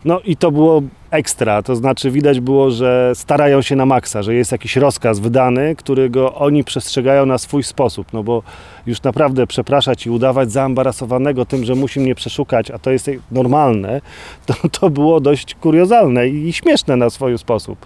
No 0.05 0.19
i 0.19 0.37
to 0.37 0.51
było 0.51 0.81
ekstra, 1.11 1.61
to 1.61 1.75
znaczy 1.75 2.11
widać 2.11 2.39
było, 2.39 2.71
że 2.71 3.11
starają 3.15 3.61
się 3.61 3.75
na 3.75 3.85
maksa, 3.85 4.23
że 4.23 4.33
jest 4.33 4.51
jakiś 4.51 4.75
rozkaz 4.75 5.19
wydany, 5.19 5.75
którego 5.75 6.35
oni 6.35 6.63
przestrzegają 6.63 7.25
na 7.25 7.37
swój 7.37 7.63
sposób, 7.63 8.13
no 8.13 8.23
bo 8.23 8.43
już 8.85 9.03
naprawdę 9.03 9.47
przepraszać 9.47 10.05
i 10.05 10.09
udawać 10.09 10.51
zaembarasowanego 10.51 11.45
tym, 11.45 11.63
że 11.63 11.75
musi 11.75 11.99
mnie 11.99 12.15
przeszukać, 12.15 12.71
a 12.71 12.79
to 12.79 12.91
jest 12.91 13.11
normalne, 13.31 14.01
to, 14.45 14.53
to 14.79 14.89
było 14.89 15.19
dość 15.19 15.55
kuriozalne 15.55 16.27
i 16.27 16.53
śmieszne 16.53 16.95
na 16.95 17.09
swój 17.09 17.37
sposób. 17.37 17.85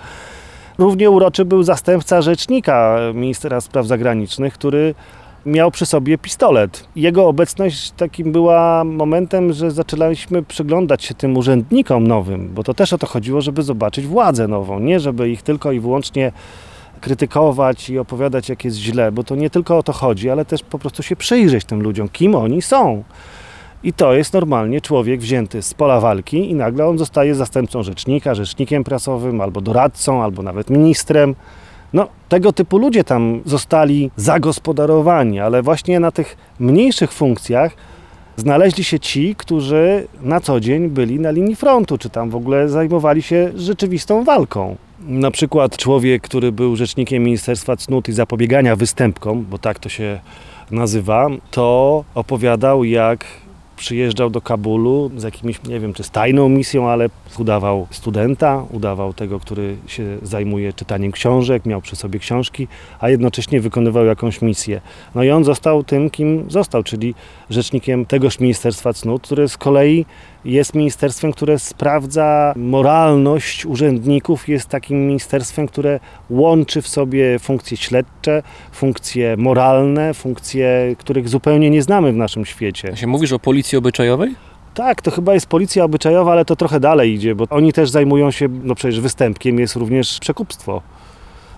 Równie 0.77 1.09
uroczy 1.09 1.45
był 1.45 1.63
zastępca 1.63 2.21
rzecznika 2.21 2.97
ministra 3.13 3.61
spraw 3.61 3.85
zagranicznych, 3.85 4.53
który 4.53 4.95
miał 5.45 5.71
przy 5.71 5.85
sobie 5.85 6.17
pistolet. 6.17 6.87
Jego 6.95 7.27
obecność 7.27 7.91
takim 7.91 8.31
była 8.31 8.83
momentem, 8.83 9.53
że 9.53 9.71
zaczęliśmy 9.71 10.43
przyglądać 10.43 11.03
się 11.03 11.13
tym 11.13 11.37
urzędnikom 11.37 12.07
nowym, 12.07 12.53
bo 12.53 12.63
to 12.63 12.73
też 12.73 12.93
o 12.93 12.97
to 12.97 13.07
chodziło, 13.07 13.41
żeby 13.41 13.63
zobaczyć 13.63 14.07
władzę 14.07 14.47
nową, 14.47 14.79
nie 14.79 14.99
żeby 14.99 15.29
ich 15.29 15.41
tylko 15.41 15.71
i 15.71 15.79
wyłącznie 15.79 16.31
krytykować 17.01 17.89
i 17.89 17.99
opowiadać, 17.99 18.49
jak 18.49 18.65
jest 18.65 18.77
źle, 18.77 19.11
bo 19.11 19.23
to 19.23 19.35
nie 19.35 19.49
tylko 19.49 19.77
o 19.77 19.83
to 19.83 19.93
chodzi, 19.93 20.29
ale 20.29 20.45
też 20.45 20.63
po 20.63 20.79
prostu 20.79 21.03
się 21.03 21.15
przyjrzeć 21.15 21.65
tym 21.65 21.81
ludziom, 21.81 22.09
kim 22.09 22.35
oni 22.35 22.61
są. 22.61 23.03
I 23.83 23.93
to 23.93 24.13
jest 24.13 24.33
normalnie 24.33 24.81
człowiek 24.81 25.21
wzięty 25.21 25.61
z 25.61 25.73
pola 25.73 25.99
walki 25.99 26.49
i 26.49 26.55
nagle 26.55 26.87
on 26.87 26.97
zostaje 26.97 27.35
zastępcą 27.35 27.83
rzecznika, 27.83 28.35
rzecznikiem 28.35 28.83
prasowym, 28.83 29.41
albo 29.41 29.61
doradcą, 29.61 30.23
albo 30.23 30.43
nawet 30.43 30.69
ministrem. 30.69 31.35
No, 31.95 32.07
tego 32.29 32.53
typu 32.53 32.77
ludzie 32.77 33.03
tam 33.03 33.41
zostali 33.45 34.11
zagospodarowani, 34.15 35.39
ale 35.39 35.61
właśnie 35.61 35.99
na 35.99 36.11
tych 36.11 36.37
mniejszych 36.59 37.11
funkcjach 37.11 37.71
znaleźli 38.35 38.83
się 38.83 38.99
ci, 38.99 39.35
którzy 39.35 40.07
na 40.21 40.39
co 40.39 40.59
dzień 40.59 40.89
byli 40.89 41.19
na 41.19 41.31
linii 41.31 41.55
frontu, 41.55 41.97
czy 41.97 42.09
tam 42.09 42.29
w 42.29 42.35
ogóle 42.35 42.69
zajmowali 42.69 43.21
się 43.21 43.51
rzeczywistą 43.55 44.23
walką. 44.23 44.75
Na 44.99 45.31
przykład 45.31 45.77
człowiek, 45.77 46.23
który 46.23 46.51
był 46.51 46.75
rzecznikiem 46.75 47.23
Ministerstwa 47.23 47.75
Cnót 47.75 48.09
i 48.09 48.13
Zapobiegania 48.13 48.75
Występkom, 48.75 49.45
bo 49.49 49.57
tak 49.57 49.79
to 49.79 49.89
się 49.89 50.19
nazywa, 50.71 51.27
to 51.51 52.03
opowiadał, 52.15 52.83
jak 52.83 53.25
przyjeżdżał 53.75 54.29
do 54.29 54.41
Kabulu 54.41 55.11
z 55.17 55.23
jakimś, 55.23 55.63
nie 55.63 55.79
wiem 55.79 55.93
czy 55.93 56.03
z 56.03 56.11
tajną 56.11 56.49
misją, 56.49 56.89
ale 56.89 57.09
udawał 57.39 57.87
studenta, 57.91 58.63
udawał 58.71 59.13
tego, 59.13 59.39
który 59.39 59.75
się 59.87 60.17
zajmuje 60.23 60.73
czytaniem 60.73 61.11
książek, 61.11 61.65
miał 61.65 61.81
przy 61.81 61.95
sobie 61.95 62.19
książki, 62.19 62.67
a 62.99 63.09
jednocześnie 63.09 63.61
wykonywał 63.61 64.05
jakąś 64.05 64.41
misję. 64.41 64.81
No 65.15 65.23
i 65.23 65.31
on 65.31 65.43
został 65.43 65.83
tym, 65.83 66.09
kim 66.09 66.45
został, 66.49 66.83
czyli 66.83 67.15
rzecznikiem 67.49 68.05
tegoż 68.05 68.39
Ministerstwa 68.39 68.93
Cnót, 68.93 69.21
które 69.21 69.49
z 69.49 69.57
kolei 69.57 70.05
jest 70.45 70.75
ministerstwem, 70.75 71.33
które 71.33 71.59
sprawdza 71.59 72.53
moralność 72.55 73.65
urzędników, 73.65 74.49
jest 74.49 74.69
takim 74.69 75.07
ministerstwem, 75.07 75.67
które 75.67 75.99
łączy 76.29 76.81
w 76.81 76.87
sobie 76.87 77.39
funkcje 77.39 77.77
śledcze, 77.77 78.43
funkcje 78.71 79.37
moralne, 79.37 80.13
funkcje, 80.13 80.95
których 80.97 81.29
zupełnie 81.29 81.69
nie 81.69 81.81
znamy 81.81 82.11
w 82.11 82.15
naszym 82.15 82.45
świecie. 82.45 82.97
Się 82.97 83.07
mówisz 83.07 83.31
o 83.31 83.39
policji 83.39 83.77
obyczajowej? 83.77 84.35
Tak, 84.73 85.01
to 85.01 85.11
chyba 85.11 85.33
jest 85.33 85.47
policja 85.47 85.83
obyczajowa, 85.83 86.31
ale 86.31 86.45
to 86.45 86.55
trochę 86.55 86.79
dalej 86.79 87.13
idzie, 87.13 87.35
bo 87.35 87.45
oni 87.49 87.73
też 87.73 87.89
zajmują 87.89 88.31
się, 88.31 88.47
no 88.63 88.75
przecież 88.75 88.99
występkiem 88.99 89.59
jest 89.59 89.75
również 89.75 90.19
przekupstwo. 90.19 90.81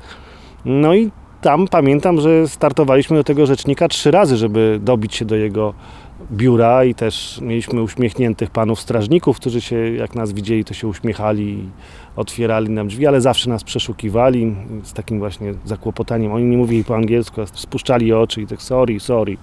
No 0.66 0.96
i 0.96 1.12
tam 1.42 1.68
pamiętam, 1.68 2.22
że 2.22 2.48
startowaliśmy 2.48 3.18
do 3.18 3.24
tego 3.24 3.46
rzecznika 3.46 3.88
trzy 3.88 4.12
razy, 4.12 4.38
żeby 4.38 4.80
dobić 4.84 5.16
się 5.16 5.26
do 5.26 5.36
jego 5.36 5.74
biura 6.32 6.86
i 6.86 6.96
też 6.96 7.40
mieliśmy 7.42 7.82
uśmiechniętych 7.82 8.50
panów 8.50 8.80
strażników, 8.80 9.38
którzy 9.38 9.62
się, 9.62 9.76
jak 9.76 10.16
nas 10.16 10.34
widzieli, 10.34 10.66
to 10.66 10.74
się 10.74 10.88
uśmiechali 10.88 11.44
i 11.44 11.70
otwierali 12.16 12.70
nam 12.70 12.88
drzwi, 12.88 13.08
ale 13.08 13.22
zawsze 13.22 13.50
nas 13.50 13.64
przeszukiwali 13.64 14.56
z 14.84 14.94
takim 14.94 15.20
właśnie 15.20 15.54
zakłopotaniem. 15.66 16.32
Oni 16.32 16.46
nie 16.46 16.58
mówili 16.58 16.84
po 16.84 16.96
angielsku, 16.96 17.42
a 17.42 17.46
spuszczali 17.46 18.14
oczy 18.14 18.42
i 18.42 18.48
tak 18.48 18.62
sorry, 18.62 19.00
sorry. 19.00 19.38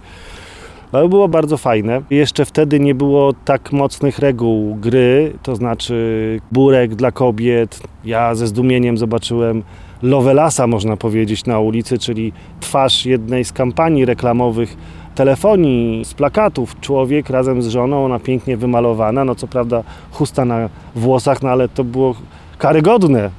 Ale 0.93 1.09
było 1.09 1.29
bardzo 1.29 1.57
fajne. 1.57 2.03
Jeszcze 2.11 2.45
wtedy 2.45 2.81
nie 2.81 2.95
było 2.95 3.33
tak 3.45 3.73
mocnych 3.73 4.19
reguł 4.19 4.75
gry, 4.75 5.33
to 5.43 5.57
znaczy 5.57 6.41
burek 6.53 6.95
dla 6.95 7.13
kobiet. 7.13 7.81
Ja 8.05 8.35
ze 8.35 8.47
zdumieniem 8.47 8.99
zobaczyłem 8.99 9.63
Lovelasa, 10.03 10.67
można 10.67 10.97
powiedzieć, 10.97 11.47
na 11.47 11.61
ulicy, 11.61 11.99
czyli 11.99 12.33
twarz 12.61 13.07
jednej 13.07 13.45
z 13.45 13.53
kampanii 13.53 14.05
reklamowych 14.05 14.77
telefonii, 15.15 16.05
z 16.05 16.15
plakatów. 16.15 16.81
Człowiek 16.81 17.31
razem 17.31 17.63
z 17.63 17.69
żoną, 17.69 18.05
ona 18.05 18.19
pięknie 18.19 18.57
wymalowana, 18.57 19.25
no 19.25 19.35
co 19.35 19.47
prawda 19.47 19.83
chusta 20.13 20.45
na 20.45 20.69
włosach, 20.95 21.43
no 21.43 21.49
ale 21.51 21.69
to 21.69 21.85
było 21.85 22.15
karygodne. 22.63 23.31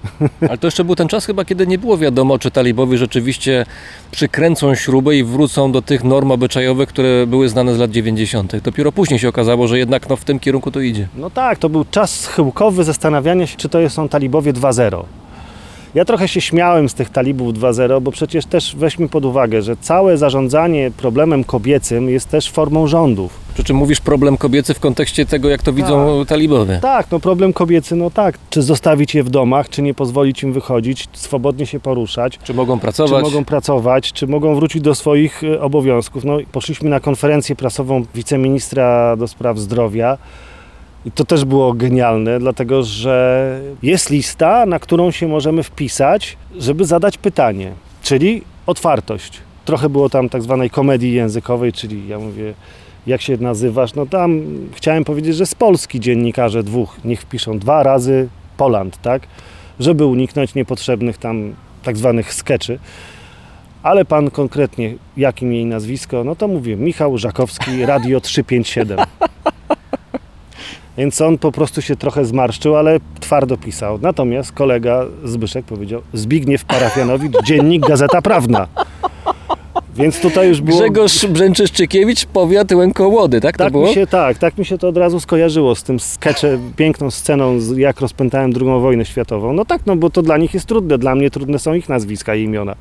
Ale 0.49 0.57
to 0.57 0.67
jeszcze 0.67 0.83
był 0.83 0.95
ten 0.95 1.07
czas 1.07 1.25
chyba, 1.25 1.45
kiedy 1.45 1.67
nie 1.67 1.77
było 1.77 1.97
wiadomo, 1.97 2.39
czy 2.39 2.51
talibowie 2.51 2.97
rzeczywiście 2.97 3.65
przykręcą 4.11 4.75
śrubę 4.75 5.15
i 5.15 5.23
wrócą 5.23 5.71
do 5.71 5.81
tych 5.81 6.03
norm 6.03 6.31
obyczajowych, 6.31 6.89
które 6.89 7.27
były 7.27 7.49
znane 7.49 7.75
z 7.75 7.79
lat 7.79 7.91
90. 7.91 8.55
Dopiero 8.55 8.91
później 8.91 9.19
się 9.19 9.29
okazało, 9.29 9.67
że 9.67 9.77
jednak 9.77 10.09
no, 10.09 10.15
w 10.15 10.23
tym 10.23 10.39
kierunku 10.39 10.71
to 10.71 10.79
idzie. 10.79 11.07
No 11.15 11.29
tak, 11.29 11.57
to 11.57 11.69
był 11.69 11.85
czas 11.91 12.19
schyłkowy 12.19 12.83
zastanawiania 12.83 13.47
się, 13.47 13.57
czy 13.57 13.69
to 13.69 13.89
są 13.89 14.09
talibowie 14.09 14.53
2.0. 14.53 15.03
Ja 15.95 16.05
trochę 16.05 16.27
się 16.27 16.41
śmiałem 16.41 16.89
z 16.89 16.93
tych 16.93 17.09
talibów 17.09 17.53
2.0, 17.53 18.01
bo 18.01 18.11
przecież 18.11 18.45
też 18.45 18.75
weźmy 18.75 19.09
pod 19.09 19.25
uwagę, 19.25 19.61
że 19.61 19.77
całe 19.77 20.17
zarządzanie 20.17 20.91
problemem 20.97 21.43
kobiecym 21.43 22.09
jest 22.09 22.29
też 22.29 22.51
formą 22.51 22.87
rządów. 22.87 23.39
Przy 23.53 23.63
czym 23.63 23.75
mówisz 23.77 23.99
problem 23.99 24.37
kobiecy 24.37 24.73
w 24.73 24.79
kontekście 24.79 25.25
tego, 25.25 25.49
jak 25.49 25.63
to 25.63 25.73
widzą 25.73 26.25
talibowie. 26.25 26.79
Tak, 26.81 27.07
no 27.11 27.19
problem 27.19 27.53
kobiecy, 27.53 27.95
no 27.95 28.09
tak. 28.11 28.37
Czy 28.49 28.61
zostawić 28.61 29.15
je 29.15 29.23
w 29.23 29.29
domach, 29.29 29.69
czy 29.69 29.81
nie 29.81 29.93
pozwolić 29.93 30.43
im 30.43 30.53
wychodzić, 30.53 31.07
swobodnie 31.13 31.65
się 31.65 31.79
poruszać, 31.79 32.39
Czy 32.43 32.53
mogą 32.53 32.75
czy 32.75 32.81
pracować? 32.81 33.23
mogą 33.23 33.45
pracować, 33.45 34.13
czy 34.13 34.27
mogą 34.27 34.55
wrócić 34.55 34.81
do 34.81 34.95
swoich 34.95 35.43
e, 35.43 35.61
obowiązków. 35.61 36.25
No, 36.25 36.37
poszliśmy 36.51 36.89
na 36.89 36.99
konferencję 36.99 37.55
prasową 37.55 38.05
wiceministra 38.15 39.15
do 39.15 39.27
spraw 39.27 39.59
zdrowia. 39.59 40.17
I 41.05 41.11
to 41.11 41.25
też 41.25 41.45
było 41.45 41.73
genialne, 41.73 42.39
dlatego 42.39 42.83
że 42.83 43.59
jest 43.83 44.09
lista, 44.09 44.65
na 44.65 44.79
którą 44.79 45.11
się 45.11 45.27
możemy 45.27 45.63
wpisać, 45.63 46.37
żeby 46.59 46.85
zadać 46.85 47.17
pytanie, 47.17 47.71
czyli 48.03 48.41
otwartość. 48.65 49.39
Trochę 49.65 49.89
było 49.89 50.09
tam 50.09 50.29
tak 50.29 50.41
zwanej 50.41 50.69
komedii 50.69 51.13
językowej, 51.13 51.73
czyli 51.73 52.07
ja 52.07 52.19
mówię, 52.19 52.53
jak 53.07 53.21
się 53.21 53.37
nazywasz, 53.37 53.93
no 53.93 54.05
tam 54.05 54.41
chciałem 54.73 55.03
powiedzieć, 55.03 55.35
że 55.35 55.45
z 55.45 55.55
Polski 55.55 55.99
dziennikarze 55.99 56.63
dwóch, 56.63 56.97
niech 57.05 57.21
wpiszą 57.21 57.59
dwa 57.59 57.83
razy 57.83 58.27
Poland, 58.57 59.01
tak? 59.01 59.21
Żeby 59.79 60.05
uniknąć 60.05 60.55
niepotrzebnych 60.55 61.17
tam 61.17 61.53
tak 61.83 61.97
zwanych 61.97 62.33
skeczy. 62.33 62.79
Ale 63.83 64.05
pan 64.05 64.31
konkretnie, 64.31 64.95
jakim 65.17 65.53
jej 65.53 65.65
nazwisko, 65.65 66.23
no 66.23 66.35
to 66.35 66.47
mówię, 66.47 66.75
Michał 66.75 67.17
Żakowski, 67.17 67.85
Radio 67.85 68.21
357. 68.21 68.99
Więc 70.97 71.21
on 71.21 71.37
po 71.37 71.51
prostu 71.51 71.81
się 71.81 71.95
trochę 71.95 72.25
zmarszczył, 72.25 72.75
ale 72.75 72.99
twardo 73.19 73.57
pisał. 73.57 73.99
Natomiast 74.01 74.51
kolega 74.51 75.05
Zbyszek 75.23 75.65
powiedział 75.65 76.01
Zbigniew 76.13 76.65
Parafianowicz, 76.65 77.33
Dziennik 77.47 77.87
Gazeta 77.87 78.21
Prawna. 78.21 78.67
Więc 79.95 80.19
tutaj 80.19 80.47
już 80.47 80.61
było... 80.61 80.79
Grzegorz 80.79 81.25
Brzęczyszczykiewicz, 81.25 82.25
powiat 82.25 82.71
Łękołody, 82.71 83.41
tak 83.41 83.57
to 83.57 83.63
Tak 83.63 83.71
było? 83.73 83.87
mi, 83.87 83.93
się, 83.93 84.07
tak, 84.07 84.37
tak 84.37 84.57
mi 84.57 84.65
się 84.65 84.77
to 84.77 84.87
od 84.87 84.97
razu 84.97 85.19
skojarzyło 85.19 85.75
z 85.75 85.83
tym 85.83 85.99
sketchem, 85.99 86.73
piękną 86.75 87.11
sceną, 87.11 87.59
jak 87.77 88.01
rozpętałem 88.01 88.51
II 88.61 88.81
wojnę 88.81 89.05
światową. 89.05 89.53
No 89.53 89.65
tak, 89.65 89.81
no 89.85 89.95
bo 89.95 90.09
to 90.09 90.21
dla 90.21 90.37
nich 90.37 90.53
jest 90.53 90.65
trudne, 90.65 90.97
dla 90.97 91.15
mnie 91.15 91.31
trudne 91.31 91.59
są 91.59 91.73
ich 91.73 91.89
nazwiska 91.89 92.35
i 92.35 92.43
imiona. 92.43 92.75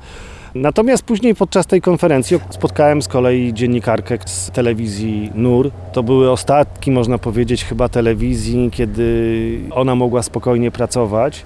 Natomiast 0.54 1.02
później 1.02 1.34
podczas 1.34 1.66
tej 1.66 1.80
konferencji 1.80 2.38
spotkałem 2.50 3.02
z 3.02 3.08
kolei 3.08 3.54
dziennikarkę 3.54 4.18
z 4.24 4.50
telewizji 4.50 5.30
NUR. 5.34 5.70
To 5.92 6.02
były 6.02 6.30
ostatki, 6.30 6.90
można 6.90 7.18
powiedzieć, 7.18 7.64
chyba 7.64 7.88
telewizji, 7.88 8.70
kiedy 8.72 9.58
ona 9.70 9.94
mogła 9.94 10.22
spokojnie 10.22 10.70
pracować. 10.70 11.44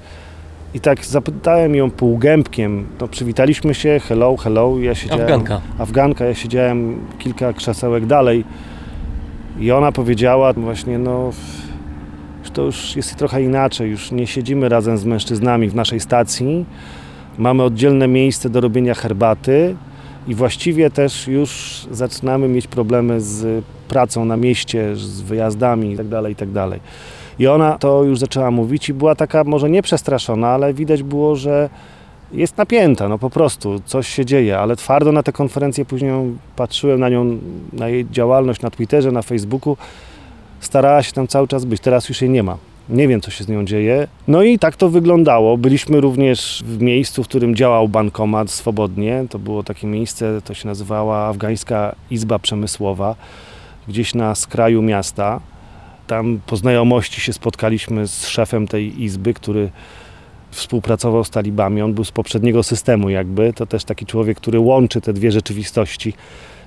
I 0.75 0.81
tak 0.81 1.05
zapytałem 1.05 1.75
ją 1.75 1.91
półgębkiem, 1.91 2.87
no 3.01 3.09
przywitaliśmy 3.09 3.75
się, 3.75 4.01
hello, 4.09 4.37
hello, 4.37 4.79
ja 4.79 4.95
siedziałem... 4.95 5.25
Afganka. 5.25 5.61
Afganka, 5.79 6.25
ja 6.25 6.35
siedziałem 6.35 7.01
kilka 7.19 7.53
krzesełek 7.53 8.07
dalej 8.07 8.45
i 9.61 9.71
ona 9.71 9.93
powiedziała 9.93 10.53
właśnie, 10.53 10.99
no 10.99 11.31
to 12.53 12.63
już 12.63 12.97
jest 12.97 13.17
trochę 13.17 13.43
inaczej, 13.43 13.91
już 13.91 14.13
nie 14.13 14.27
siedzimy 14.27 14.69
razem 14.69 14.99
z 14.99 15.05
mężczyznami 15.05 15.69
w 15.69 15.75
naszej 15.75 16.01
stacji, 16.01 16.65
mamy 17.39 17.63
oddzielne 17.63 18.09
miejsce 18.09 18.51
do 18.51 18.61
robienia 18.61 18.95
herbaty 18.95 19.77
i 20.29 20.35
właściwie 20.35 20.91
też 20.91 21.29
już 21.29 21.81
zaczynamy 21.91 22.49
mieć 22.49 22.67
problemy 22.67 23.21
z 23.21 23.65
pracą 23.89 24.25
na 24.25 24.37
mieście, 24.37 24.97
z 24.97 25.21
wyjazdami 25.21 25.91
itd., 25.91 26.23
itd. 26.29 26.69
I 27.39 27.47
ona 27.47 27.79
to 27.79 28.05
już 28.05 28.19
zaczęła 28.19 28.51
mówić 28.51 28.89
i 28.89 28.95
była 28.95 29.15
taka 29.15 29.45
może 29.45 29.71
nie 29.71 29.83
przestraszona, 29.83 30.49
ale 30.49 30.75
widać 30.75 31.03
było, 31.03 31.37
że 31.37 31.71
jest 32.33 32.57
napięta, 32.57 33.09
no 33.09 33.19
po 33.19 33.31
prostu 33.31 33.81
coś 33.85 34.09
się 34.09 34.25
dzieje, 34.25 34.59
ale 34.59 34.77
twardo 34.77 35.13
na 35.13 35.23
tę 35.23 35.33
konferencję 35.33 35.85
później 35.85 36.13
patrzyłem 36.57 37.01
na 37.01 37.09
nią, 37.09 37.39
na 37.73 37.89
jej 37.89 38.07
działalność 38.11 38.61
na 38.63 38.71
Twitterze, 38.71 39.13
na 39.13 39.23
Facebooku. 39.23 39.77
Starała 40.61 41.03
się 41.03 41.13
tam 41.13 41.29
cały 41.29 41.49
czas 41.49 41.65
być, 41.65 41.81
teraz 41.81 42.09
już 42.09 42.23
jej 42.23 42.31
nie 42.31 42.43
ma. 42.43 42.57
Nie 42.89 43.09
wiem, 43.09 43.21
co 43.21 43.31
się 43.31 43.45
z 43.45 43.49
nią 43.49 43.65
dzieje. 43.65 44.09
No 44.29 44.43
i 44.43 44.59
tak 44.59 44.77
to 44.77 44.89
wyglądało. 44.89 45.59
Byliśmy 45.59 46.01
również 46.01 46.65
w 46.67 46.81
miejscu, 46.83 47.25
w 47.25 47.29
którym 47.29 47.57
działał 47.57 47.89
bankomat 47.89 48.51
swobodnie. 48.51 49.25
To 49.31 49.39
było 49.39 49.63
takie 49.63 49.87
miejsce, 49.87 50.43
to 50.45 50.55
się 50.55 50.69
nazywała 50.69 51.27
Afgańska 51.27 51.95
Izba 52.11 52.39
Przemysłowa, 52.39 53.15
gdzieś 53.89 54.15
na 54.15 54.35
skraju 54.35 54.83
miasta. 54.83 55.41
Tam 56.07 56.41
po 56.47 56.57
znajomości 56.57 57.21
się 57.21 57.33
spotkaliśmy 57.33 58.07
z 58.07 58.27
szefem 58.27 58.69
tej 58.69 59.03
izby, 59.03 59.35
który 59.35 59.71
współpracował 60.51 61.25
z 61.25 61.31
talibami. 61.31 61.83
On 61.83 61.95
był 61.95 62.05
z 62.05 62.13
poprzedniego 62.13 62.63
systemu 62.63 63.11
jakby. 63.11 63.53
To 63.53 63.67
też 63.67 63.85
taki 63.85 64.07
człowiek, 64.07 64.37
który 64.37 64.61
łączy 64.61 65.01
te 65.01 65.13
dwie 65.13 65.33
rzeczywistości. 65.33 66.13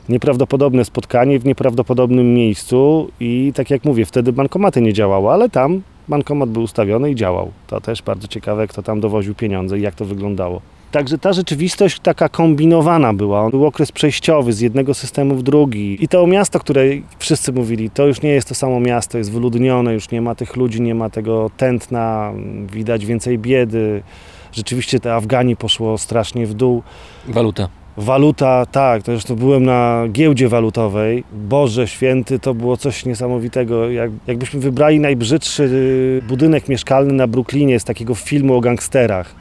Nieprawdopodobne 0.10 0.86
spotkanie 0.86 1.40
w 1.40 1.46
nieprawdopodobnym 1.46 2.34
miejscu 2.34 3.10
i 3.20 3.52
tak 3.56 3.70
jak 3.70 3.86
mówię, 3.86 4.06
wtedy 4.06 4.34
bankomaty 4.34 4.82
nie 4.82 4.94
działały, 4.94 5.30
ale 5.30 5.50
tam 5.50 5.82
bankomat 6.10 6.50
był 6.50 6.64
ustawiony 6.64 7.12
i 7.12 7.16
działał. 7.16 7.52
To 7.68 7.82
też 7.82 8.02
bardzo 8.02 8.28
ciekawe, 8.28 8.68
kto 8.68 8.84
tam 8.84 9.00
dowoził 9.00 9.36
pieniądze 9.36 9.80
i 9.80 9.82
jak 9.82 9.96
to 9.96 10.06
wyglądało. 10.06 10.62
Także 10.92 11.18
ta 11.18 11.34
rzeczywistość 11.34 12.00
taka 12.00 12.30
kombinowana 12.30 13.14
była. 13.14 13.50
Był 13.50 13.66
okres 13.66 13.92
przejściowy 13.92 14.54
z 14.54 14.60
jednego 14.60 14.94
systemu 14.94 15.36
w 15.36 15.44
drugi. 15.44 16.04
I 16.04 16.08
to 16.08 16.28
miasto, 16.28 16.60
które 16.60 16.84
wszyscy 17.20 17.54
mówili, 17.54 17.90
to 17.90 18.08
już 18.08 18.22
nie 18.22 18.30
jest 18.30 18.48
to 18.48 18.56
samo 18.56 18.80
miasto, 18.80 19.18
jest 19.18 19.32
wyludnione, 19.32 19.94
już 19.94 20.12
nie 20.12 20.22
ma 20.22 20.36
tych 20.36 20.56
ludzi, 20.56 20.82
nie 20.82 20.96
ma 20.96 21.10
tego 21.10 21.52
tętna, 21.58 22.34
widać 22.74 23.06
więcej 23.06 23.40
biedy. 23.40 24.04
Rzeczywiście 24.52 25.00
te 25.00 25.16
Afgani 25.16 25.56
poszło 25.56 25.98
strasznie 25.98 26.48
w 26.48 26.54
dół. 26.54 26.84
Waluta. 27.28 27.79
Waluta, 28.02 28.66
tak, 28.66 29.04
to 29.04 29.12
zresztą 29.12 29.36
byłem 29.36 29.66
na 29.66 30.04
giełdzie 30.12 30.50
walutowej. 30.50 31.24
Boże 31.34 31.88
święty, 31.88 32.40
to 32.40 32.54
było 32.54 32.78
coś 32.78 33.06
niesamowitego. 33.06 33.90
Jak, 33.90 34.12
jakbyśmy 34.28 34.60
wybrali 34.60 35.00
najbrzydszy 35.00 35.64
y, 35.64 36.22
budynek 36.28 36.70
mieszkalny 36.70 37.14
na 37.14 37.28
Brooklynie 37.28 37.80
z 37.80 37.84
takiego 37.84 38.16
filmu 38.16 38.56
o 38.56 38.62
gangsterach. 38.62 39.36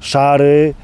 Szary, 0.00 0.74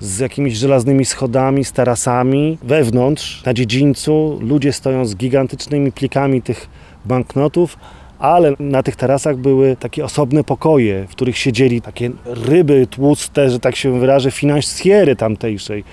z 0.00 0.18
jakimiś 0.18 0.56
żelaznymi 0.56 1.04
schodami, 1.04 1.64
z 1.64 1.72
tarasami. 1.72 2.58
Wewnątrz, 2.62 3.44
na 3.44 3.54
dziedzińcu, 3.54 4.38
ludzie 4.42 4.72
stoją 4.72 5.06
z 5.06 5.16
gigantycznymi 5.16 5.92
plikami 5.92 6.42
tych 6.42 6.68
banknotów, 7.04 7.78
ale 8.18 8.52
na 8.58 8.82
tych 8.82 8.96
tarasach 8.96 9.36
były 9.36 9.76
takie 9.76 10.04
osobne 10.04 10.44
pokoje, 10.44 11.06
w 11.08 11.10
których 11.10 11.38
siedzieli 11.38 11.82
takie 11.82 12.10
ryby 12.24 12.86
tłuste, 12.86 13.50
że 13.50 13.60
tak 13.60 13.76
się 13.76 14.00
wyrażę, 14.00 14.30
finansjery 14.30 15.16
tamtejszej. 15.16 15.84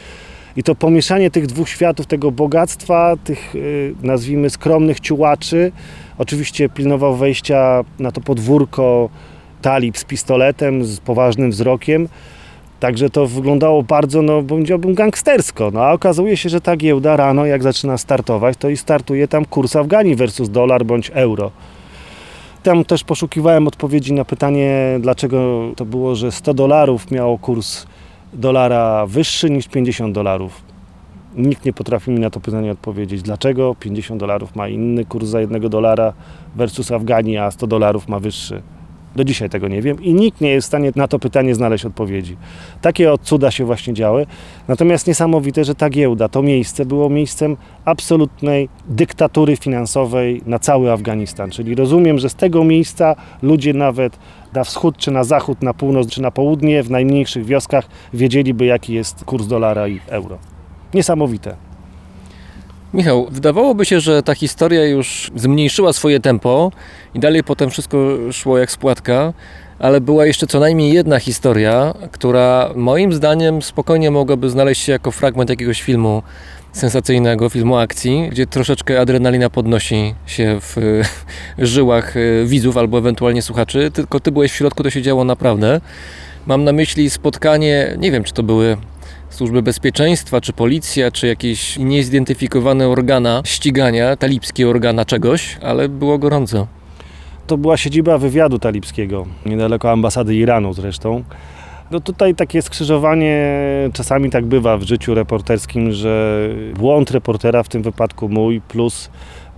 I 0.57 0.63
to 0.63 0.75
pomieszanie 0.75 1.31
tych 1.31 1.47
dwóch 1.47 1.69
światów, 1.69 2.05
tego 2.05 2.31
bogactwa, 2.31 3.15
tych 3.23 3.55
y, 3.55 3.95
nazwijmy 4.01 4.49
skromnych 4.49 4.99
ciułaczy, 4.99 5.71
oczywiście 6.17 6.69
pilnował 6.69 7.15
wejścia 7.15 7.83
na 7.99 8.11
to 8.11 8.21
podwórko 8.21 9.09
talib 9.61 9.97
z 9.97 10.03
pistoletem, 10.03 10.83
z 10.85 10.99
poważnym 10.99 11.51
wzrokiem. 11.51 12.07
Także 12.79 13.09
to 13.09 13.27
wyglądało 13.27 13.83
bardzo, 13.83 14.21
no 14.21 14.43
powiedziałbym, 14.43 14.93
gangstersko. 14.93 15.71
No 15.73 15.83
a 15.83 15.91
okazuje 15.91 16.37
się, 16.37 16.49
że 16.49 16.61
ta 16.61 16.77
giełda 16.77 17.17
rano, 17.17 17.45
jak 17.45 17.63
zaczyna 17.63 17.97
startować, 17.97 18.57
to 18.57 18.69
i 18.69 18.77
startuje 18.77 19.27
tam 19.27 19.45
kurs 19.45 19.75
Afganii 19.75 20.15
versus 20.15 20.49
dolar 20.49 20.85
bądź 20.85 21.11
euro. 21.13 21.51
Tam 22.63 22.85
też 22.85 23.03
poszukiwałem 23.03 23.67
odpowiedzi 23.67 24.13
na 24.13 24.25
pytanie, 24.25 24.97
dlaczego 24.99 25.71
to 25.75 25.85
było, 25.85 26.15
że 26.15 26.31
100 26.31 26.53
dolarów 26.53 27.11
miało 27.11 27.37
kurs 27.37 27.85
dolara 28.33 29.05
wyższy 29.05 29.49
niż 29.49 29.67
50 29.67 30.15
dolarów. 30.15 30.61
Nikt 31.35 31.65
nie 31.65 31.73
potrafi 31.73 32.11
mi 32.11 32.19
na 32.19 32.29
to 32.29 32.39
pytanie 32.39 32.71
odpowiedzieć. 32.71 33.21
Dlaczego 33.21 33.75
50 33.79 34.19
dolarów 34.19 34.55
ma 34.55 34.67
inny 34.67 35.05
kurs 35.05 35.27
za 35.27 35.41
jednego 35.41 35.69
dolara 35.69 36.13
versus 36.55 36.91
Afganii, 36.91 37.37
a 37.37 37.51
100 37.51 37.67
dolarów 37.67 38.07
ma 38.07 38.19
wyższy? 38.19 38.61
Do 39.15 39.23
dzisiaj 39.23 39.49
tego 39.49 39.67
nie 39.67 39.81
wiem 39.81 40.03
i 40.03 40.13
nikt 40.13 40.41
nie 40.41 40.49
jest 40.49 40.65
w 40.65 40.67
stanie 40.67 40.91
na 40.95 41.07
to 41.07 41.19
pytanie 41.19 41.55
znaleźć 41.55 41.85
odpowiedzi. 41.85 42.37
Takie 42.81 43.11
cuda 43.21 43.51
się 43.51 43.65
właśnie 43.65 43.93
działy. 43.93 44.25
Natomiast 44.67 45.07
niesamowite, 45.07 45.65
że 45.65 45.75
ta 45.75 45.89
giełda, 45.89 46.29
to 46.29 46.41
miejsce 46.41 46.85
było 46.85 47.09
miejscem 47.09 47.57
absolutnej 47.85 48.69
dyktatury 48.87 49.57
finansowej 49.57 50.41
na 50.45 50.59
cały 50.59 50.91
Afganistan. 50.91 51.51
Czyli 51.51 51.75
rozumiem, 51.75 52.19
że 52.19 52.29
z 52.29 52.35
tego 52.35 52.63
miejsca 52.63 53.15
ludzie 53.41 53.73
nawet 53.73 54.19
na 54.55 54.63
wschód, 54.63 54.97
czy 54.97 55.11
na 55.11 55.23
zachód, 55.23 55.61
na 55.61 55.73
północ, 55.73 56.09
czy 56.09 56.21
na 56.21 56.31
południe, 56.31 56.83
w 56.83 56.91
najmniejszych 56.91 57.45
wioskach 57.45 57.87
wiedzieliby, 58.13 58.65
jaki 58.65 58.93
jest 58.93 59.25
kurs 59.25 59.47
dolara 59.47 59.87
i 59.87 59.99
euro. 60.07 60.37
Niesamowite. 60.93 61.55
Michał, 62.93 63.27
wydawałoby 63.31 63.85
się, 63.85 63.99
że 63.99 64.23
ta 64.23 64.35
historia 64.35 64.85
już 64.85 65.31
zmniejszyła 65.35 65.93
swoje 65.93 66.19
tempo 66.19 66.71
i 67.13 67.19
dalej 67.19 67.43
potem 67.43 67.69
wszystko 67.69 67.97
szło 68.31 68.57
jak 68.57 68.71
spłatka, 68.71 69.33
ale 69.79 70.01
była 70.01 70.25
jeszcze 70.25 70.47
co 70.47 70.59
najmniej 70.59 70.93
jedna 70.93 71.19
historia, 71.19 71.93
która 72.11 72.69
moim 72.75 73.13
zdaniem 73.13 73.61
spokojnie 73.61 74.11
mogłaby 74.11 74.49
znaleźć 74.49 74.81
się 74.81 74.91
jako 74.91 75.11
fragment 75.11 75.49
jakiegoś 75.49 75.81
filmu 75.81 76.23
sensacyjnego, 76.73 77.49
filmu 77.49 77.77
akcji, 77.77 78.29
gdzie 78.31 78.47
troszeczkę 78.47 78.99
adrenalina 78.99 79.49
podnosi 79.49 80.15
się 80.25 80.57
w 80.61 81.01
żyłach 81.57 82.17
e, 82.17 82.45
widzów 82.45 82.77
albo 82.77 82.97
ewentualnie 82.97 83.41
słuchaczy, 83.41 83.91
tylko 83.91 84.19
ty 84.19 84.31
byłeś 84.31 84.51
w 84.51 84.55
środku, 84.55 84.83
to 84.83 84.89
się 84.89 85.01
działo 85.01 85.23
naprawdę. 85.23 85.81
Mam 86.45 86.63
na 86.63 86.71
myśli 86.73 87.09
spotkanie, 87.09 87.95
nie 87.99 88.11
wiem 88.11 88.23
czy 88.23 88.33
to 88.33 88.43
były 88.43 88.77
służby 89.29 89.61
bezpieczeństwa, 89.61 90.41
czy 90.41 90.53
policja, 90.53 91.11
czy 91.11 91.27
jakieś 91.27 91.77
niezidentyfikowane 91.77 92.87
organa 92.87 93.41
ścigania, 93.45 94.15
talibskie 94.15 94.69
organa 94.69 95.05
czegoś, 95.05 95.57
ale 95.61 95.89
było 95.89 96.17
gorąco. 96.17 96.67
To 97.47 97.57
była 97.57 97.77
siedziba 97.77 98.17
wywiadu 98.17 98.59
talibskiego, 98.59 99.25
niedaleko 99.45 99.91
ambasady 99.91 100.35
Iranu 100.35 100.73
zresztą. 100.73 101.23
No 101.93 101.99
tutaj 101.99 102.35
takie 102.35 102.61
skrzyżowanie 102.61 103.47
czasami 103.93 104.29
tak 104.29 104.45
bywa 104.45 104.77
w 104.77 104.83
życiu 104.83 105.13
reporterskim, 105.13 105.91
że 105.91 106.49
błąd 106.75 107.11
reportera, 107.11 107.63
w 107.63 107.69
tym 107.69 107.81
wypadku 107.81 108.29
mój, 108.29 108.61
plus 108.61 109.09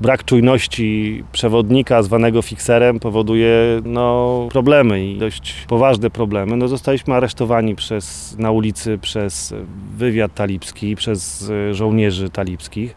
brak 0.02 0.26
czujności 0.26 1.24
przewodnika 1.32 2.04
zwanego 2.04 2.42
fikserem 2.42 3.00
powoduje 3.00 3.82
no, 3.86 4.48
problemy 4.52 5.06
i 5.06 5.18
dość 5.18 5.66
poważne 5.68 6.10
problemy. 6.10 6.58
No, 6.58 6.68
zostaliśmy 6.68 7.14
aresztowani 7.14 7.76
przez, 7.76 8.36
na 8.40 8.52
ulicy 8.52 8.98
przez 8.98 9.54
wywiad 9.98 10.34
talibski, 10.34 10.96
przez 10.96 11.52
żołnierzy 11.72 12.30
talibskich. 12.30 12.96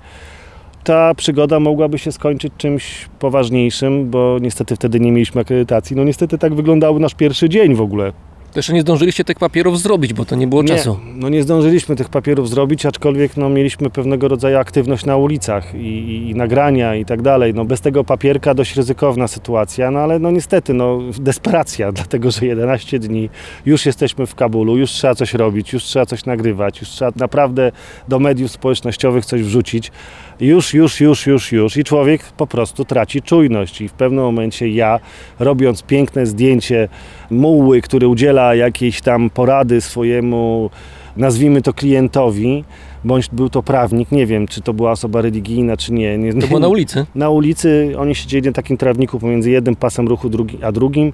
ta 0.84 1.14
przygoda 1.14 1.60
mogłaby 1.60 1.98
się 1.98 2.12
skończyć 2.12 2.52
czymś 2.56 3.08
poważniejszym, 3.18 4.10
bo 4.10 4.38
niestety 4.40 4.76
wtedy 4.76 5.00
nie 5.00 5.12
mieliśmy 5.12 5.40
akredytacji. 5.40 5.96
No 5.96 6.04
niestety 6.04 6.38
tak 6.38 6.54
wyglądał 6.54 6.98
nasz 6.98 7.14
pierwszy 7.14 7.48
dzień 7.48 7.74
w 7.74 7.80
ogóle. 7.80 8.12
To 8.58 8.60
jeszcze 8.60 8.72
nie 8.72 8.80
zdążyliście 8.80 9.24
tych 9.24 9.38
papierów 9.38 9.80
zrobić, 9.80 10.12
bo 10.12 10.24
to 10.24 10.36
nie 10.36 10.46
było 10.46 10.62
Nie, 10.62 10.68
czasu. 10.68 10.98
no 11.14 11.28
nie 11.28 11.42
zdążyliśmy 11.42 11.96
tych 11.96 12.08
papierów 12.08 12.48
zrobić, 12.48 12.86
aczkolwiek 12.86 13.36
no, 13.36 13.48
mieliśmy 13.48 13.90
pewnego 13.90 14.28
rodzaju 14.28 14.58
aktywność 14.58 15.04
na 15.04 15.16
ulicach 15.16 15.74
i, 15.74 15.78
i, 15.78 16.30
i 16.30 16.34
nagrania 16.34 16.94
i 16.94 17.04
tak 17.04 17.22
dalej. 17.22 17.54
No, 17.54 17.64
bez 17.64 17.80
tego 17.80 18.04
papierka 18.04 18.54
dość 18.54 18.76
ryzykowna 18.76 19.28
sytuacja, 19.28 19.90
no 19.90 20.00
ale 20.00 20.18
no 20.18 20.30
niestety 20.30 20.74
no, 20.74 21.00
desperacja, 21.20 21.92
dlatego 21.98 22.30
że 22.30 22.46
11 22.46 22.98
dni 22.98 23.30
już 23.66 23.86
jesteśmy 23.86 24.26
w 24.26 24.34
Kabulu, 24.34 24.76
już 24.76 24.90
trzeba 24.90 25.14
coś 25.14 25.34
robić, 25.34 25.72
już 25.72 25.84
trzeba 25.84 26.06
coś 26.06 26.24
nagrywać, 26.24 26.80
już 26.80 26.90
trzeba 26.90 27.12
naprawdę 27.16 27.72
do 28.08 28.18
mediów 28.18 28.50
społecznościowych 28.50 29.24
coś 29.24 29.42
wrzucić. 29.42 29.92
Już, 30.40 30.74
już, 30.74 31.00
już, 31.00 31.26
już, 31.26 31.52
już 31.52 31.76
i 31.76 31.84
człowiek 31.84 32.22
po 32.22 32.46
prostu 32.46 32.84
traci 32.84 33.22
czujność 33.22 33.80
i 33.80 33.88
w 33.88 33.92
pewnym 33.92 34.24
momencie 34.24 34.68
ja, 34.68 35.00
robiąc 35.38 35.82
piękne 35.82 36.26
zdjęcie 36.26 36.88
muły, 37.30 37.80
który 37.80 38.08
udziela 38.08 38.54
jakiejś 38.54 39.00
tam 39.00 39.30
porady 39.30 39.80
swojemu, 39.80 40.70
nazwijmy 41.16 41.62
to 41.62 41.72
klientowi, 41.72 42.64
bądź 43.04 43.28
był 43.28 43.48
to 43.48 43.62
prawnik, 43.62 44.12
nie 44.12 44.26
wiem, 44.26 44.46
czy 44.46 44.60
to 44.60 44.72
była 44.72 44.90
osoba 44.90 45.22
religijna, 45.22 45.76
czy 45.76 45.92
nie. 45.92 46.18
nie 46.18 46.34
To 46.34 46.46
było 46.46 46.60
na 46.60 46.68
ulicy. 46.68 47.06
na 47.14 47.30
ulicy, 47.30 47.94
oni 47.98 48.14
siedzieli 48.14 48.46
na 48.46 48.52
takim 48.52 48.76
trawniku 48.76 49.18
pomiędzy 49.18 49.50
jednym 49.50 49.76
pasem 49.76 50.08
ruchu 50.08 50.28
drugi, 50.28 50.58
a 50.64 50.72
drugim. 50.72 51.12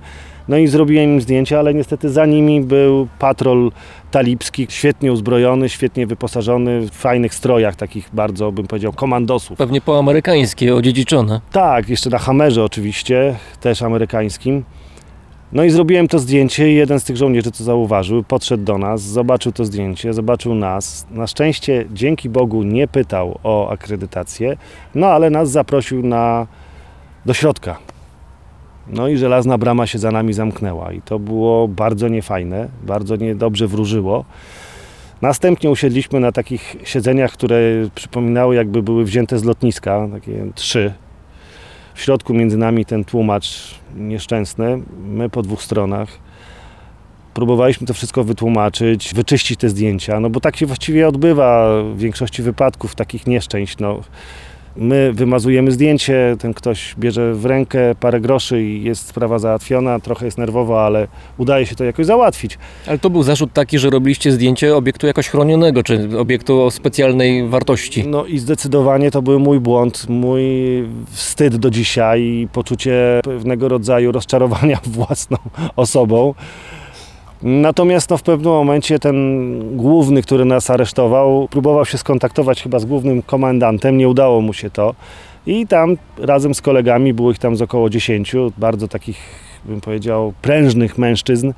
No 0.48 0.56
i 0.56 0.66
zrobiłem 0.66 1.04
im 1.04 1.20
zdjęcia, 1.20 1.58
ale 1.58 1.74
niestety 1.74 2.10
za 2.10 2.26
nimi 2.26 2.60
był 2.60 3.08
patrol 3.18 3.72
talibski, 4.10 4.66
świetnie 4.70 5.12
uzbrojony, 5.12 5.68
świetnie 5.68 6.06
wyposażony, 6.06 6.80
w 6.80 6.90
fajnych 6.90 7.34
strojach, 7.34 7.76
takich 7.76 8.08
bardzo, 8.12 8.52
bym 8.52 8.66
powiedział, 8.66 8.92
komandosów. 8.92 9.58
Pewnie 9.58 9.80
po 9.80 9.98
amerykańskie, 9.98 10.74
odziedziczone. 10.74 11.40
Tak, 11.52 11.88
jeszcze 11.88 12.10
na 12.10 12.18
Hammerze 12.18 12.64
oczywiście, 12.64 13.36
też 13.60 13.82
amerykańskim. 13.82 14.64
No 15.55 15.64
i 15.64 15.70
zrobiłem 15.70 16.09
to 16.09 16.18
zdjęcie 16.18 16.72
i 16.72 16.74
jeden 16.74 17.00
z 17.00 17.05
tych 17.05 17.16
żołnierzy, 17.16 17.50
co 17.50 17.64
zauważył, 17.64 18.22
podszedł 18.22 18.64
do 18.64 18.78
nas, 18.78 19.02
zobaczył 19.02 19.52
to 19.52 19.64
zdjęcie, 19.64 20.12
zobaczył 20.12 20.55
nas. 20.55 21.07
Na 21.11 21.26
szczęście, 21.26 21.84
dzięki 21.92 22.28
Bogu, 22.28 22.62
nie 22.62 22.88
pytał 22.88 23.38
o 23.42 23.70
akredytację, 23.70 24.57
no 24.94 25.07
ale 25.07 25.30
nas 25.30 25.50
zaprosił 25.50 26.02
na, 26.07 26.46
do 27.26 27.34
środka. 27.34 27.78
No 28.88 29.09
i 29.09 29.16
żelazna 29.16 29.59
brama 29.59 29.86
się 29.86 29.98
za 29.98 30.11
nami 30.11 30.32
zamknęła 30.32 30.92
i 30.92 31.02
to 31.02 31.18
było 31.18 31.68
bardzo 31.68 32.09
niefajne, 32.09 32.68
bardzo 32.86 33.16
niedobrze 33.16 33.66
wróżyło. 33.66 34.24
Następnie 35.22 35.70
usiedliśmy 35.70 36.20
na 36.20 36.32
takich 36.32 36.76
siedzeniach, 36.84 37.32
które 37.32 37.59
przypominały 37.94 38.55
jakby 38.55 38.82
były 38.82 39.05
wzięte 39.05 39.38
z 39.38 39.44
lotniska, 39.44 40.09
takie 40.12 40.46
trzy. 40.55 40.94
W 41.95 42.03
środku 42.03 42.34
między 42.34 42.57
nami 42.57 42.84
ten 42.84 43.05
tłumacz 43.05 43.74
nieszczęsny, 43.97 44.82
my 45.07 45.30
po 45.30 45.42
dwóch 45.42 45.62
stronach. 45.62 46.09
Próbowaliśmy 47.34 47.86
to 47.86 47.95
wszystko 47.95 48.24
wytłumaczyć, 48.24 49.14
wyczyścić 49.14 49.61
te 49.61 49.68
zdjęcia, 49.68 50.20
no 50.20 50.30
bo 50.30 50.40
tak 50.40 50.57
się 50.57 50.66
właściwie 50.66 51.09
odbywa 51.09 51.82
w 51.95 51.99
większości 51.99 52.42
wypadków 52.42 52.95
takich 52.95 53.26
nieszczęść. 53.26 53.78
No. 53.78 54.01
My 54.77 55.12
wymazujemy 55.12 55.72
zdjęcie, 55.72 56.37
ten 56.39 56.55
ktoś 56.55 56.95
bierze 56.99 57.35
w 57.35 57.45
rękę 57.45 57.95
parę 58.01 58.20
groszy 58.20 58.62
i 58.62 58.83
jest 58.83 59.07
sprawa 59.07 59.39
załatwiona, 59.39 60.01
trochę 60.01 60.25
jest 60.25 60.39
nerwowo, 60.39 60.85
ale 60.87 61.09
udaje 61.39 61.66
się 61.66 61.75
to 61.75 61.85
jakoś 61.85 62.07
załatwić. 62.07 62.59
Ale 62.87 62.99
to 62.99 63.11
był 63.11 63.22
zarzut 63.22 63.53
taki, 63.53 63.79
że 63.79 63.91
robiliście 63.91 64.33
zdjęcie 64.33 64.77
obiektu 64.77 65.07
jakoś 65.07 65.29
chronionego, 65.29 65.83
czy 65.83 66.18
obiektu 66.18 66.62
o 66.62 66.70
specjalnej 66.70 67.49
wartości. 67.49 68.07
No 68.07 68.25
i 68.27 68.39
zdecydowanie 68.39 69.11
to 69.11 69.22
był 69.22 69.41
mój 69.41 69.61
błąd, 69.61 70.07
mój 70.09 70.43
wstyd 71.11 71.57
do 71.57 71.70
dzisiaj 71.70 72.22
i 72.22 72.49
poczucie 72.53 73.20
pewnego 73.25 73.68
rodzaju 73.68 74.12
rozczarowania 74.12 74.81
własną 74.99 75.37
osobą. 75.77 76.35
Natomiast 77.45 78.11
no, 78.11 78.16
w 78.16 78.22
pewnym 78.22 78.53
momencie 78.53 78.99
ten 78.99 79.76
główny, 79.76 80.22
który 80.22 80.45
nas 80.45 80.70
aresztował, 80.70 81.49
próbował 81.49 81.84
się 81.84 81.99
skontaktować 81.99 82.62
chyba 82.62 82.78
z 82.78 82.84
głównym 82.84 83.22
komendantem, 83.22 83.99
nie 83.99 84.09
udało 84.09 84.40
mu 84.40 84.53
się 84.53 84.70
to. 84.70 84.95
I 85.47 85.66
tam 85.66 85.97
razem 86.18 86.55
z 86.55 86.61
kolegami, 86.61 87.14
było 87.14 87.30
ich 87.30 87.38
tam 87.38 87.57
z 87.57 87.62
około 87.62 87.90
10, 87.90 88.32
bardzo 88.59 88.88
takich, 88.88 89.18
bym 89.64 89.80
powiedział, 89.80 90.32
prężnych 90.42 90.99
mężczyzn, 90.99 91.53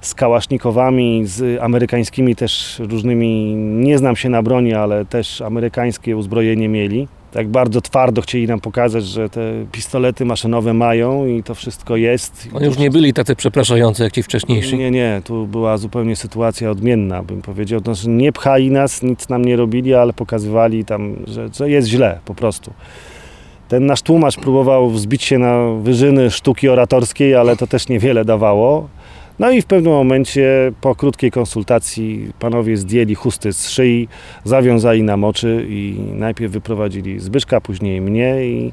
z 0.00 0.14
kałasznikowami, 0.14 1.22
z 1.26 1.62
amerykańskimi 1.62 2.36
też 2.36 2.80
różnymi, 2.90 3.54
nie 3.56 3.98
znam 3.98 4.16
się 4.16 4.28
na 4.28 4.42
broni, 4.42 4.74
ale 4.74 5.04
też 5.04 5.40
amerykańskie 5.40 6.16
uzbrojenie 6.16 6.68
mieli. 6.68 7.08
Tak 7.32 7.48
bardzo 7.48 7.80
twardo 7.80 8.22
chcieli 8.22 8.46
nam 8.46 8.60
pokazać, 8.60 9.04
że 9.04 9.28
te 9.28 9.40
pistolety 9.72 10.24
maszynowe 10.24 10.74
mają 10.74 11.26
i 11.26 11.42
to 11.42 11.54
wszystko 11.54 11.96
jest. 11.96 12.48
Oni 12.54 12.66
już 12.66 12.78
nie 12.78 12.90
byli 12.90 13.12
tacy 13.12 13.36
przepraszający 13.36 14.02
jak 14.02 14.12
ci 14.12 14.22
wcześniejsi. 14.22 14.78
Nie, 14.78 14.90
nie, 14.90 15.22
tu 15.24 15.46
była 15.46 15.76
zupełnie 15.78 16.16
sytuacja 16.16 16.70
odmienna, 16.70 17.22
bym 17.22 17.42
powiedział. 17.42 17.80
To 17.80 17.94
znaczy 17.94 18.08
nie 18.08 18.32
pchali 18.32 18.70
nas, 18.70 19.02
nic 19.02 19.28
nam 19.28 19.44
nie 19.44 19.56
robili, 19.56 19.94
ale 19.94 20.12
pokazywali 20.12 20.84
tam, 20.84 21.16
że, 21.26 21.48
że 21.54 21.70
jest 21.70 21.88
źle 21.88 22.18
po 22.24 22.34
prostu. 22.34 22.72
Ten 23.68 23.86
nasz 23.86 24.02
tłumacz 24.02 24.36
próbował 24.36 24.90
wzbić 24.90 25.22
się 25.22 25.38
na 25.38 25.72
wyżyny 25.82 26.30
sztuki 26.30 26.68
oratorskiej, 26.68 27.34
ale 27.34 27.56
to 27.56 27.66
też 27.66 27.88
niewiele 27.88 28.24
dawało. 28.24 28.88
No 29.38 29.50
i 29.50 29.62
w 29.62 29.66
pewnym 29.66 29.92
momencie 29.92 30.72
po 30.80 30.94
krótkiej 30.94 31.30
konsultacji 31.30 32.32
panowie 32.38 32.76
zdjęli 32.76 33.14
chusty 33.14 33.52
z 33.52 33.70
szyi, 33.70 34.08
zawiązali 34.44 35.02
nam 35.02 35.24
oczy 35.24 35.66
i 35.68 35.96
najpierw 36.14 36.52
wyprowadzili 36.52 37.20
Zbyszka, 37.20 37.60
później 37.60 38.00
mnie 38.00 38.44
i 38.44 38.72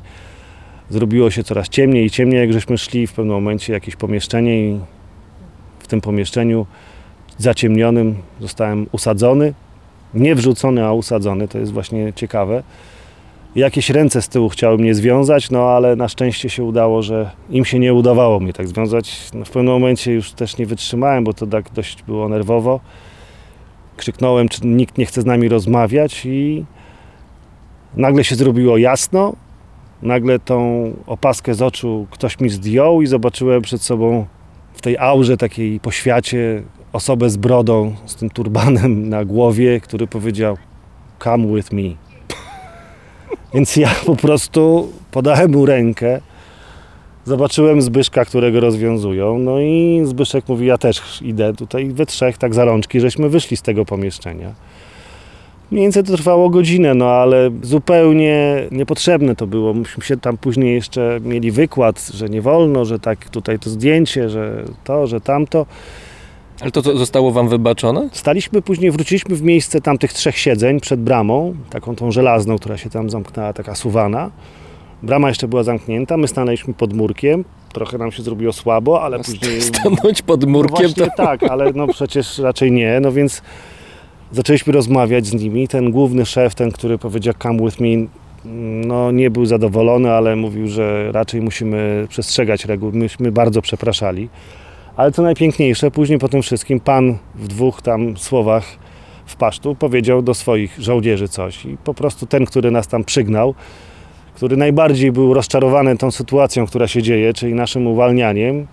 zrobiło 0.90 1.32
się 1.32 1.44
coraz 1.44 1.70
ciemniej 1.70 2.06
i 2.06 2.10
ciemniej, 2.10 2.42
jak 2.42 2.54
żeśmy 2.54 2.78
szli 2.78 3.08
w 3.08 3.14
pewnym 3.14 3.36
momencie 3.36 3.74
jakieś 3.74 3.96
pomieszczenie 3.96 4.70
i 4.70 4.80
w 5.80 5.88
tym 5.88 6.02
pomieszczeniu 6.02 6.66
zaciemnionym 7.38 8.16
zostałem 8.40 8.88
usadzony. 8.92 9.54
Nie 10.14 10.36
wrzucony, 10.36 10.86
a 10.86 10.94
usadzony, 10.94 11.48
to 11.48 11.58
jest 11.58 11.72
właśnie 11.72 12.14
ciekawe. 12.14 12.64
Jakieś 13.56 13.90
ręce 13.90 14.22
z 14.22 14.30
tyłu 14.30 14.50
chciały 14.50 14.78
mnie 14.78 14.96
związać, 14.96 15.52
no 15.52 15.70
ale 15.70 15.96
na 15.96 16.08
szczęście 16.08 16.50
się 16.50 16.64
udało, 16.64 17.02
że 17.02 17.32
im 17.50 17.66
się 17.66 17.80
nie 17.80 17.94
udawało 17.94 18.40
mnie 18.40 18.54
tak 18.54 18.68
związać. 18.68 19.32
No, 19.34 19.46
w 19.46 19.50
pewnym 19.50 19.74
momencie 19.74 20.14
już 20.14 20.32
też 20.32 20.58
nie 20.58 20.66
wytrzymałem, 20.66 21.24
bo 21.24 21.34
to 21.34 21.48
tak 21.48 21.74
dość 21.74 22.04
było 22.04 22.30
nerwowo. 22.30 22.80
Krzyknąłem, 23.98 24.50
czy 24.50 24.68
nikt 24.68 24.98
nie 24.98 25.06
chce 25.06 25.22
z 25.22 25.26
nami 25.26 25.50
rozmawiać 25.50 26.26
i 26.26 26.66
nagle 27.98 28.24
się 28.24 28.36
zrobiło 28.36 28.78
jasno. 28.78 29.36
Nagle 30.02 30.40
tą 30.40 30.92
opaskę 31.08 31.54
z 31.54 31.62
oczu 31.62 32.08
ktoś 32.12 32.40
mi 32.40 32.50
zdjął 32.50 33.02
i 33.02 33.08
zobaczyłem 33.08 33.62
przed 33.62 33.82
sobą 33.82 34.26
w 34.74 34.82
tej 34.82 34.98
aurze 34.98 35.38
takiej 35.38 35.80
poświacie 35.80 36.64
osobę 36.94 37.30
z 37.30 37.38
brodą, 37.38 37.96
z 38.06 38.16
tym 38.16 38.30
turbanem 38.30 39.10
na 39.10 39.26
głowie, 39.26 39.80
który 39.80 40.08
powiedział 40.08 40.58
come 41.24 41.48
with 41.48 41.72
me. 41.72 42.05
Więc 43.54 43.76
ja 43.76 43.96
po 44.06 44.16
prostu 44.16 44.90
podałem 45.12 45.52
mu 45.52 45.66
rękę, 45.66 46.22
zobaczyłem 47.26 47.82
Zbyszka, 47.82 48.26
którego 48.26 48.60
rozwiązują, 48.60 49.40
no 49.40 49.60
i 49.60 50.02
Zbyszek 50.06 50.48
mówi, 50.48 50.66
ja 50.66 50.78
też 50.78 51.22
idę 51.22 51.54
tutaj, 51.54 51.90
we 51.90 52.06
trzech 52.06 52.38
tak 52.38 52.54
za 52.54 52.66
rączki, 52.66 53.00
żeśmy 53.00 53.30
wyszli 53.30 53.58
z 53.58 53.62
tego 53.62 53.86
pomieszczenia. 53.86 54.54
Mniej 55.72 55.84
więcej 55.84 56.04
to 56.04 56.14
trwało 56.18 56.50
godzinę, 56.50 56.94
no 56.94 57.10
ale 57.10 57.52
zupełnie 57.62 58.64
niepotrzebne 58.72 59.36
to 59.36 59.48
było. 59.48 59.74
Myśmy 59.74 60.04
się 60.04 60.18
tam 60.18 60.38
później 60.38 60.76
jeszcze 60.76 61.20
mieli 61.24 61.52
wykład, 61.52 62.12
że 62.14 62.30
nie 62.30 62.42
wolno, 62.42 62.86
że 62.86 63.00
tak 63.00 63.30
tutaj 63.30 63.60
to 63.60 63.70
zdjęcie, 63.70 64.30
że 64.30 64.64
to, 64.84 65.08
że 65.08 65.22
tamto. 65.22 65.66
Ale 66.62 66.72
to, 66.72 66.82
to 66.82 66.98
zostało 66.98 67.32
wam 67.32 67.50
wybaczone? 67.50 68.10
Staliśmy 68.12 68.62
później, 68.62 68.92
wróciliśmy 68.92 69.36
w 69.36 69.42
miejsce 69.42 69.82
tamtych 69.82 70.14
trzech 70.14 70.38
siedzeń 70.38 70.80
przed 70.80 71.00
bramą, 71.02 71.56
taką 71.70 71.96
tą 71.96 72.12
żelazną, 72.12 72.58
która 72.58 72.78
się 72.78 72.90
tam 72.90 73.10
zamknęła, 73.10 73.54
taka 73.54 73.76
suwana. 73.76 74.32
Brama 75.04 75.28
jeszcze 75.28 75.48
była 75.48 75.64
zamknięta, 75.64 76.18
my 76.18 76.28
stanęliśmy 76.28 76.74
pod 76.74 76.94
murkiem, 76.94 77.46
trochę 77.74 77.98
nam 77.98 78.12
się 78.12 78.24
zrobiło 78.24 78.54
słabo, 78.54 79.02
ale 79.02 79.18
później... 79.20 79.62
Stanąć 79.62 80.22
pod 80.22 80.44
No 80.44 80.50
murkiem 80.50 80.76
to... 80.76 80.82
właśnie 80.84 81.08
tak, 81.18 81.44
ale 81.44 81.74
no 81.74 81.88
przecież 81.88 82.40
raczej 82.40 82.72
nie, 82.72 83.00
no 83.00 83.12
więc 83.12 83.42
zaczęliśmy 84.32 84.74
rozmawiać 84.74 85.26
z 85.26 85.34
nimi. 85.34 85.68
Ten 85.68 85.92
główny 85.92 86.26
szef, 86.26 86.56
ten, 86.56 86.72
który 86.72 86.98
powiedział 86.98 87.34
come 87.44 87.66
with 87.66 87.80
me, 87.80 87.88
no 88.88 89.12
nie 89.12 89.30
był 89.30 89.46
zadowolony, 89.46 90.12
ale 90.12 90.36
mówił, 90.36 90.68
że 90.68 91.12
raczej 91.12 91.42
musimy 91.42 92.08
przestrzegać 92.10 92.66
reguł. 92.66 92.92
Myśmy 92.94 93.32
bardzo 93.32 93.62
przepraszali. 93.62 94.30
Ale 94.98 95.12
co 95.12 95.22
najpiękniejsze, 95.22 95.92
później 95.92 96.20
po 96.20 96.30
tym 96.30 96.42
wszystkim 96.42 96.80
pan 96.80 97.18
w 97.36 97.48
dwóch 97.48 97.82
tam 97.82 98.18
słowach 98.18 98.66
w 99.26 99.36
pasztu 99.36 99.76
powiedział 99.76 100.22
do 100.22 100.34
swoich 100.34 100.80
żołnierzy 100.80 101.28
coś 101.28 101.66
i 101.66 101.78
po 101.78 101.94
prostu 101.94 102.26
ten, 102.26 102.46
który 102.46 102.72
nas 102.72 102.88
tam 102.88 103.04
przygnał, 103.04 103.56
który 104.36 104.58
najbardziej 104.58 105.12
był 105.12 105.34
rozczarowany 105.34 105.98
tą 105.98 106.12
sytuacją, 106.12 106.68
która 106.68 106.88
się 106.88 107.02
dzieje, 107.02 107.34
czyli 107.34 107.54
naszym 107.54 107.88
uwalnianiem, 107.88 108.68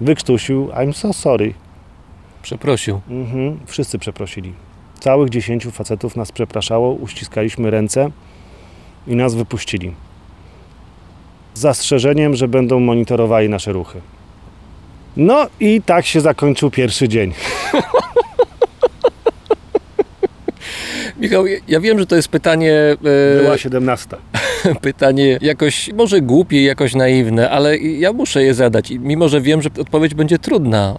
wykrztusił 0.00 0.66
I'm 0.66 0.92
so 0.92 1.12
sorry. 1.12 1.54
Przeprosił. 2.42 3.00
Mhm. 3.10 3.58
Wszyscy 3.66 3.98
przeprosili. 3.98 4.52
Całych 5.00 5.30
dziesięciu 5.30 5.70
facetów 5.70 6.16
nas 6.16 6.32
przepraszało, 6.32 6.92
uściskaliśmy 6.92 7.70
ręce. 7.70 8.10
i 9.06 9.16
nas 9.16 9.34
wypuścili. 9.34 9.92
Z 11.54 11.60
zastrzeżeniem, 11.60 12.36
że 12.36 12.48
będą 12.48 12.80
monitorowali 12.80 13.48
nasze 13.48 13.72
ruchy. 13.72 14.00
No 15.16 15.46
i 15.60 15.82
tak 15.86 16.06
się 16.06 16.20
zakończył 16.20 16.70
pierwszy 16.70 17.08
dzień. 17.08 17.32
Michał, 21.18 21.44
ja- 21.68 21.80
wiem, 21.80 21.98
że 21.98 22.06
to 22.06 22.16
jest 22.16 22.28
pytanie, 22.28 22.72
e, 23.38 23.42
Była 23.42 23.58
17. 23.58 24.16
pytanie 24.80 25.38
jakoś 25.42 25.90
może 25.94 26.20
głupie, 26.20 26.62
jakoś 26.64 26.94
naiwne, 26.94 27.50
ale 27.50 27.78
ja 27.78 28.12
muszę 28.12 28.42
je 28.42 28.54
zadać, 28.54 28.90
mimo 28.90 29.28
że 29.28 29.40
wiem, 29.40 29.62
że 29.62 29.70
odpowiedź 29.80 30.14
będzie 30.14 30.38
trudna. 30.38 30.98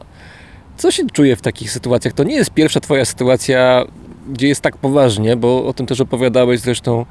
Co 0.77 0.91
się 0.91 1.03
czuje 1.13 1.35
w 1.35 1.41
takich 1.41 1.71
sytuacjach? 1.71 2.13
To 2.13 2.23
nie 2.23 2.35
jest 2.35 2.51
pierwsza 2.51 2.79
twoja 2.79 3.05
sytuacja, 3.05 3.85
gdzie 4.31 4.47
jest 4.47 4.61
tak 4.61 4.77
poważnie, 4.77 5.35
bo 5.35 5.65
o 5.65 5.73
tym 5.73 5.85
też 5.85 6.01
opowiadałeś 6.01 6.59
zresztą 6.59 7.05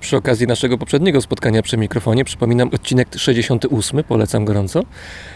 przy 0.00 0.16
okazji 0.16 0.46
naszego 0.46 0.78
poprzedniego 0.78 1.20
spotkania 1.20 1.62
przy 1.62 1.76
mikrofonie. 1.76 2.24
Przypominam, 2.24 2.68
odcinek 2.74 3.08
68, 3.16 4.04
polecam 4.04 4.44
gorąco. 4.44 4.82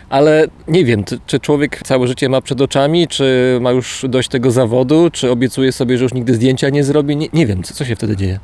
Ale 0.08 0.46
nie 0.68 0.84
wiem, 0.84 1.04
czy- 1.26 1.40
człowiek 1.40 1.80
całe 1.84 2.08
życie 2.08 2.28
ma 2.28 2.40
przed 2.40 2.60
oczami, 2.60 3.08
czy 3.08 3.58
ma 3.60 3.70
już 3.70 4.04
dość 4.08 4.28
tego 4.28 4.50
zawodu, 4.50 5.10
czy 5.12 5.30
obiecuje 5.30 5.72
sobie, 5.72 5.98
że 5.98 6.04
już 6.04 6.14
nigdy 6.14 6.34
zdjęcia 6.34 6.68
nie 6.68 6.84
zrobi. 6.84 7.16
Nie, 7.16 7.28
nie 7.32 7.46
wiem, 7.46 7.62
co, 7.62 7.74
co 7.74 7.84
się 7.84 7.96
wtedy 7.96 8.16
dzieje. 8.16 8.40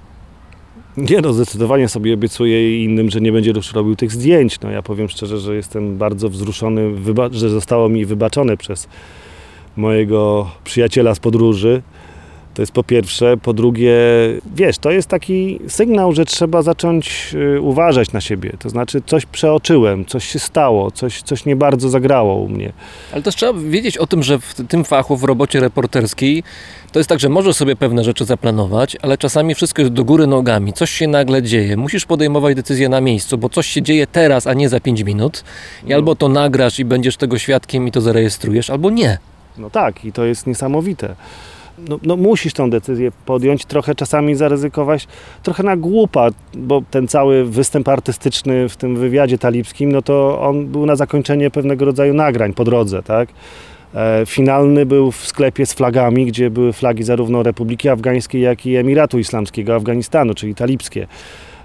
Nie 0.96 1.20
no, 1.20 1.32
zdecydowanie 1.32 1.88
sobie 1.88 2.14
obiecuję 2.14 2.84
innym, 2.84 3.10
że 3.10 3.20
nie 3.20 3.32
będzie 3.32 3.50
już 3.50 3.72
robił 3.72 3.96
tych 3.96 4.12
zdjęć. 4.12 4.60
No 4.60 4.70
ja 4.70 4.82
powiem 4.82 5.08
szczerze, 5.08 5.38
że 5.38 5.54
jestem 5.54 5.98
bardzo 5.98 6.28
wzruszony, 6.28 6.90
że 7.30 7.48
zostało 7.50 7.88
mi 7.88 8.04
wybaczone 8.04 8.56
przez 8.56 8.88
mojego 9.76 10.50
przyjaciela 10.64 11.14
z 11.14 11.18
podróży. 11.20 11.82
To 12.58 12.62
jest 12.62 12.72
po 12.72 12.84
pierwsze. 12.84 13.36
Po 13.36 13.52
drugie, 13.52 13.94
wiesz, 14.54 14.78
to 14.78 14.90
jest 14.90 15.08
taki 15.08 15.60
sygnał, 15.68 16.12
że 16.12 16.24
trzeba 16.24 16.62
zacząć 16.62 17.34
y, 17.56 17.60
uważać 17.60 18.12
na 18.12 18.20
siebie. 18.20 18.52
To 18.58 18.68
znaczy, 18.68 19.02
coś 19.06 19.26
przeoczyłem, 19.26 20.04
coś 20.04 20.24
się 20.24 20.38
stało, 20.38 20.90
coś, 20.90 21.22
coś 21.22 21.44
nie 21.44 21.56
bardzo 21.56 21.88
zagrało 21.88 22.34
u 22.34 22.48
mnie. 22.48 22.72
Ale 23.12 23.22
też 23.22 23.36
trzeba 23.36 23.52
wiedzieć 23.52 23.98
o 23.98 24.06
tym, 24.06 24.22
że 24.22 24.38
w 24.38 24.54
tym 24.68 24.84
fachu, 24.84 25.16
w 25.16 25.24
robocie 25.24 25.60
reporterskiej, 25.60 26.42
to 26.92 26.98
jest 27.00 27.08
tak, 27.08 27.20
że 27.20 27.28
możesz 27.28 27.56
sobie 27.56 27.76
pewne 27.76 28.04
rzeczy 28.04 28.24
zaplanować, 28.24 28.96
ale 29.02 29.18
czasami 29.18 29.54
wszystko 29.54 29.82
jest 29.82 29.92
do 29.92 30.04
góry 30.04 30.26
nogami, 30.26 30.72
coś 30.72 30.90
się 30.90 31.08
nagle 31.08 31.42
dzieje. 31.42 31.76
Musisz 31.76 32.04
podejmować 32.06 32.56
decyzję 32.56 32.88
na 32.88 33.00
miejscu, 33.00 33.38
bo 33.38 33.48
coś 33.48 33.66
się 33.66 33.82
dzieje 33.82 34.06
teraz, 34.06 34.46
a 34.46 34.54
nie 34.54 34.68
za 34.68 34.80
5 34.80 35.00
minut. 35.02 35.44
I 35.86 35.92
albo 35.92 36.14
to 36.14 36.28
nagrasz 36.28 36.78
i 36.78 36.84
będziesz 36.84 37.16
tego 37.16 37.38
świadkiem 37.38 37.88
i 37.88 37.92
to 37.92 38.00
zarejestrujesz, 38.00 38.70
albo 38.70 38.90
nie. 38.90 39.18
No 39.58 39.70
tak, 39.70 40.04
i 40.04 40.12
to 40.12 40.24
jest 40.24 40.46
niesamowite. 40.46 41.16
No, 41.88 41.98
no 42.02 42.16
musisz 42.16 42.52
tą 42.52 42.70
decyzję 42.70 43.12
podjąć, 43.26 43.64
trochę 43.64 43.94
czasami 43.94 44.34
zaryzykować, 44.34 45.08
trochę 45.42 45.62
na 45.62 45.76
głupa, 45.76 46.28
bo 46.54 46.82
ten 46.90 47.08
cały 47.08 47.44
występ 47.44 47.88
artystyczny 47.88 48.68
w 48.68 48.76
tym 48.76 48.96
wywiadzie 48.96 49.38
talibskim, 49.38 49.92
no 49.92 50.02
to 50.02 50.40
on 50.40 50.66
był 50.66 50.86
na 50.86 50.96
zakończenie 50.96 51.50
pewnego 51.50 51.84
rodzaju 51.84 52.14
nagrań 52.14 52.54
po 52.54 52.64
drodze, 52.64 53.02
tak? 53.02 53.28
E, 53.94 54.22
finalny 54.26 54.86
był 54.86 55.12
w 55.12 55.26
sklepie 55.26 55.66
z 55.66 55.72
flagami, 55.72 56.26
gdzie 56.26 56.50
były 56.50 56.72
flagi 56.72 57.02
zarówno 57.02 57.42
Republiki 57.42 57.88
Afgańskiej, 57.88 58.42
jak 58.42 58.66
i 58.66 58.76
Emiratu 58.76 59.18
Islamskiego 59.18 59.74
Afganistanu, 59.74 60.34
czyli 60.34 60.54
talibskie. 60.54 61.06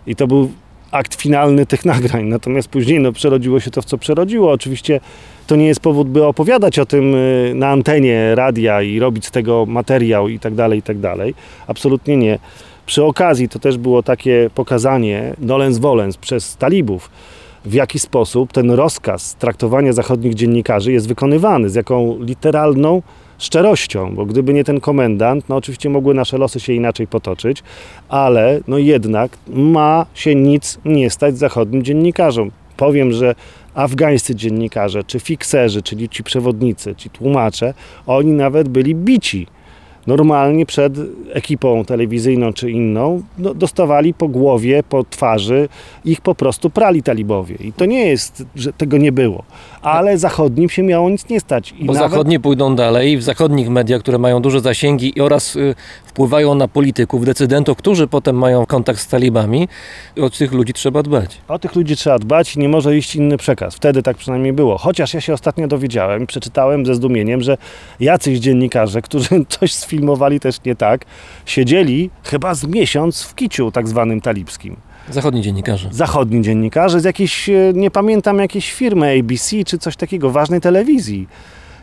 I 0.07 0.15
to 0.15 0.27
był 0.27 0.51
akt 0.93 1.15
finalny 1.15 1.65
tych 1.65 1.85
nagrań. 1.85 2.25
Natomiast 2.25 2.67
później 2.67 2.99
no, 2.99 3.11
przerodziło 3.11 3.59
się 3.59 3.71
to, 3.71 3.81
w 3.81 3.85
co 3.85 3.97
przerodziło. 3.97 4.51
Oczywiście 4.51 4.99
to 5.47 5.55
nie 5.55 5.67
jest 5.67 5.79
powód, 5.79 6.09
by 6.09 6.25
opowiadać 6.25 6.79
o 6.79 6.85
tym 6.85 7.15
y, 7.15 7.51
na 7.55 7.69
antenie 7.69 8.35
radia 8.35 8.81
i 8.81 8.99
robić 8.99 9.25
z 9.25 9.31
tego 9.31 9.65
materiał 9.65 10.29
i 10.29 10.39
tak 10.39 10.55
dalej, 10.55 10.79
i 10.79 10.81
tak 10.81 10.99
dalej. 10.99 11.33
Absolutnie 11.67 12.17
nie. 12.17 12.39
Przy 12.85 13.03
okazji 13.03 13.49
to 13.49 13.59
też 13.59 13.77
było 13.77 14.03
takie 14.03 14.49
pokazanie 14.55 15.33
dolens 15.37 15.77
volens 15.77 16.17
przez 16.17 16.57
talibów, 16.57 17.09
w 17.65 17.73
jaki 17.73 17.99
sposób 17.99 18.53
ten 18.53 18.71
rozkaz 18.71 19.35
traktowania 19.35 19.93
zachodnich 19.93 20.33
dziennikarzy 20.33 20.91
jest 20.91 21.07
wykonywany, 21.07 21.69
z 21.69 21.75
jaką 21.75 22.17
literalną 22.19 23.01
szczerością, 23.37 24.15
bo 24.15 24.25
gdyby 24.25 24.53
nie 24.53 24.63
ten 24.63 24.79
komendant, 24.79 25.49
no 25.49 25.55
oczywiście 25.55 25.89
mogły 25.89 26.13
nasze 26.13 26.37
losy 26.37 26.59
się 26.59 26.73
inaczej 26.73 27.07
potoczyć, 27.07 27.63
ale 28.09 28.59
no 28.67 28.77
jednak 28.77 29.37
ma 29.47 30.05
się 30.13 30.35
nic 30.35 30.79
nie 30.85 31.09
stać 31.09 31.37
zachodnim 31.37 31.83
dziennikarzom. 31.83 32.51
Powiem, 32.77 33.11
że 33.11 33.35
afgańscy 33.73 34.35
dziennikarze, 34.35 35.03
czy 35.03 35.19
fikserzy, 35.19 35.81
czyli 35.81 36.09
ci 36.09 36.23
przewodnicy, 36.23 36.95
ci 36.95 37.09
tłumacze, 37.09 37.73
oni 38.07 38.31
nawet 38.31 38.69
byli 38.69 38.95
bici. 38.95 39.47
Normalnie 40.07 40.65
przed 40.65 40.93
ekipą 41.33 41.85
telewizyjną 41.85 42.53
czy 42.53 42.71
inną 42.71 43.21
no, 43.37 43.53
dostawali 43.53 44.13
po 44.13 44.27
głowie, 44.27 44.83
po 44.89 45.03
twarzy, 45.03 45.69
ich 46.05 46.21
po 46.21 46.35
prostu 46.35 46.69
prali 46.69 47.03
talibowie. 47.03 47.55
I 47.59 47.73
to 47.73 47.85
nie 47.85 48.05
jest, 48.05 48.43
że 48.55 48.73
tego 48.73 48.97
nie 48.97 49.11
było. 49.11 49.43
Ale 49.81 50.17
zachodnim 50.17 50.69
się 50.69 50.83
miało 50.83 51.09
nic 51.09 51.29
nie 51.29 51.39
stać. 51.39 51.73
I 51.79 51.85
Bo 51.85 51.93
nawet- 51.93 52.11
zachodni 52.11 52.39
pójdą 52.39 52.75
dalej, 52.75 53.17
w 53.17 53.23
zachodnich 53.23 53.69
mediach, 53.69 54.01
które 54.01 54.17
mają 54.17 54.39
duże 54.39 54.59
zasięgi 54.59 55.21
oraz 55.21 55.55
y, 55.55 55.75
wpływają 56.13 56.55
na 56.55 56.67
polityków, 56.67 57.25
decydentów, 57.25 57.77
którzy 57.77 58.07
potem 58.07 58.37
mają 58.37 58.65
kontakt 58.65 58.99
z 58.99 59.07
talibami, 59.07 59.67
o 60.21 60.29
tych 60.29 60.51
ludzi 60.51 60.73
trzeba 60.73 61.03
dbać. 61.03 61.37
O 61.47 61.59
tych 61.59 61.75
ludzi 61.75 61.95
trzeba 61.95 62.19
dbać 62.19 62.55
i 62.55 62.59
nie 62.59 62.69
może 62.69 62.97
iść 62.97 63.15
inny 63.15 63.37
przekaz. 63.37 63.75
Wtedy 63.75 64.03
tak 64.03 64.17
przynajmniej 64.17 64.53
było. 64.53 64.77
Chociaż 64.77 65.13
ja 65.13 65.21
się 65.21 65.33
ostatnio 65.33 65.67
dowiedziałem, 65.67 66.27
przeczytałem 66.27 66.85
ze 66.85 66.95
zdumieniem, 66.95 67.41
że 67.41 67.57
jacyś 67.99 68.39
dziennikarze, 68.39 69.01
którzy 69.01 69.29
coś 69.59 69.73
sfilmowali 69.73 70.39
też 70.39 70.63
nie 70.65 70.75
tak, 70.75 71.05
siedzieli 71.45 72.09
chyba 72.23 72.53
z 72.53 72.63
miesiąc 72.63 73.23
w 73.23 73.35
kiciu 73.35 73.71
tak 73.71 73.87
zwanym 73.87 74.21
talibskim. 74.21 74.75
Zachodni 75.09 75.41
dziennikarze. 75.41 75.89
Zachodni 75.91 76.41
dziennikarze 76.41 76.99
z 76.99 77.03
jakiejś, 77.03 77.49
e, 77.49 77.53
nie 77.73 77.91
pamiętam, 77.91 78.39
jakiejś 78.39 78.71
firmy 78.73 79.19
ABC 79.19 79.63
czy 79.65 79.77
coś 79.77 79.95
takiego, 79.95 80.29
ważnej 80.29 80.61
telewizji. 80.61 81.27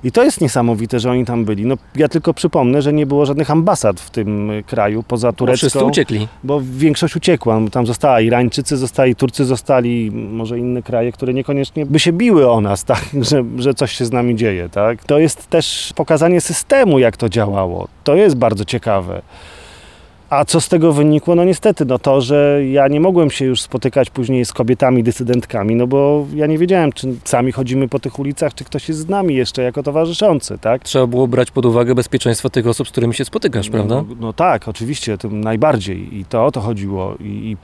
I 0.04 0.12
to 0.12 0.24
jest 0.24 0.40
niesamowite, 0.40 1.00
że 1.00 1.10
oni 1.10 1.24
tam 1.24 1.44
byli. 1.44 1.66
No, 1.66 1.74
ja 1.96 2.08
tylko 2.08 2.34
przypomnę, 2.34 2.82
że 2.82 2.92
nie 2.92 3.06
było 3.06 3.26
żadnych 3.26 3.50
ambasad 3.50 4.00
w 4.00 4.10
tym 4.10 4.50
e, 4.50 4.62
kraju, 4.62 5.02
poza 5.02 5.28
Bo 5.28 5.32
turecką 5.32 5.58
wszyscy 5.58 5.84
uciekli. 5.84 6.28
bo 6.44 6.60
większość 6.64 7.16
uciekła. 7.16 7.60
Tam 7.72 7.86
została 7.86 8.20
Irańczycy, 8.20 8.76
zostali 8.76 9.16
Turcy, 9.16 9.44
zostali 9.44 10.10
może 10.10 10.58
inne 10.58 10.82
kraje, 10.82 11.12
które 11.12 11.34
niekoniecznie 11.34 11.86
by 11.86 11.98
się 11.98 12.12
biły 12.12 12.50
o 12.50 12.60
nas, 12.60 12.84
tak, 12.94 13.04
że, 13.20 13.44
że 13.58 13.74
coś 13.74 13.92
się 13.92 14.04
z 14.04 14.12
nami 14.12 14.36
dzieje. 14.36 14.68
Tak? 14.68 15.04
To 15.04 15.18
jest 15.18 15.46
też 15.46 15.92
pokazanie 15.96 16.40
systemu, 16.40 16.98
jak 16.98 17.16
to 17.16 17.28
działało. 17.28 17.88
To 18.04 18.14
jest 18.14 18.36
bardzo 18.36 18.64
ciekawe. 18.64 19.22
A 20.30 20.44
co 20.44 20.60
z 20.60 20.68
tego 20.68 20.92
wynikło? 20.92 21.34
No 21.34 21.44
niestety, 21.44 21.84
no 21.84 21.98
to, 21.98 22.20
że 22.20 22.60
ja 22.70 22.88
nie 22.88 23.00
mogłem 23.00 23.30
się 23.30 23.44
już 23.44 23.60
spotykać 23.60 24.10
później 24.10 24.44
z 24.44 24.52
kobietami 24.52 25.02
dysydentkami, 25.02 25.74
no 25.74 25.86
bo 25.86 26.26
ja 26.34 26.46
nie 26.46 26.58
wiedziałem, 26.58 26.92
czy 26.92 27.14
sami 27.24 27.52
chodzimy 27.52 27.88
po 27.88 27.98
tych 27.98 28.18
ulicach, 28.18 28.54
czy 28.54 28.64
ktoś 28.64 28.88
jest 28.88 29.00
z 29.00 29.08
nami 29.08 29.34
jeszcze 29.34 29.62
jako 29.62 29.82
towarzyszący, 29.82 30.58
tak? 30.58 30.84
Trzeba 30.84 31.06
było 31.06 31.28
brać 31.28 31.50
pod 31.50 31.66
uwagę 31.66 31.94
bezpieczeństwo 31.94 32.50
tych 32.50 32.66
osób, 32.66 32.88
z 32.88 32.90
którymi 32.90 33.14
się 33.14 33.24
spotykasz, 33.24 33.70
prawda? 33.70 33.94
No, 33.94 34.04
no 34.20 34.32
tak, 34.32 34.68
oczywiście, 34.68 35.18
tym 35.18 35.40
najbardziej 35.40 36.18
i 36.18 36.24
to 36.24 36.46
o 36.46 36.52
to 36.52 36.60
chodziło. 36.60 37.14
I, 37.20 37.24
i 37.24 37.56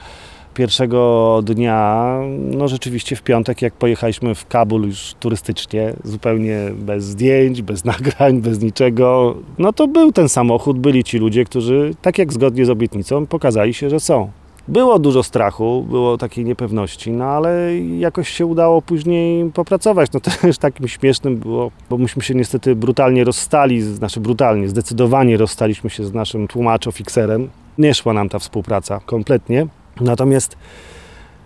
pierwszego 0.56 1.40
dnia, 1.44 2.20
no 2.38 2.68
rzeczywiście 2.68 3.16
w 3.16 3.22
piątek, 3.22 3.62
jak 3.62 3.74
pojechaliśmy 3.74 4.34
w 4.34 4.46
Kabul 4.46 4.82
już 4.82 5.14
turystycznie, 5.20 5.92
zupełnie 6.04 6.58
bez 6.78 7.04
zdjęć, 7.04 7.62
bez 7.62 7.84
nagrań, 7.94 8.40
bez 8.40 8.62
niczego, 8.62 9.36
no 9.58 9.72
to 9.72 9.88
był 9.88 10.12
ten 10.12 10.28
samochód, 10.28 10.78
byli 10.78 11.04
ci 11.04 11.18
ludzie, 11.18 11.44
którzy, 11.44 11.94
tak 12.02 12.18
jak 12.18 12.32
zgodnie 12.32 12.66
z 12.66 12.70
obietnicą, 12.70 13.26
pokazali 13.26 13.74
się, 13.74 13.90
że 13.90 14.00
są. 14.00 14.30
Było 14.68 14.98
dużo 14.98 15.22
strachu, 15.22 15.86
było 15.90 16.18
takiej 16.18 16.44
niepewności, 16.44 17.12
no 17.12 17.24
ale 17.24 17.78
jakoś 17.78 18.28
się 18.28 18.46
udało 18.46 18.82
później 18.82 19.50
popracować. 19.50 20.12
No 20.12 20.20
też 20.42 20.58
takim 20.58 20.88
śmiesznym 20.88 21.36
było, 21.36 21.70
bo 21.90 21.98
myśmy 21.98 22.22
się 22.22 22.34
niestety 22.34 22.76
brutalnie 22.76 23.24
rozstali, 23.24 23.82
znaczy 23.82 24.20
brutalnie, 24.20 24.68
zdecydowanie 24.68 25.36
rozstaliśmy 25.36 25.90
się 25.90 26.04
z 26.04 26.12
naszym 26.12 26.46
tłumaczo-fikserem. 26.46 27.48
Nie 27.78 27.94
szła 27.94 28.12
nam 28.12 28.28
ta 28.28 28.38
współpraca 28.38 29.00
kompletnie, 29.06 29.66
natomiast 30.00 30.56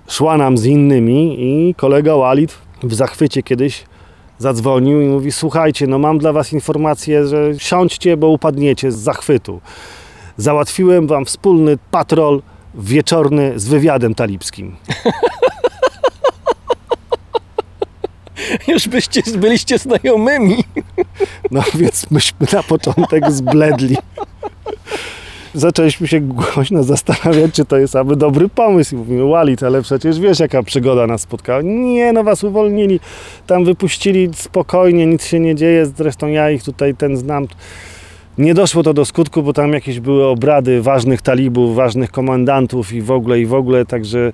szła 0.09 0.37
nam 0.37 0.59
z 0.59 0.65
innymi 0.65 1.37
i 1.39 1.75
kolega 1.75 2.17
Walid 2.17 2.59
w 2.83 2.95
zachwycie 2.95 3.43
kiedyś 3.43 3.85
zadzwonił 4.39 5.01
i 5.01 5.07
mówi, 5.07 5.33
słuchajcie, 5.33 5.87
no 5.87 5.99
mam 5.99 6.19
dla 6.19 6.33
was 6.33 6.53
informację, 6.53 7.27
że 7.27 7.59
siądźcie, 7.59 8.17
bo 8.17 8.29
upadniecie 8.29 8.93
z 8.93 8.99
zachwytu. 8.99 9.61
Załatwiłem 10.37 11.07
wam 11.07 11.25
wspólny 11.25 11.79
patrol 11.91 12.43
wieczorny 12.75 13.53
z 13.57 13.69
wywiadem 13.69 14.15
talibskim. 14.15 14.77
Już 18.69 18.89
byście 18.89 19.23
byliście 19.37 19.79
znajomymi. 19.79 20.65
No 21.51 21.63
więc 21.75 22.11
myśmy 22.11 22.47
na 22.53 22.63
początek 22.63 23.31
zbledli. 23.33 23.97
Zaczęliśmy 25.55 26.09
się 26.09 26.21
głośno 26.21 26.83
zastanawiać, 26.83 27.55
czy 27.55 27.65
to 27.65 27.79
jest 27.79 27.97
aby 27.97 28.17
dobry 28.17 28.49
pomysł. 28.49 28.95
I 28.95 28.99
mówimy, 28.99 29.29
Walid, 29.29 29.63
ale 29.63 29.83
przecież 29.83 30.21
wiesz, 30.21 30.39
jaka 30.39 30.63
przygoda 30.63 31.07
nas 31.07 31.21
spotkała. 31.21 31.63
Nie, 31.63 32.13
no 32.13 32.25
was 32.25 32.45
uwolnili. 32.45 33.01
Tam 33.47 33.65
wypuścili 33.65 34.29
spokojnie, 34.35 35.07
nic 35.07 35.25
się 35.25 35.41
nie 35.41 35.55
dzieje. 35.55 35.87
Zresztą 35.87 36.27
ja 36.27 36.51
ich 36.51 36.65
tutaj 36.65 36.95
ten 36.95 37.17
znam. 37.17 37.47
Nie 38.39 38.55
doszło 38.55 38.83
to 38.83 38.95
do 38.95 39.05
skutku, 39.05 39.43
bo 39.43 39.53
tam 39.53 39.73
jakieś 39.73 40.01
były 40.01 40.27
obrady 40.27 40.83
ważnych 40.83 41.23
talibów, 41.23 41.75
ważnych 41.77 42.11
komendantów 42.11 42.93
i 42.93 43.03
w 43.03 43.11
ogóle, 43.11 43.41
i 43.41 43.47
w 43.47 43.55
ogóle, 43.55 43.87
także 43.87 44.33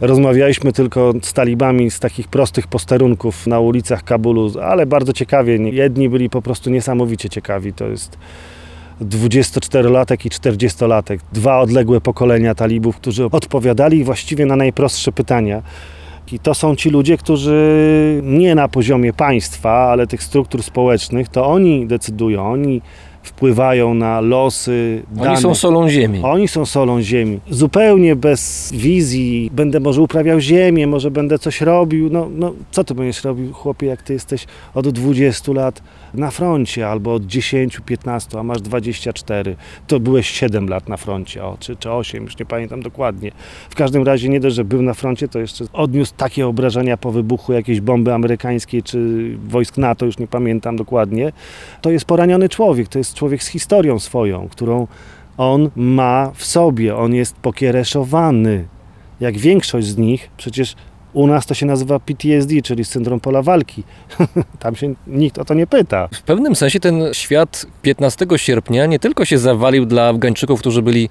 rozmawialiśmy 0.00 0.72
tylko 0.72 1.12
z 1.22 1.32
talibami 1.32 1.90
z 1.90 2.00
takich 2.00 2.28
prostych 2.28 2.66
posterunków 2.66 3.46
na 3.46 3.60
ulicach 3.60 4.04
Kabulu, 4.04 4.52
ale 4.62 4.86
bardzo 4.86 5.12
ciekawie. 5.12 5.54
Jedni 5.56 6.08
byli 6.08 6.30
po 6.30 6.42
prostu 6.42 6.70
niesamowicie 6.70 7.28
ciekawi. 7.28 7.72
To 7.72 7.86
jest 7.86 8.18
24-latek 9.02 10.26
i 10.26 10.30
40-latek. 10.30 11.18
Dwa 11.32 11.60
odległe 11.60 12.00
pokolenia 12.00 12.54
talibów, 12.54 12.96
którzy 12.96 13.24
odpowiadali 13.24 14.04
właściwie 14.04 14.46
na 14.46 14.56
najprostsze 14.56 15.12
pytania. 15.12 15.62
I 16.32 16.38
to 16.38 16.54
są 16.54 16.76
ci 16.76 16.90
ludzie, 16.90 17.16
którzy 17.16 18.20
nie 18.24 18.54
na 18.54 18.68
poziomie 18.68 19.12
państwa, 19.12 19.70
ale 19.70 20.06
tych 20.06 20.22
struktur 20.22 20.62
społecznych, 20.62 21.28
to 21.28 21.46
oni 21.46 21.86
decydują, 21.86 22.52
oni 22.52 22.82
wpływają 23.22 23.94
na 23.94 24.20
losy 24.20 25.02
Oni 25.16 25.24
danych. 25.24 25.40
są 25.40 25.54
solą 25.54 25.88
ziemi. 25.88 26.20
Oni 26.22 26.48
są 26.48 26.66
solą 26.66 27.02
ziemi. 27.02 27.40
Zupełnie 27.50 28.16
bez 28.16 28.72
wizji. 28.72 29.50
Będę 29.52 29.80
może 29.80 30.02
uprawiał 30.02 30.40
ziemię, 30.40 30.86
może 30.86 31.10
będę 31.10 31.38
coś 31.38 31.60
robił. 31.60 32.08
No, 32.12 32.28
no 32.34 32.52
co 32.70 32.84
ty 32.84 32.94
będziesz 32.94 33.24
robił, 33.24 33.52
chłopie, 33.52 33.86
jak 33.86 34.02
ty 34.02 34.12
jesteś 34.12 34.46
od 34.74 34.88
20 34.88 35.52
lat 35.52 35.82
na 36.14 36.30
froncie, 36.30 36.88
albo 36.88 37.14
od 37.14 37.26
10, 37.26 37.80
15, 37.86 38.38
a 38.38 38.42
masz 38.42 38.62
24. 38.62 39.56
To 39.86 40.00
byłeś 40.00 40.30
7 40.30 40.68
lat 40.68 40.88
na 40.88 40.96
froncie, 40.96 41.44
o, 41.44 41.56
czy, 41.60 41.76
czy 41.76 41.90
8, 41.90 42.24
już 42.24 42.38
nie 42.38 42.46
pamiętam 42.46 42.82
dokładnie. 42.82 43.32
W 43.70 43.74
każdym 43.74 44.02
razie 44.02 44.28
nie 44.28 44.40
dość, 44.40 44.56
że 44.56 44.64
był 44.64 44.82
na 44.82 44.94
froncie, 44.94 45.28
to 45.28 45.38
jeszcze 45.38 45.64
odniósł 45.72 46.12
takie 46.16 46.46
obrażenia 46.46 46.96
po 46.96 47.12
wybuchu 47.12 47.52
jakiejś 47.52 47.80
bomby 47.80 48.14
amerykańskiej, 48.14 48.82
czy 48.82 49.30
wojsk 49.48 49.76
NATO, 49.78 50.06
już 50.06 50.18
nie 50.18 50.26
pamiętam 50.26 50.76
dokładnie. 50.76 51.32
To 51.80 51.90
jest 51.90 52.04
poraniony 52.04 52.48
człowiek, 52.48 52.88
to 52.88 52.98
jest 52.98 53.14
człowiek 53.14 53.42
z 53.42 53.46
historią 53.46 53.98
swoją, 53.98 54.48
którą 54.48 54.86
on 55.36 55.70
ma 55.76 56.30
w 56.34 56.44
sobie, 56.44 56.96
on 56.96 57.14
jest 57.14 57.36
pokiereszowany. 57.36 58.66
Jak 59.20 59.38
większość 59.38 59.86
z 59.86 59.96
nich, 59.96 60.30
przecież 60.36 60.74
u 61.16 61.26
nas 61.26 61.46
to 61.46 61.54
się 61.54 61.66
nazywa 61.66 62.00
PTSD, 62.00 62.62
czyli 62.62 62.84
syndrom 62.84 63.20
pola 63.20 63.42
walki. 63.42 63.82
Tam 64.58 64.76
się 64.76 64.94
nikt 65.06 65.38
o 65.38 65.44
to 65.44 65.54
nie 65.54 65.66
pyta. 65.66 66.08
W 66.12 66.22
pewnym 66.22 66.56
sensie 66.56 66.80
ten 66.80 67.02
świat 67.12 67.66
15 67.82 68.26
sierpnia 68.36 68.86
nie 68.86 68.98
tylko 68.98 69.24
się 69.24 69.38
zawalił 69.38 69.86
dla 69.86 70.08
Afgańczyków, 70.08 70.60
którzy 70.60 70.82
byli 70.82 71.08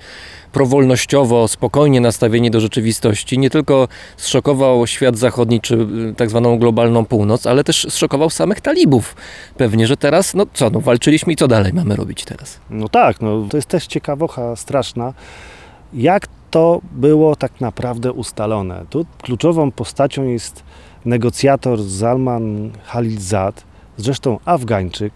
prowolnościowo, 0.52 1.48
spokojnie 1.48 2.02
nastawieni 2.02 2.52
do 2.52 2.60
rzeczywistości, 2.60 3.40
nie 3.40 3.50
tylko 3.50 3.88
zszokował 4.18 4.88
świat 4.88 5.18
zachodni 5.18 5.62
czy 5.62 5.76
y, 5.76 6.14
tak 6.18 6.30
zwaną 6.30 6.60
globalną 6.60 7.06
północ, 7.06 7.48
ale 7.48 7.64
też 7.64 7.88
zszokował 7.90 8.30
samych 8.30 8.62
talibów. 8.62 9.16
Pewnie, 9.58 9.88
że 9.88 9.98
teraz, 9.98 10.34
no 10.34 10.46
co, 10.54 10.70
no 10.70 10.80
walczyliśmy 10.80 11.34
i 11.34 11.36
co 11.36 11.48
dalej 11.48 11.74
mamy 11.74 11.96
robić 11.96 12.26
teraz? 12.26 12.60
No 12.70 12.90
tak, 12.90 13.22
no, 13.22 13.48
to 13.50 13.58
jest 13.58 13.70
też 13.70 13.88
ciekawocha 13.88 14.56
straszna. 14.56 15.14
Jak 15.94 16.28
to 16.56 16.82
było 16.92 17.36
tak 17.36 17.62
naprawdę 17.62 18.12
ustalone? 18.12 18.86
Tu 18.90 19.06
kluczową 19.22 19.72
postacią 19.72 20.24
jest 20.24 20.64
negocjator 21.06 21.80
Salman 21.90 22.72
Khalilzad, 22.86 23.64
zresztą 23.98 24.40
Afgańczyk, 24.46 25.14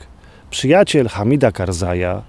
przyjaciel 0.49 1.07
Hamida 1.07 1.51
Karzaja, 1.51 2.21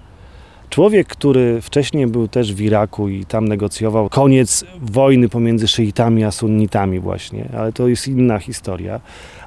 człowiek, 0.69 1.07
który 1.07 1.61
wcześniej 1.61 2.07
był 2.07 2.27
też 2.27 2.53
w 2.53 2.61
Iraku 2.61 3.09
i 3.09 3.25
tam 3.25 3.47
negocjował 3.47 4.09
koniec 4.09 4.65
wojny 4.81 5.29
pomiędzy 5.29 5.67
szyitami 5.67 6.23
a 6.23 6.31
sunnitami 6.31 6.99
właśnie, 6.99 7.49
ale 7.57 7.73
to 7.73 7.87
jest 7.87 8.07
inna 8.07 8.39
historia. 8.39 8.99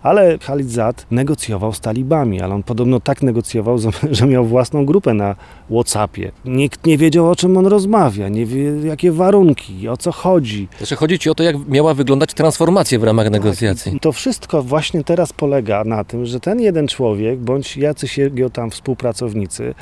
Ale 0.05 0.39
Khalilzad 0.39 1.07
negocjował 1.11 1.73
z 1.73 1.81
talibami, 1.81 2.41
ale 2.41 2.55
on 2.55 2.63
podobno 2.63 3.01
tak 3.01 3.23
negocjował, 3.23 3.79
że 4.11 4.27
miał 4.27 4.45
własną 4.45 4.87
grupę 4.87 5.15
na 5.15 5.37
Whatsappie. 5.71 6.33
Nikt 6.45 6.87
nie 6.87 6.99
wiedział, 6.99 7.31
o 7.31 7.37
czym 7.37 7.57
on 7.57 7.67
rozmawia, 7.67 8.29
nie 8.29 8.47
wie, 8.47 8.87
jakie 8.87 9.13
warunki, 9.13 9.89
o 9.89 9.97
co 9.97 10.13
chodzi. 10.13 10.69
Znaczy 10.79 10.97
chodzi 10.97 11.19
ci 11.19 11.31
o 11.31 11.35
to, 11.35 11.43
jak 11.43 11.69
miała 11.69 11.95
wyglądać 11.95 12.35
transformacja 12.35 12.99
w 12.99 13.05
ramach 13.05 13.31
negocjacji. 13.31 13.97
I 13.97 14.01
to 14.01 14.13
wszystko 14.13 14.63
właśnie 14.63 15.05
teraz 15.05 15.33
polega 15.33 15.85
na 15.85 16.05
tym, 16.05 16.27
że 16.27 16.41
ten 16.41 16.61
jeden 16.61 16.89
człowiek, 16.89 17.39
bądź 17.39 17.77
jacyś 17.77 18.19
jego 18.19 18.51
tam 18.51 18.71
współpracownicy, 18.71 19.75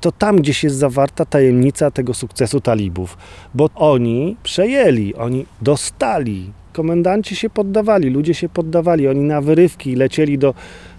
to 0.00 0.12
tam 0.12 0.36
gdzieś 0.36 0.64
jest 0.64 0.76
zawarta 0.76 1.24
tajemnica 1.24 1.90
tego 1.90 2.14
sukcesu 2.14 2.60
talibów, 2.60 3.16
bo 3.54 3.68
oni 3.74 4.36
przejęli, 4.42 5.14
oni 5.14 5.46
dostali. 5.62 6.59
Komendanci 6.72 7.36
się 7.36 7.50
poddawali, 7.50 8.10
ludzie 8.10 8.34
się 8.34 8.48
poddawali, 8.48 9.08
oni 9.08 9.20
na 9.20 9.40
wyrywki 9.40 9.96
lecieli 9.96 10.38
do 10.38 10.54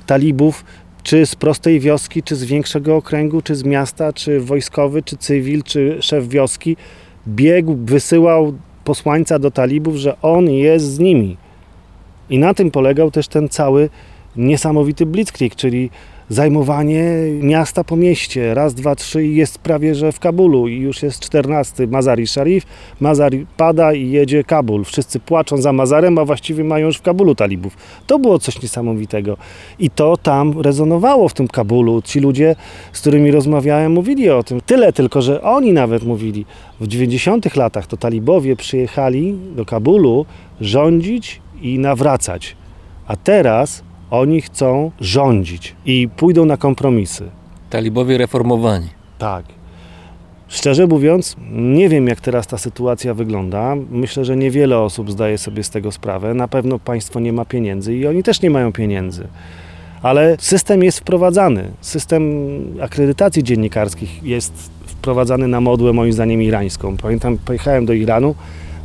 talibów, 0.06 0.66
czy 1.04 1.26
z 1.26 1.36
prostej 1.36 1.80
wioski, 1.80 2.24
czy 2.24 2.36
z 2.36 2.44
większego 2.44 2.96
okręgu, 2.96 3.42
czy 3.42 3.56
z 3.56 3.64
miasta, 3.64 4.14
czy 4.14 4.40
wojskowy, 4.40 5.04
czy 5.04 5.18
cywil, 5.18 5.64
czy 5.64 5.98
szef 6.02 6.28
wioski. 6.28 6.78
Biegł, 7.28 7.78
wysyłał 7.86 8.54
posłańca 8.84 9.40
do 9.40 9.52
talibów, 9.52 9.96
że 9.96 10.22
on 10.22 10.50
jest 10.50 10.86
z 10.86 11.00
nimi. 11.00 11.38
I 12.30 12.40
na 12.40 12.54
tym 12.54 12.72
polegał 12.72 13.12
też 13.12 13.28
ten 13.28 13.50
cały 13.50 13.90
niesamowity 14.36 15.06
blitzkrieg, 15.06 15.56
czyli 15.56 15.90
zajmowanie 16.32 17.04
miasta 17.42 17.84
po 17.84 17.96
mieście. 17.96 18.54
Raz, 18.54 18.74
dwa, 18.74 18.96
trzy 18.96 19.26
i 19.26 19.36
jest 19.36 19.60
prawie, 19.60 19.96
że 19.96 20.12
w 20.12 20.20
Kabulu 20.20 20.68
i 20.68 20.80
już 20.80 21.04
jest 21.04 21.20
14 21.20 21.88
Mazari 21.88 22.28
Sharif. 22.28 22.66
Mazar 23.00 23.32
pada 23.58 23.94
i 23.94 24.12
jedzie 24.12 24.44
Kabul. 24.44 24.84
Wszyscy 24.84 25.20
płaczą 25.20 25.58
za 25.58 25.74
Mazarem, 25.74 26.18
a 26.18 26.26
właściwie 26.26 26.64
mają 26.64 26.86
już 26.86 26.98
w 26.98 27.02
Kabulu 27.02 27.36
talibów. 27.36 27.78
To 28.08 28.20
było 28.20 28.40
coś 28.40 28.62
niesamowitego. 28.62 29.38
I 29.80 29.90
to 29.90 30.18
tam 30.18 30.62
rezonowało 30.62 31.30
w 31.30 31.34
tym 31.34 31.48
Kabulu. 31.48 32.02
Ci 32.02 32.20
ludzie, 32.20 32.56
z 32.94 33.02
którymi 33.02 33.32
rozmawiałem, 33.32 33.92
mówili 33.92 34.30
o 34.30 34.44
tym. 34.44 34.62
Tyle 34.62 34.94
tylko, 34.94 35.22
że 35.22 35.42
oni 35.42 35.74
nawet 35.74 36.04
mówili. 36.04 36.46
W 36.80 36.88
90 36.88 37.56
latach 37.56 37.88
to 37.88 37.98
talibowie 37.98 38.56
przyjechali 38.56 39.36
do 39.56 39.66
Kabulu 39.66 40.26
rządzić 40.62 41.42
i 41.62 41.80
nawracać. 41.80 42.56
A 43.08 43.16
teraz 43.16 43.84
oni 44.12 44.42
chcą 44.42 44.92
rządzić 45.00 45.76
i 45.86 46.10
pójdą 46.18 46.46
na 46.46 46.58
kompromisy. 46.58 47.30
Talibowie 47.70 48.18
reformowani. 48.18 48.88
Tak. 49.18 49.46
Szczerze 50.48 50.88
mówiąc, 50.88 51.36
nie 51.52 51.90
wiem 51.90 52.08
jak 52.08 52.22
teraz 52.22 52.48
ta 52.48 52.58
sytuacja 52.58 53.14
wygląda. 53.14 53.76
Myślę, 53.92 54.26
że 54.26 54.36
niewiele 54.36 54.80
osób 54.80 55.12
zdaje 55.12 55.38
sobie 55.38 55.64
z 55.64 55.70
tego 55.70 55.92
sprawę. 55.92 56.34
Na 56.34 56.48
pewno 56.48 56.80
państwo 56.80 57.20
nie 57.20 57.34
ma 57.34 57.46
pieniędzy 57.46 57.96
i 57.96 58.08
oni 58.08 58.24
też 58.24 58.42
nie 58.42 58.50
mają 58.50 58.72
pieniędzy. 58.72 59.28
Ale 60.02 60.36
system 60.40 60.84
jest 60.84 61.00
wprowadzany. 61.00 61.72
System 61.82 62.24
akredytacji 62.82 63.44
dziennikarskich 63.44 64.24
jest 64.24 64.72
wprowadzany 64.86 65.48
na 65.48 65.62
modłę 65.62 65.94
moim 65.94 66.14
zdaniem 66.14 66.42
irańską. 66.42 66.98
Pamiętam, 66.98 67.38
pojechałem 67.38 67.86
do 67.86 67.94
Iranu, 67.94 68.36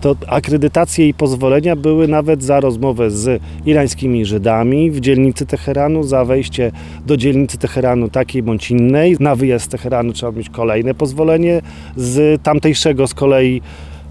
to 0.01 0.17
akredytacje 0.27 1.09
i 1.09 1.15
pozwolenia 1.15 1.77
były 1.77 2.09
nawet 2.09 2.43
za 2.43 2.61
rozmowę 2.61 3.11
z 3.11 3.43
irańskimi 3.67 4.25
Żydami 4.25 4.91
w 4.91 5.01
dzielnicy 5.01 5.47
Teheranu, 5.47 6.03
za 6.03 6.25
wejście 6.25 6.73
do 7.07 7.17
dzielnicy 7.17 7.59
Teheranu 7.59 8.09
takiej 8.09 8.43
bądź 8.43 8.71
innej. 8.71 9.17
Na 9.21 9.37
wyjazd 9.37 9.65
z 9.65 9.69
Teheranu 9.69 10.13
trzeba 10.13 10.33
mieć 10.33 10.51
kolejne 10.51 10.95
pozwolenie, 10.95 11.63
z 11.97 12.43
tamtejszego 12.43 13.07
z 13.07 13.15
kolei 13.15 13.63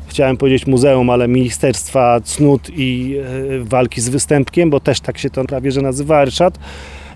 chciałem 0.08 0.38
powiedzieć 0.38 0.68
muzeum, 0.68 1.10
ale 1.10 1.28
Ministerstwa 1.28 2.22
Cnót 2.24 2.70
i 2.76 3.16
e, 3.18 3.60
Walki 3.60 4.02
z 4.02 4.10
Występkiem, 4.10 4.70
bo 4.70 4.80
też 4.80 5.00
tak 5.00 5.18
się 5.18 5.30
to 5.30 5.46
prawie 5.46 5.72
że 5.72 5.82
nazywa 5.82 6.22
Erszat. 6.22 6.60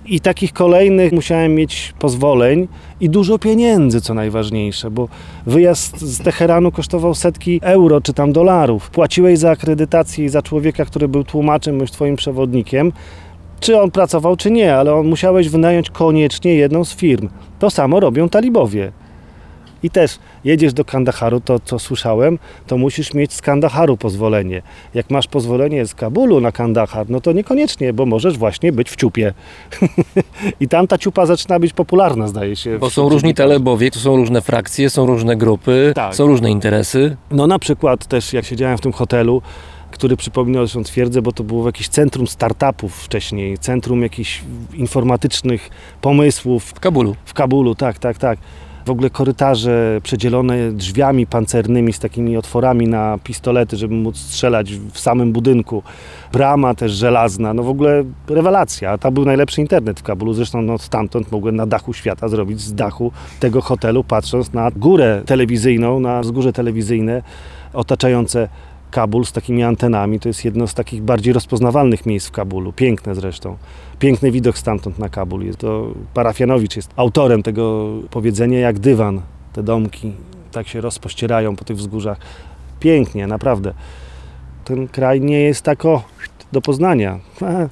I 0.10 0.20
takich 0.20 0.54
kolejnych 0.54 1.12
musiałem 1.12 1.56
mieć 1.56 1.94
pozwoleń 2.00 2.68
i 3.02 3.10
dużo 3.10 3.40
pieniędzy, 3.40 4.02
co 4.02 4.14
najważniejsze, 4.14 4.92
bo 4.92 5.08
wyjazd 5.46 6.00
z 6.00 6.24
Teheranu 6.24 6.72
kosztował 6.72 7.16
setki 7.16 7.60
euro 7.64 8.02
czy 8.02 8.14
tam 8.14 8.34
dolarów. 8.34 8.90
Płaciłeś 8.90 9.40
za 9.40 9.52
akredytację 9.52 10.26
i 10.26 10.30
za 10.30 10.42
człowieka, 10.42 10.86
który 10.86 11.08
był 11.08 11.24
tłumaczem 11.24 11.78
bądź 11.78 11.92
twoim 11.92 12.16
przewodnikiem, 12.16 12.92
czy 13.60 13.82
on 13.82 13.92
pracował, 13.92 14.36
czy 14.36 14.52
nie, 14.52 14.76
ale 14.76 14.94
on 14.94 15.08
musiałeś 15.08 15.50
wynająć 15.50 15.90
koniecznie 15.90 16.56
jedną 16.56 16.86
z 16.86 16.96
firm. 16.96 17.30
To 17.60 17.70
samo 17.70 18.00
robią 18.00 18.30
talibowie. 18.30 18.92
I 19.84 19.90
też 19.90 20.20
jedziesz 20.44 20.74
do 20.74 20.86
Kandaharu, 20.86 21.40
to 21.42 21.60
co 21.60 21.80
słyszałem, 21.80 22.40
to 22.68 22.78
musisz 22.78 23.14
mieć 23.14 23.34
z 23.34 23.42
Kandaharu 23.42 23.98
pozwolenie. 23.98 24.62
Jak 24.94 25.10
masz 25.10 25.28
pozwolenie 25.28 25.86
z 25.86 25.96
Kabulu 25.96 26.42
na 26.42 26.52
Kandahar, 26.52 27.10
no 27.10 27.22
to 27.22 27.32
niekoniecznie, 27.32 27.94
bo 27.94 28.06
możesz 28.06 28.38
właśnie 28.38 28.72
być 28.72 28.90
w 28.90 28.96
ciupie. 28.96 29.34
I 30.62 30.68
tam 30.68 30.88
ta 30.88 30.98
ciupa 30.98 31.26
zaczyna 31.26 31.60
być 31.60 31.74
popularna, 31.74 32.28
zdaje 32.28 32.56
się. 32.56 32.80
Bo 32.80 32.90
są 32.90 33.10
różni 33.10 33.34
talebowie, 33.34 33.92
to 33.92 34.00
są 34.00 34.16
różne 34.16 34.42
frakcje, 34.42 34.90
są 34.90 35.06
różne 35.06 35.36
grupy, 35.36 35.92
Tak. 35.96 36.16
są 36.16 36.28
różne 36.28 36.52
interesy. 36.52 37.18
No 37.32 37.48
na 37.48 37.60
przykład 37.60 38.06
też 38.08 38.34
jak 38.34 38.46
siedziałem 38.46 38.78
w 38.78 38.82
tym 38.82 38.92
hotelu, 38.92 39.42
który 39.92 40.18
przypominał 40.18 40.66
zresztą 40.68 40.84
twierdzę, 40.84 41.22
bo 41.22 41.32
to 41.32 41.44
było 41.44 41.66
jakieś 41.66 41.88
centrum 41.88 42.28
startupów 42.28 42.96
wcześniej, 42.96 43.58
centrum 43.58 44.02
jakichś 44.02 44.42
informatycznych 44.74 45.70
pomysłów 46.02 46.64
W 46.64 46.80
Kabulu. 46.80 47.16
w 47.26 47.34
Kabulu, 47.34 47.76
tak, 47.76 48.00
tak, 48.00 48.18
tak. 48.18 48.40
W 48.90 48.92
ogóle 48.92 49.10
korytarze 49.10 50.00
przedzielone 50.04 50.72
drzwiami 50.72 51.28
pancernymi 51.28 51.94
z 51.94 52.00
takimi 52.00 52.38
otworami 52.38 52.88
na 52.88 53.18
pistolety, 53.24 53.78
żeby 53.78 53.96
móc 53.96 54.18
strzelać 54.18 54.74
w 54.74 55.00
samym 55.00 55.32
budynku. 55.32 55.84
Brama 56.32 56.74
też 56.74 56.92
żelazna, 56.92 57.54
no 57.54 57.64
w 57.64 57.70
ogóle 57.70 58.04
rewelacja. 58.28 58.98
Tam 58.98 59.14
był 59.14 59.26
najlepszy 59.26 59.62
internet 59.62 60.00
w 60.00 60.04
Kabulu, 60.04 60.34
zresztą 60.34 60.62
no, 60.62 60.78
stamtąd 60.78 61.32
mogłem 61.32 61.56
na 61.56 61.66
dachu 61.66 61.94
świata 61.94 62.28
zrobić 62.28 62.62
z 62.62 62.74
dachu 62.74 63.12
tego 63.40 63.62
hotelu, 63.62 64.04
patrząc 64.04 64.54
na 64.54 64.72
górę 64.72 65.22
telewizyjną, 65.26 66.00
na 66.00 66.22
wzgórze 66.22 66.54
telewizyjne 66.54 67.22
otaczające 67.74 68.50
Kabul 68.92 69.26
z 69.26 69.32
takimi 69.32 69.64
antenami. 69.64 70.20
To 70.20 70.30
jest 70.30 70.46
jedno 70.46 70.68
z 70.68 70.74
takich 70.74 71.02
bardziej 71.02 71.34
rozpoznawalnych 71.34 72.06
miejsc 72.06 72.28
w 72.28 72.32
Kabulu. 72.32 72.74
Piękne 72.74 73.16
zresztą. 73.16 73.58
Piękny 74.00 74.32
widok 74.32 74.58
stamtąd 74.58 75.00
na 75.00 75.10
Kabul. 75.10 75.46
Jest 75.46 75.60
to 75.60 75.94
Parafianowicz 76.14 76.76
jest 76.76 76.92
autorem 76.96 77.44
tego 77.44 77.90
powiedzenia 78.12 78.60
jak 78.60 78.80
dywan. 78.80 79.22
Te 79.54 79.64
domki 79.64 80.14
tak 80.52 80.68
się 80.68 80.82
rozpościerają 80.82 81.56
po 81.56 81.66
tych 81.66 81.78
wzgórzach. 81.78 82.18
Pięknie, 82.80 83.28
naprawdę. 83.28 83.74
Ten 84.66 84.88
kraj 84.88 85.22
nie 85.22 85.42
jest 85.42 85.62
tak 85.62 85.86
o, 85.86 86.04
do 86.52 86.62
poznania. 86.62 87.20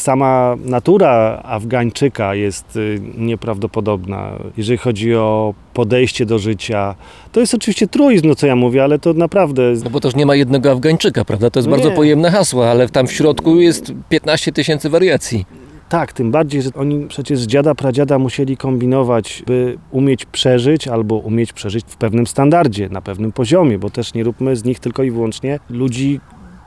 Sama 0.00 0.56
natura 0.64 1.42
Afgańczyka 1.44 2.34
jest 2.34 2.76
y, 2.76 3.00
nieprawdopodobna, 3.16 4.32
jeżeli 4.56 4.78
chodzi 4.78 5.14
o 5.14 5.54
podejście 5.74 6.26
do 6.26 6.38
życia. 6.38 6.94
To 7.32 7.40
jest 7.40 7.54
oczywiście 7.54 7.86
truizm, 7.86 8.28
no 8.28 8.34
co 8.34 8.46
ja 8.46 8.56
mówię, 8.56 8.84
ale 8.84 8.98
to 8.98 9.12
naprawdę 9.12 9.62
No 9.84 9.90
bo 9.90 10.00
też 10.00 10.16
nie 10.16 10.26
ma 10.26 10.34
jednego 10.34 10.70
Afgańczyka, 10.70 11.24
prawda? 11.24 11.50
To 11.50 11.58
jest 11.58 11.68
No 11.68 11.76
bardzo 11.76 11.90
pojemne 11.90 12.30
hasło, 12.30 12.70
ale 12.70 12.88
tam 12.88 13.06
w 13.06 13.12
środku 13.12 13.60
jest 13.60 13.92
15 14.08 14.52
tysięcy 14.52 14.90
wariacji. 14.90 15.46
Tak, 15.88 16.12
tym 16.12 16.30
bardziej, 16.30 16.62
że 16.62 16.70
oni 16.74 17.06
przecież 17.08 17.38
z 17.38 17.46
dziada 17.46 17.74
pradziada 17.74 18.18
musieli 18.18 18.56
kombinować, 18.56 19.42
by 19.46 19.78
umieć 19.90 20.24
przeżyć 20.24 20.88
albo 20.88 21.14
umieć 21.14 21.52
przeżyć 21.52 21.84
w 21.88 21.96
pewnym 21.96 22.26
standardzie, 22.26 22.88
na 22.88 23.00
pewnym 23.00 23.32
poziomie, 23.32 23.78
bo 23.78 23.90
też 23.90 24.14
nie 24.14 24.24
róbmy 24.24 24.56
z 24.56 24.64
nich 24.64 24.80
tylko 24.80 25.02
i 25.02 25.10
wyłącznie 25.10 25.58
ludzi 25.70 26.20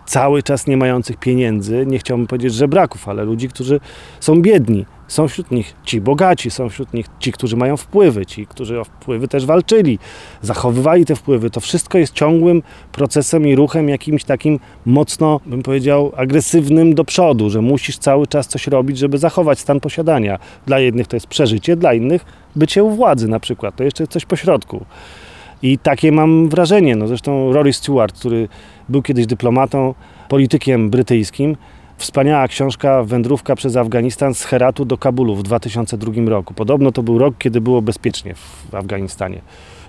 cały 0.05 0.43
czas 0.43 0.67
nie 0.67 0.77
mających 0.77 1.17
pieniędzy, 1.17 1.85
nie 1.87 1.99
chciałbym 1.99 2.27
powiedzieć 2.27 2.53
żebraków, 2.53 3.09
ale 3.09 3.23
ludzi, 3.23 3.49
którzy 3.49 3.79
są 4.19 4.41
biedni. 4.41 4.85
Są 5.07 5.27
wśród 5.27 5.51
nich 5.51 5.75
ci 5.83 6.01
bogaci, 6.01 6.51
są 6.51 6.69
wśród 6.69 6.93
nich 6.93 7.05
ci, 7.19 7.31
którzy 7.31 7.57
mają 7.57 7.77
wpływy, 7.77 8.25
ci, 8.25 8.47
którzy 8.47 8.79
o 8.79 8.83
wpływy 8.83 9.27
też 9.27 9.45
walczyli, 9.45 9.99
zachowywali 10.41 11.05
te 11.05 11.15
wpływy. 11.15 11.49
To 11.49 11.59
wszystko 11.59 11.97
jest 11.97 12.13
ciągłym 12.13 12.63
procesem 12.91 13.47
i 13.47 13.55
ruchem 13.55 13.89
jakimś 13.89 14.23
takim 14.23 14.59
mocno, 14.85 15.39
bym 15.45 15.63
powiedział, 15.63 16.11
agresywnym 16.17 16.95
do 16.95 17.03
przodu, 17.03 17.49
że 17.49 17.61
musisz 17.61 17.97
cały 17.97 18.27
czas 18.27 18.47
coś 18.47 18.67
robić, 18.67 18.97
żeby 18.97 19.17
zachować 19.17 19.59
stan 19.59 19.79
posiadania. 19.79 20.39
Dla 20.65 20.79
jednych 20.79 21.07
to 21.07 21.15
jest 21.15 21.27
przeżycie, 21.27 21.75
dla 21.75 21.93
innych 21.93 22.25
bycie 22.55 22.83
u 22.83 22.89
władzy 22.89 23.27
na 23.27 23.39
przykład. 23.39 23.75
To 23.75 23.83
jeszcze 23.83 24.07
coś 24.07 24.25
pośrodku. 24.25 24.85
I 25.61 25.77
takie 25.77 26.11
mam 26.11 26.49
wrażenie. 26.49 26.95
No 26.95 27.07
zresztą 27.07 27.53
Rory 27.53 27.73
Stewart, 27.73 28.19
który 28.19 28.47
był 28.89 29.01
kiedyś 29.01 29.25
dyplomatą, 29.25 29.93
politykiem 30.29 30.89
brytyjskim, 30.89 31.55
Wspaniała 31.97 32.47
książka 32.47 33.03
Wędrówka 33.03 33.55
przez 33.55 33.75
Afganistan 33.75 34.33
z 34.33 34.43
Heratu 34.43 34.85
do 34.85 34.97
Kabulu 34.97 35.35
w 35.35 35.43
2002 35.43 36.11
roku. 36.29 36.53
Podobno 36.53 36.91
to 36.91 37.03
był 37.03 37.17
rok, 37.17 37.35
kiedy 37.37 37.61
było 37.61 37.81
bezpiecznie 37.81 38.35
w 38.71 38.75
Afganistanie. 38.75 39.41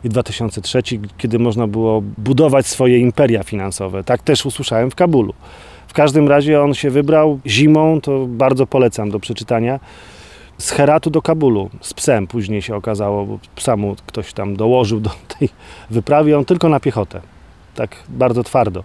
I 0.05 0.09
2003, 0.09 0.83
kiedy 1.19 1.39
można 1.39 1.67
było 1.67 2.03
budować 2.19 2.67
swoje 2.67 2.99
imperia 2.99 3.43
finansowe. 3.43 4.05
Tak 4.05 4.23
też 4.23 4.47
usłyszałem 4.47 4.91
w 4.91 4.95
Kabulu. 4.95 5.35
W 5.89 5.93
każdym 5.93 6.29
razie 6.29 6.63
on 6.63 6.75
się 6.75 6.91
wybrał 6.91 7.41
zimą, 7.47 8.01
to 8.01 8.27
bardzo 8.27 8.67
polecam 8.67 9.11
do 9.11 9.21
przeczytania. 9.21 9.81
Z 10.59 10.71
Heratu 10.71 11.11
do 11.11 11.23
Kabulu, 11.23 11.71
z 11.81 11.95
psem 11.95 12.27
później 12.27 12.63
się 12.63 12.77
okazało, 12.77 13.27
bo 13.27 13.39
psa 13.57 13.77
mu 13.77 13.97
ktoś 14.07 14.33
tam 14.33 14.57
dołożył 14.57 15.01
do 15.01 15.11
tej 15.39 15.49
wyprawy, 15.91 16.37
on 16.37 16.45
tylko 16.45 16.69
na 16.69 16.81
piechotę. 16.81 17.34
Tak 17.75 17.97
bardzo 18.09 18.43
twardo. 18.43 18.85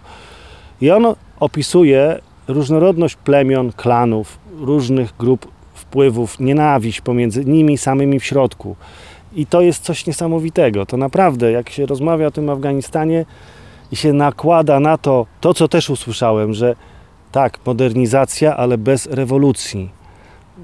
I 0.80 0.90
on 0.90 1.14
opisuje 1.40 2.20
różnorodność 2.48 3.16
plemion, 3.16 3.72
klanów, 3.72 4.38
różnych 4.60 5.16
grup 5.18 5.48
wpływów, 5.74 6.40
nienawiść 6.40 7.00
pomiędzy 7.00 7.44
nimi 7.44 7.78
samymi 7.78 8.20
w 8.20 8.24
środku. 8.24 8.76
I 9.34 9.46
to 9.46 9.60
jest 9.60 9.82
coś 9.82 10.06
niesamowitego. 10.06 10.86
To 10.86 10.96
naprawdę, 10.96 11.52
jak 11.52 11.70
się 11.70 11.86
rozmawia 11.86 12.26
o 12.26 12.30
tym 12.30 12.50
Afganistanie 12.50 13.24
i 13.92 13.96
się 13.96 14.12
nakłada 14.12 14.80
na 14.80 14.98
to, 14.98 15.26
to 15.40 15.54
co 15.54 15.68
też 15.68 15.90
usłyszałem, 15.90 16.54
że 16.54 16.76
tak, 17.32 17.58
modernizacja, 17.66 18.56
ale 18.56 18.78
bez 18.78 19.06
rewolucji. 19.06 19.90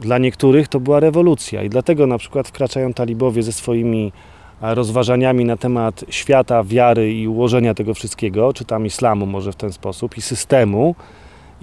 Dla 0.00 0.18
niektórych 0.18 0.68
to 0.68 0.80
była 0.80 1.00
rewolucja 1.00 1.62
i 1.62 1.68
dlatego 1.68 2.06
na 2.06 2.18
przykład 2.18 2.48
wkraczają 2.48 2.92
talibowie 2.92 3.42
ze 3.42 3.52
swoimi 3.52 4.12
rozważaniami 4.60 5.44
na 5.44 5.56
temat 5.56 6.04
świata, 6.08 6.64
wiary 6.64 7.12
i 7.12 7.28
ułożenia 7.28 7.74
tego 7.74 7.94
wszystkiego, 7.94 8.52
czy 8.52 8.64
tam 8.64 8.86
islamu 8.86 9.26
może 9.26 9.52
w 9.52 9.56
ten 9.56 9.72
sposób 9.72 10.16
i 10.16 10.22
systemu, 10.22 10.94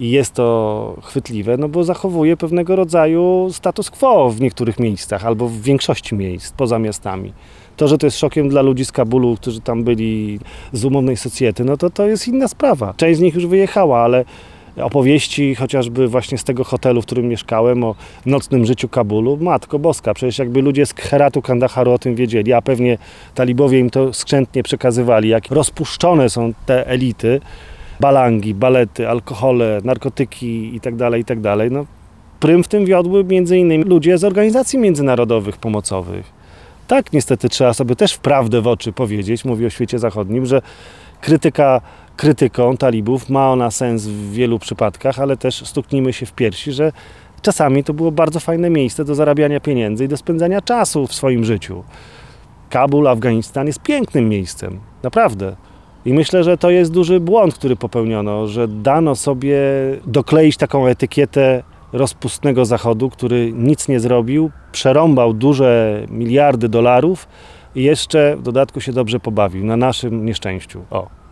i 0.00 0.10
jest 0.10 0.32
to 0.32 0.96
chwytliwe, 1.02 1.56
no 1.56 1.68
bo 1.68 1.84
zachowuje 1.84 2.36
pewnego 2.36 2.76
rodzaju 2.76 3.48
status 3.52 3.90
quo 3.90 4.30
w 4.30 4.40
niektórych 4.40 4.78
miejscach 4.78 5.26
albo 5.26 5.48
w 5.48 5.60
większości 5.60 6.14
miejsc 6.14 6.52
poza 6.52 6.78
miastami. 6.78 7.32
To, 7.76 7.88
że 7.88 7.98
to 7.98 8.06
jest 8.06 8.18
szokiem 8.18 8.48
dla 8.48 8.62
ludzi 8.62 8.84
z 8.84 8.92
Kabulu, 8.92 9.36
którzy 9.36 9.60
tam 9.60 9.84
byli 9.84 10.40
z 10.72 10.84
umownej 10.84 11.16
socjety, 11.16 11.64
no 11.64 11.76
to 11.76 11.90
to 11.90 12.06
jest 12.06 12.28
inna 12.28 12.48
sprawa. 12.48 12.94
Część 12.96 13.18
z 13.18 13.22
nich 13.22 13.34
już 13.34 13.46
wyjechała, 13.46 14.00
ale 14.00 14.24
opowieści 14.82 15.54
chociażby 15.54 16.08
właśnie 16.08 16.38
z 16.38 16.44
tego 16.44 16.64
hotelu, 16.64 17.02
w 17.02 17.06
którym 17.06 17.28
mieszkałem, 17.28 17.84
o 17.84 17.94
nocnym 18.26 18.66
życiu 18.66 18.88
Kabulu, 18.88 19.36
matko 19.36 19.78
boska, 19.78 20.14
przecież 20.14 20.38
jakby 20.38 20.62
ludzie 20.62 20.86
z 20.86 20.94
Heratu, 20.94 21.42
Kandaharu 21.42 21.92
o 21.92 21.98
tym 21.98 22.14
wiedzieli, 22.14 22.52
a 22.52 22.62
pewnie 22.62 22.98
talibowie 23.34 23.78
im 23.78 23.90
to 23.90 24.12
skrzętnie 24.12 24.62
przekazywali, 24.62 25.28
jak 25.28 25.50
rozpuszczone 25.50 26.30
są 26.30 26.52
te 26.66 26.86
elity, 26.86 27.40
balangi, 28.00 28.54
balety, 28.54 29.08
alkohole, 29.08 29.80
narkotyki 29.84 30.74
itd., 30.74 31.18
itd. 31.18 31.56
No, 31.70 31.86
prym 32.40 32.64
w 32.64 32.68
tym 32.68 32.84
wiodły 32.84 33.24
między 33.24 33.58
innymi 33.58 33.84
ludzie 33.84 34.18
z 34.18 34.24
organizacji 34.24 34.78
międzynarodowych 34.78 35.56
pomocowych. 35.56 36.44
Tak, 36.86 37.12
niestety 37.12 37.48
trzeba 37.48 37.74
sobie 37.74 37.96
też 37.96 38.12
w 38.12 38.18
prawdę 38.18 38.60
w 38.60 38.66
oczy 38.66 38.92
powiedzieć, 38.92 39.44
mówię 39.44 39.66
o 39.66 39.70
świecie 39.70 39.98
zachodnim, 39.98 40.46
że 40.46 40.62
krytyka 41.20 41.80
krytyką 42.16 42.76
talibów 42.76 43.30
ma 43.30 43.52
ona 43.52 43.70
sens 43.70 44.06
w 44.06 44.32
wielu 44.32 44.58
przypadkach, 44.58 45.18
ale 45.18 45.36
też 45.36 45.66
stuknijmy 45.66 46.12
się 46.12 46.26
w 46.26 46.32
piersi, 46.32 46.72
że 46.72 46.92
czasami 47.42 47.84
to 47.84 47.94
było 47.94 48.12
bardzo 48.12 48.40
fajne 48.40 48.70
miejsce 48.70 49.04
do 49.04 49.14
zarabiania 49.14 49.60
pieniędzy 49.60 50.04
i 50.04 50.08
do 50.08 50.16
spędzania 50.16 50.60
czasu 50.60 51.06
w 51.06 51.14
swoim 51.14 51.44
życiu. 51.44 51.84
Kabul, 52.70 53.08
Afganistan 53.08 53.66
jest 53.66 53.82
pięknym 53.82 54.28
miejscem, 54.28 54.80
naprawdę. 55.02 55.56
I 56.04 56.12
myślę, 56.12 56.44
że 56.44 56.58
to 56.58 56.70
jest 56.70 56.92
duży 56.92 57.20
błąd, 57.20 57.54
który 57.54 57.76
popełniono, 57.76 58.46
że 58.46 58.68
dano 58.68 59.16
sobie 59.16 59.58
dokleić 60.06 60.56
taką 60.56 60.86
etykietę 60.86 61.62
rozpustnego 61.92 62.64
Zachodu, 62.64 63.10
który 63.10 63.52
nic 63.52 63.88
nie 63.88 64.00
zrobił, 64.00 64.50
przerąbał 64.72 65.34
duże 65.34 66.02
miliardy 66.10 66.68
dolarów 66.68 67.28
i 67.74 67.82
jeszcze 67.82 68.36
w 68.36 68.42
dodatku 68.42 68.80
się 68.80 68.92
dobrze 68.92 69.20
pobawił 69.20 69.64
na 69.64 69.76
naszym 69.76 70.26
nieszczęściu. 70.26 70.84
O. 70.90 71.23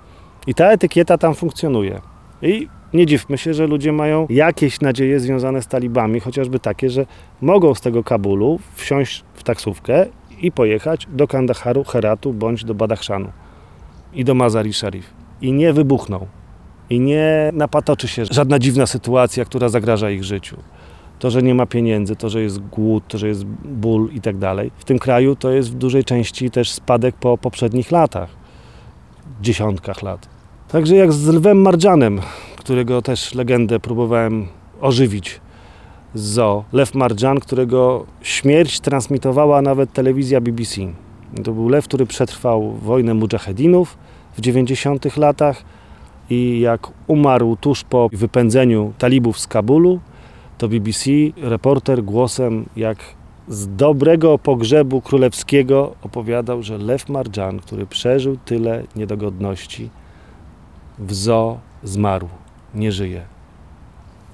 I 0.46 0.54
ta 0.54 0.70
etykieta 0.70 1.18
tam 1.18 1.34
funkcjonuje. 1.34 2.00
I 2.42 2.68
nie 2.92 3.06
dziwmy 3.06 3.38
się, 3.38 3.54
że 3.54 3.66
ludzie 3.66 3.92
mają 3.92 4.26
jakieś 4.30 4.80
nadzieje 4.80 5.20
związane 5.20 5.62
z 5.62 5.66
talibami, 5.66 6.20
chociażby 6.20 6.58
takie, 6.58 6.90
że 6.90 7.06
mogą 7.40 7.74
z 7.74 7.80
tego 7.80 8.04
Kabulu 8.04 8.58
wsiąść 8.74 9.24
w 9.34 9.42
taksówkę 9.42 10.06
i 10.40 10.52
pojechać 10.52 11.06
do 11.12 11.28
Kandaharu, 11.28 11.84
Heratu 11.84 12.32
bądź 12.32 12.64
do 12.64 12.74
Badachszanu 12.74 13.32
i 14.14 14.24
do 14.24 14.34
Mazari 14.34 14.72
Sharif. 14.72 15.14
I 15.40 15.52
nie 15.52 15.72
wybuchną. 15.72 16.26
I 16.90 17.00
nie 17.00 17.50
napatoczy 17.52 18.08
się 18.08 18.24
żadna 18.30 18.58
dziwna 18.58 18.86
sytuacja, 18.86 19.44
która 19.44 19.68
zagraża 19.68 20.10
ich 20.10 20.24
życiu. 20.24 20.56
To, 21.18 21.30
że 21.30 21.42
nie 21.42 21.54
ma 21.54 21.66
pieniędzy, 21.66 22.16
to, 22.16 22.28
że 22.28 22.42
jest 22.42 22.58
głód, 22.58 23.04
to, 23.08 23.18
że 23.18 23.28
jest 23.28 23.44
ból 23.64 24.10
i 24.12 24.20
tak 24.20 24.38
dalej. 24.38 24.70
W 24.78 24.84
tym 24.84 24.98
kraju 24.98 25.36
to 25.36 25.50
jest 25.50 25.72
w 25.72 25.74
dużej 25.74 26.04
części 26.04 26.50
też 26.50 26.72
spadek 26.72 27.14
po 27.14 27.38
poprzednich 27.38 27.90
latach. 27.90 28.30
Dziesiątkach 29.40 30.02
lat. 30.02 30.31
Także 30.72 30.96
jak 30.96 31.12
z 31.12 31.28
Lwem 31.28 31.62
Marjanem, 31.62 32.20
którego 32.56 33.02
też 33.02 33.34
legendę 33.34 33.80
próbowałem 33.80 34.46
ożywić 34.80 35.40
z. 36.14 36.64
Lew 36.72 36.94
Marjan, 36.94 37.40
którego 37.40 38.06
śmierć 38.22 38.80
transmitowała 38.80 39.62
nawet 39.62 39.92
telewizja 39.92 40.40
BBC. 40.40 40.80
To 41.44 41.52
był 41.52 41.68
lew, 41.68 41.84
który 41.84 42.06
przetrwał 42.06 42.72
wojnę 42.72 43.14
mujahedinów 43.14 43.98
w 44.36 44.40
90 44.40 45.16
latach 45.16 45.64
i 46.30 46.60
jak 46.60 46.88
umarł 47.06 47.56
tuż 47.56 47.84
po 47.84 48.08
wypędzeniu 48.12 48.92
talibów 48.98 49.38
z 49.38 49.46
Kabulu, 49.46 50.00
to 50.58 50.68
BBC 50.68 51.10
reporter 51.36 52.04
głosem 52.04 52.64
jak 52.76 52.98
z 53.48 53.76
dobrego 53.76 54.38
pogrzebu 54.38 55.00
królewskiego 55.00 55.94
opowiadał, 56.02 56.62
że 56.62 56.78
Lew 56.78 57.08
Marjan, 57.08 57.58
który 57.58 57.86
przeżył 57.86 58.36
tyle 58.44 58.82
niedogodności, 58.96 59.90
w 60.98 61.12
zmarł, 61.82 62.28
nie 62.74 62.92
żyje. 62.92 63.22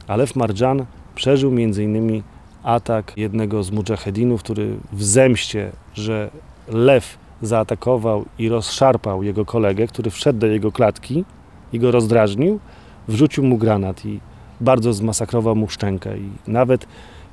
A 0.07 0.17
Lew 0.17 0.37
Marjan 0.37 0.85
przeżył 1.15 1.51
m.in. 1.51 2.23
atak 2.63 3.13
jednego 3.17 3.63
z 3.63 3.71
mujahedinów, 3.71 4.43
który 4.43 4.77
w 4.93 5.05
zemście, 5.05 5.73
że 5.95 6.31
lew 6.69 7.19
zaatakował 7.43 8.25
i 8.39 8.49
rozszarpał 8.49 9.23
jego 9.23 9.45
kolegę, 9.45 9.87
który 9.87 10.11
wszedł 10.11 10.39
do 10.39 10.47
jego 10.47 10.73
klatki 10.73 11.25
i 11.73 11.79
go 11.79 11.91
rozdrażnił, 11.91 12.61
wrzucił 13.09 13.45
mu 13.45 13.59
granat 13.59 14.05
i 14.05 14.21
bardzo 14.61 14.93
zmasakrował 14.93 15.57
mu 15.57 15.69
szczękę. 15.69 16.19
I 16.19 16.31
nawet 16.47 16.87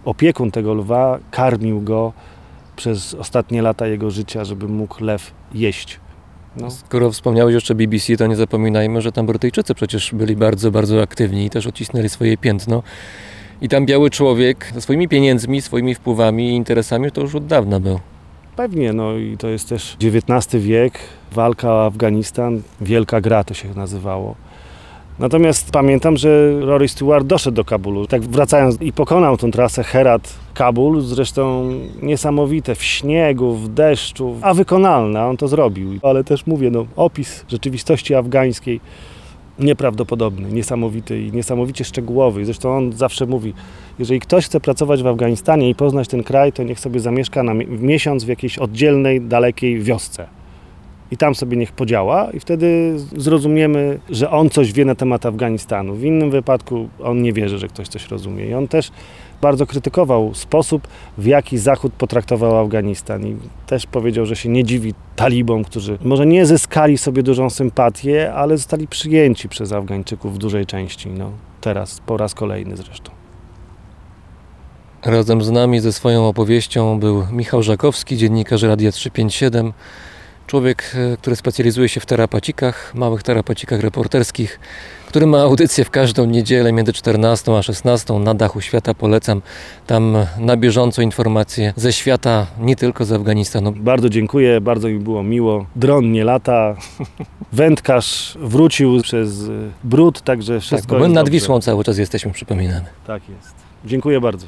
opiekun 0.06 0.52
tego 0.52 0.74
lwa 0.74 1.20
karmił 1.32 1.82
go 1.82 2.14
przez 2.76 3.14
ostatnie 3.14 3.62
lata 3.62 3.88
jego 3.88 4.12
życia, 4.12 4.46
żeby 4.46 4.68
mógł 4.68 5.04
lew 5.04 5.32
jeść. 5.54 6.00
No. 6.58 6.72
Skoro 6.72 7.12
wspomniałeś 7.12 7.54
jeszcze 7.54 7.76
BBC, 7.76 8.18
to 8.18 8.28
nie 8.28 8.36
zapominajmy, 8.36 9.02
że 9.02 9.12
tam 9.12 9.26
Brytyjczycy 9.26 9.76
przecież 9.76 10.14
byli 10.14 10.36
bardzo, 10.36 10.72
bardzo 10.72 11.02
aktywni 11.02 11.46
i 11.46 11.50
też 11.50 11.68
odcisnęli 11.68 12.10
swoje 12.10 12.38
piętno. 12.38 12.84
I 13.62 13.70
tam 13.70 13.86
biały 13.86 14.10
człowiek 14.10 14.72
ze 14.74 14.82
swoimi 14.82 15.08
pieniędzmi, 15.08 15.62
swoimi 15.62 15.96
wpływami 15.96 16.50
i 16.50 16.56
interesami 16.56 17.12
to 17.12 17.22
już 17.22 17.36
od 17.36 17.46
dawna 17.46 17.80
był. 17.80 18.00
Pewnie, 18.56 18.94
no 18.94 19.18
i 19.18 19.38
to 19.38 19.48
jest 19.48 19.70
też 19.70 19.98
XIX 20.02 20.64
wiek, 20.64 21.00
walka 21.32 21.74
o 21.74 21.86
Afganistan, 21.86 22.62
wielka 22.82 23.22
gra 23.22 23.44
to 23.44 23.54
się 23.54 23.70
nazywało. 23.76 24.36
Natomiast 25.20 25.72
pamiętam, 25.72 26.18
że 26.18 26.60
Rory 26.60 26.88
Stewart 26.88 27.28
doszedł 27.28 27.56
do 27.56 27.66
Kabulu. 27.66 28.08
Tak 28.08 28.22
wracając 28.22 28.82
i 28.82 28.94
pokonał 28.94 29.38
tą 29.38 29.52
trasę 29.52 29.82
Herat-Kabul, 29.84 31.02
zresztą 31.02 31.72
niesamowite 32.02 32.76
w 32.76 32.84
śniegu, 32.84 33.56
w 33.56 33.70
deszczu, 33.70 34.36
a 34.42 34.54
wykonalne, 34.54 35.26
on 35.26 35.38
to 35.38 35.48
zrobił. 35.48 36.00
Ale 36.04 36.24
też 36.24 36.48
mówię, 36.48 36.72
no, 36.72 36.86
opis 36.96 37.46
rzeczywistości 37.48 38.16
afgańskiej 38.16 38.80
nieprawdopodobny, 39.60 40.52
niesamowity 40.52 41.22
i 41.22 41.32
niesamowicie 41.32 41.84
szczegółowy. 41.84 42.46
Zresztą 42.46 42.78
on 42.78 42.94
zawsze 42.94 43.26
mówi, 43.26 43.54
jeżeli 44.00 44.20
ktoś 44.20 44.46
chce 44.46 44.60
pracować 44.60 45.04
w 45.04 45.08
Afganistanie 45.08 45.70
i 45.70 45.76
poznać 45.76 46.08
ten 46.08 46.24
kraj, 46.24 46.54
to 46.54 46.64
niech 46.64 46.80
sobie 46.80 47.00
zamieszka 47.00 47.44
na 47.44 47.54
w 47.54 47.82
miesiąc 47.82 48.24
w 48.24 48.28
jakiejś 48.28 48.58
oddzielnej, 48.58 49.22
dalekiej 49.22 49.82
wiosce. 49.82 50.28
I 51.12 51.18
tam 51.18 51.36
sobie 51.36 51.58
niech 51.58 51.72
podziała 51.72 52.32
i 52.32 52.40
wtedy 52.40 52.96
zrozumiemy, 53.18 54.00
że 54.10 54.32
on 54.32 54.50
coś 54.50 54.74
wie 54.74 54.86
na 54.86 54.96
temat 54.96 55.26
Afganistanu. 55.26 55.96
W 55.96 56.04
innym 56.04 56.32
wypadku 56.32 56.90
on 57.04 57.22
nie 57.22 57.34
wierzy, 57.34 57.58
że 57.58 57.68
ktoś 57.68 57.88
coś 57.88 58.08
rozumie. 58.08 58.46
I 58.46 58.54
on 58.54 58.68
też 58.68 58.92
bardzo 59.42 59.68
krytykował 59.68 60.34
sposób, 60.34 60.88
w 61.18 61.26
jaki 61.26 61.58
Zachód 61.58 61.94
potraktował 61.94 62.66
Afganistan. 62.66 63.28
I 63.28 63.36
też 63.68 63.86
powiedział, 63.86 64.26
że 64.26 64.36
się 64.36 64.50
nie 64.50 64.64
dziwi 64.64 64.94
talibom, 65.16 65.64
którzy 65.64 65.98
może 66.04 66.26
nie 66.26 66.46
zyskali 66.46 66.98
sobie 66.98 67.24
dużą 67.24 67.50
sympatię, 67.50 68.34
ale 68.34 68.58
zostali 68.58 68.88
przyjęci 68.88 69.50
przez 69.50 69.72
Afgańczyków 69.72 70.36
w 70.36 70.38
dużej 70.38 70.66
części. 70.66 71.10
No, 71.10 71.32
teraz, 71.62 72.02
po 72.06 72.18
raz 72.18 72.34
kolejny 72.34 72.78
zresztą. 72.78 73.12
Razem 75.06 75.42
z 75.42 75.52
nami 75.52 75.80
ze 75.80 75.94
swoją 75.94 76.28
opowieścią 76.28 77.00
był 77.00 77.24
Michał 77.32 77.64
Żakowski, 77.64 78.18
dziennikarz 78.18 78.64
Radia 78.64 78.92
357. 78.92 79.74
Człowiek, 80.48 80.96
e, 81.14 81.18
który 81.18 81.36
specjalizuje 81.36 81.90
się 81.90 82.00
w 82.00 82.06
terapacikach, 82.06 82.96
małych 82.96 83.24
terapacikach 83.24 83.82
reporterskich, 83.82 84.60
który 85.08 85.28
ma 85.28 85.42
audycję 85.42 85.86
w 85.86 85.90
każdą 85.90 86.26
niedzielę 86.26 86.72
między 86.72 86.94
14 86.94 87.58
a 87.58 87.62
16 87.62 88.20
na 88.20 88.34
dachu 88.34 88.62
świata. 88.62 88.94
Polecam 88.94 89.42
tam 89.88 90.18
na 90.40 90.58
bieżąco 90.58 91.02
informacje 91.02 91.74
ze 91.76 91.94
świata, 91.94 92.48
nie 92.60 92.76
tylko 92.76 93.06
z 93.06 93.12
Afganistanu. 93.12 93.72
Bardzo 93.72 94.10
dziękuję, 94.10 94.62
bardzo 94.62 94.88
mi 94.88 95.00
było 95.00 95.24
miło. 95.24 95.66
Dron 95.76 96.12
nie 96.12 96.24
lata, 96.24 96.76
wędkarz 97.54 98.38
wrócił 98.42 99.02
przez 99.02 99.42
y, 99.42 99.72
brud, 99.84 100.22
także 100.22 100.54
Tak, 100.54 100.62
wszystko 100.62 100.96
bo 100.96 101.08
my 101.08 101.14
nad. 101.14 101.30
Wisłą 101.30 101.62
cały 101.62 101.84
czas 101.84 101.98
jesteśmy, 101.98 102.32
przypominamy. 102.32 102.86
Tak 103.08 103.30
jest. 103.30 103.54
Dziękuję 103.86 104.22
bardzo. 104.22 104.48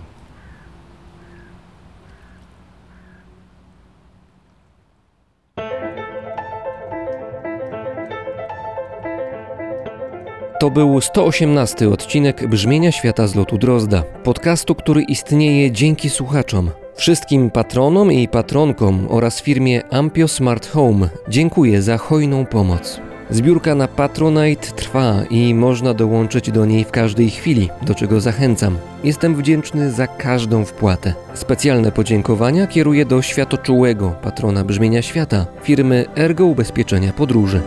To 10.59 10.69
był 10.69 11.01
118 11.01 11.89
odcinek 11.89 12.47
Brzmienia 12.47 12.91
Świata 12.91 13.27
z 13.27 13.35
lotu 13.35 13.57
Drozda, 13.57 14.03
podcastu, 14.23 14.75
który 14.75 15.01
istnieje 15.01 15.71
dzięki 15.71 16.09
słuchaczom. 16.09 16.71
Wszystkim 16.95 17.49
patronom 17.49 18.11
i 18.11 18.27
patronkom 18.27 19.07
oraz 19.09 19.41
firmie 19.41 19.81
Ampio 19.91 20.27
Smart 20.27 20.67
Home 20.67 21.09
dziękuję 21.29 21.81
za 21.81 21.97
hojną 21.97 22.45
pomoc. 22.45 23.01
Zbiórka 23.29 23.75
na 23.75 23.87
Patronite 23.87 24.67
trwa 24.67 25.23
i 25.29 25.53
można 25.53 25.93
dołączyć 25.93 26.51
do 26.51 26.65
niej 26.65 26.83
w 26.83 26.91
każdej 26.91 27.29
chwili, 27.29 27.69
do 27.81 27.95
czego 27.95 28.21
zachęcam. 28.21 28.77
Jestem 29.03 29.35
wdzięczny 29.35 29.91
za 29.91 30.07
każdą 30.07 30.65
wpłatę. 30.65 31.13
Specjalne 31.33 31.91
podziękowania 31.91 32.67
kieruję 32.67 33.05
do 33.05 33.21
światoczułego 33.21 34.09
patrona 34.09 34.63
brzmienia 34.63 35.01
świata, 35.01 35.45
firmy 35.63 36.05
Ergo 36.15 36.45
Ubezpieczenia 36.45 37.13
Podróży. 37.13 37.61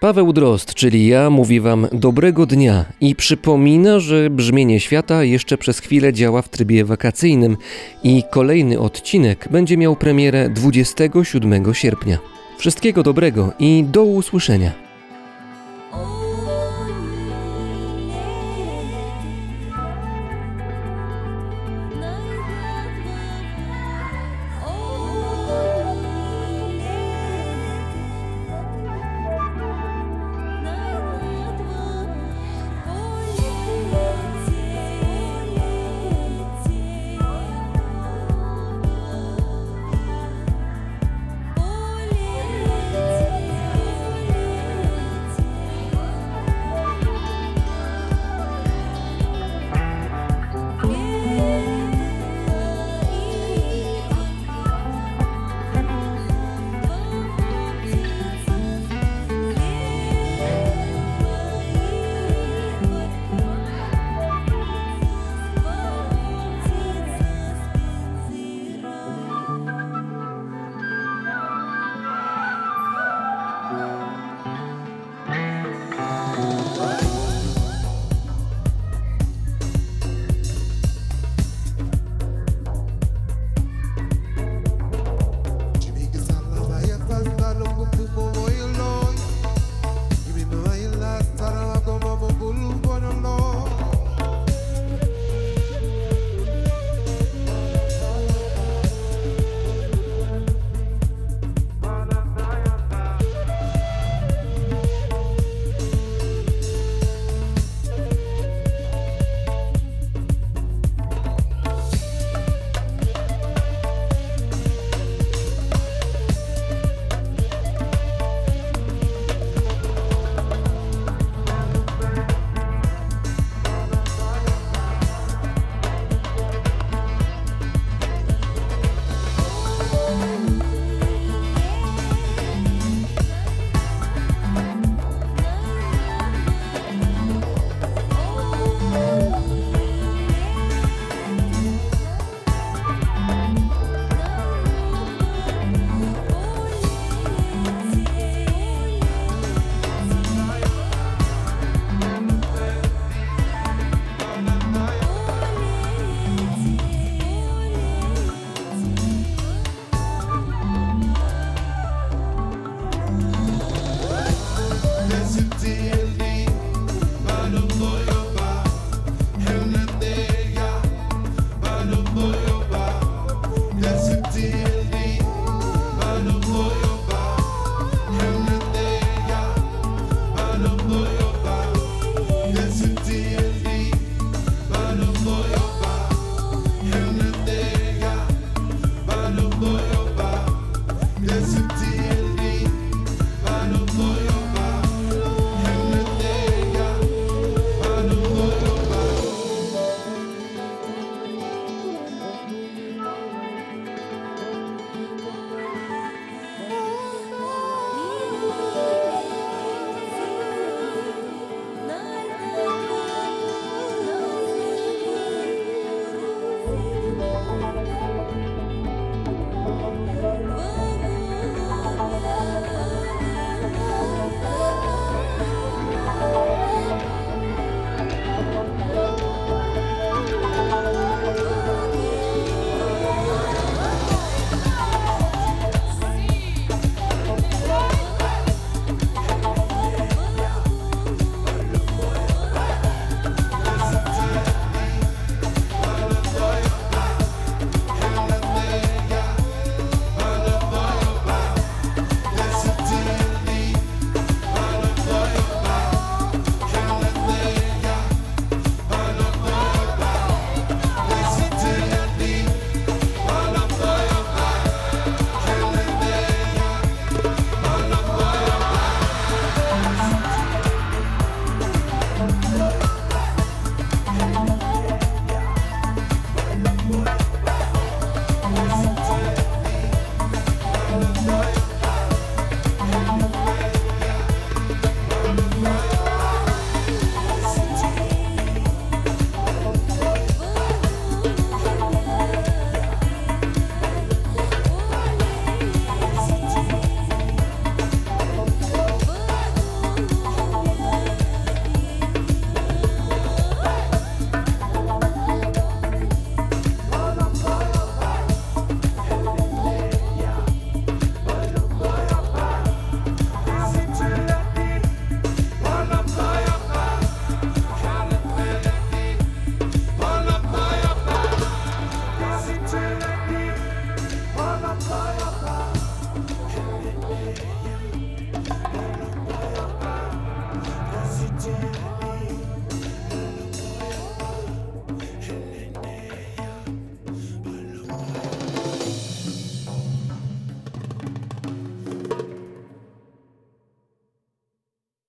Paweł 0.00 0.32
Drozd, 0.32 0.74
czyli 0.74 1.06
ja, 1.06 1.30
mówi 1.30 1.60
Wam 1.60 1.86
dobrego 1.92 2.46
dnia 2.46 2.84
i 3.00 3.14
przypomina, 3.14 4.00
że 4.00 4.30
brzmienie 4.30 4.80
świata 4.80 5.24
jeszcze 5.24 5.58
przez 5.58 5.78
chwilę 5.78 6.12
działa 6.12 6.42
w 6.42 6.48
trybie 6.48 6.84
wakacyjnym 6.84 7.56
i 8.04 8.22
kolejny 8.30 8.78
odcinek 8.78 9.48
będzie 9.50 9.76
miał 9.76 9.96
premierę 9.96 10.50
27 10.50 11.74
sierpnia. 11.74 12.18
Wszystkiego 12.58 13.02
dobrego 13.02 13.52
i 13.58 13.84
do 13.84 14.04
usłyszenia. 14.04 14.87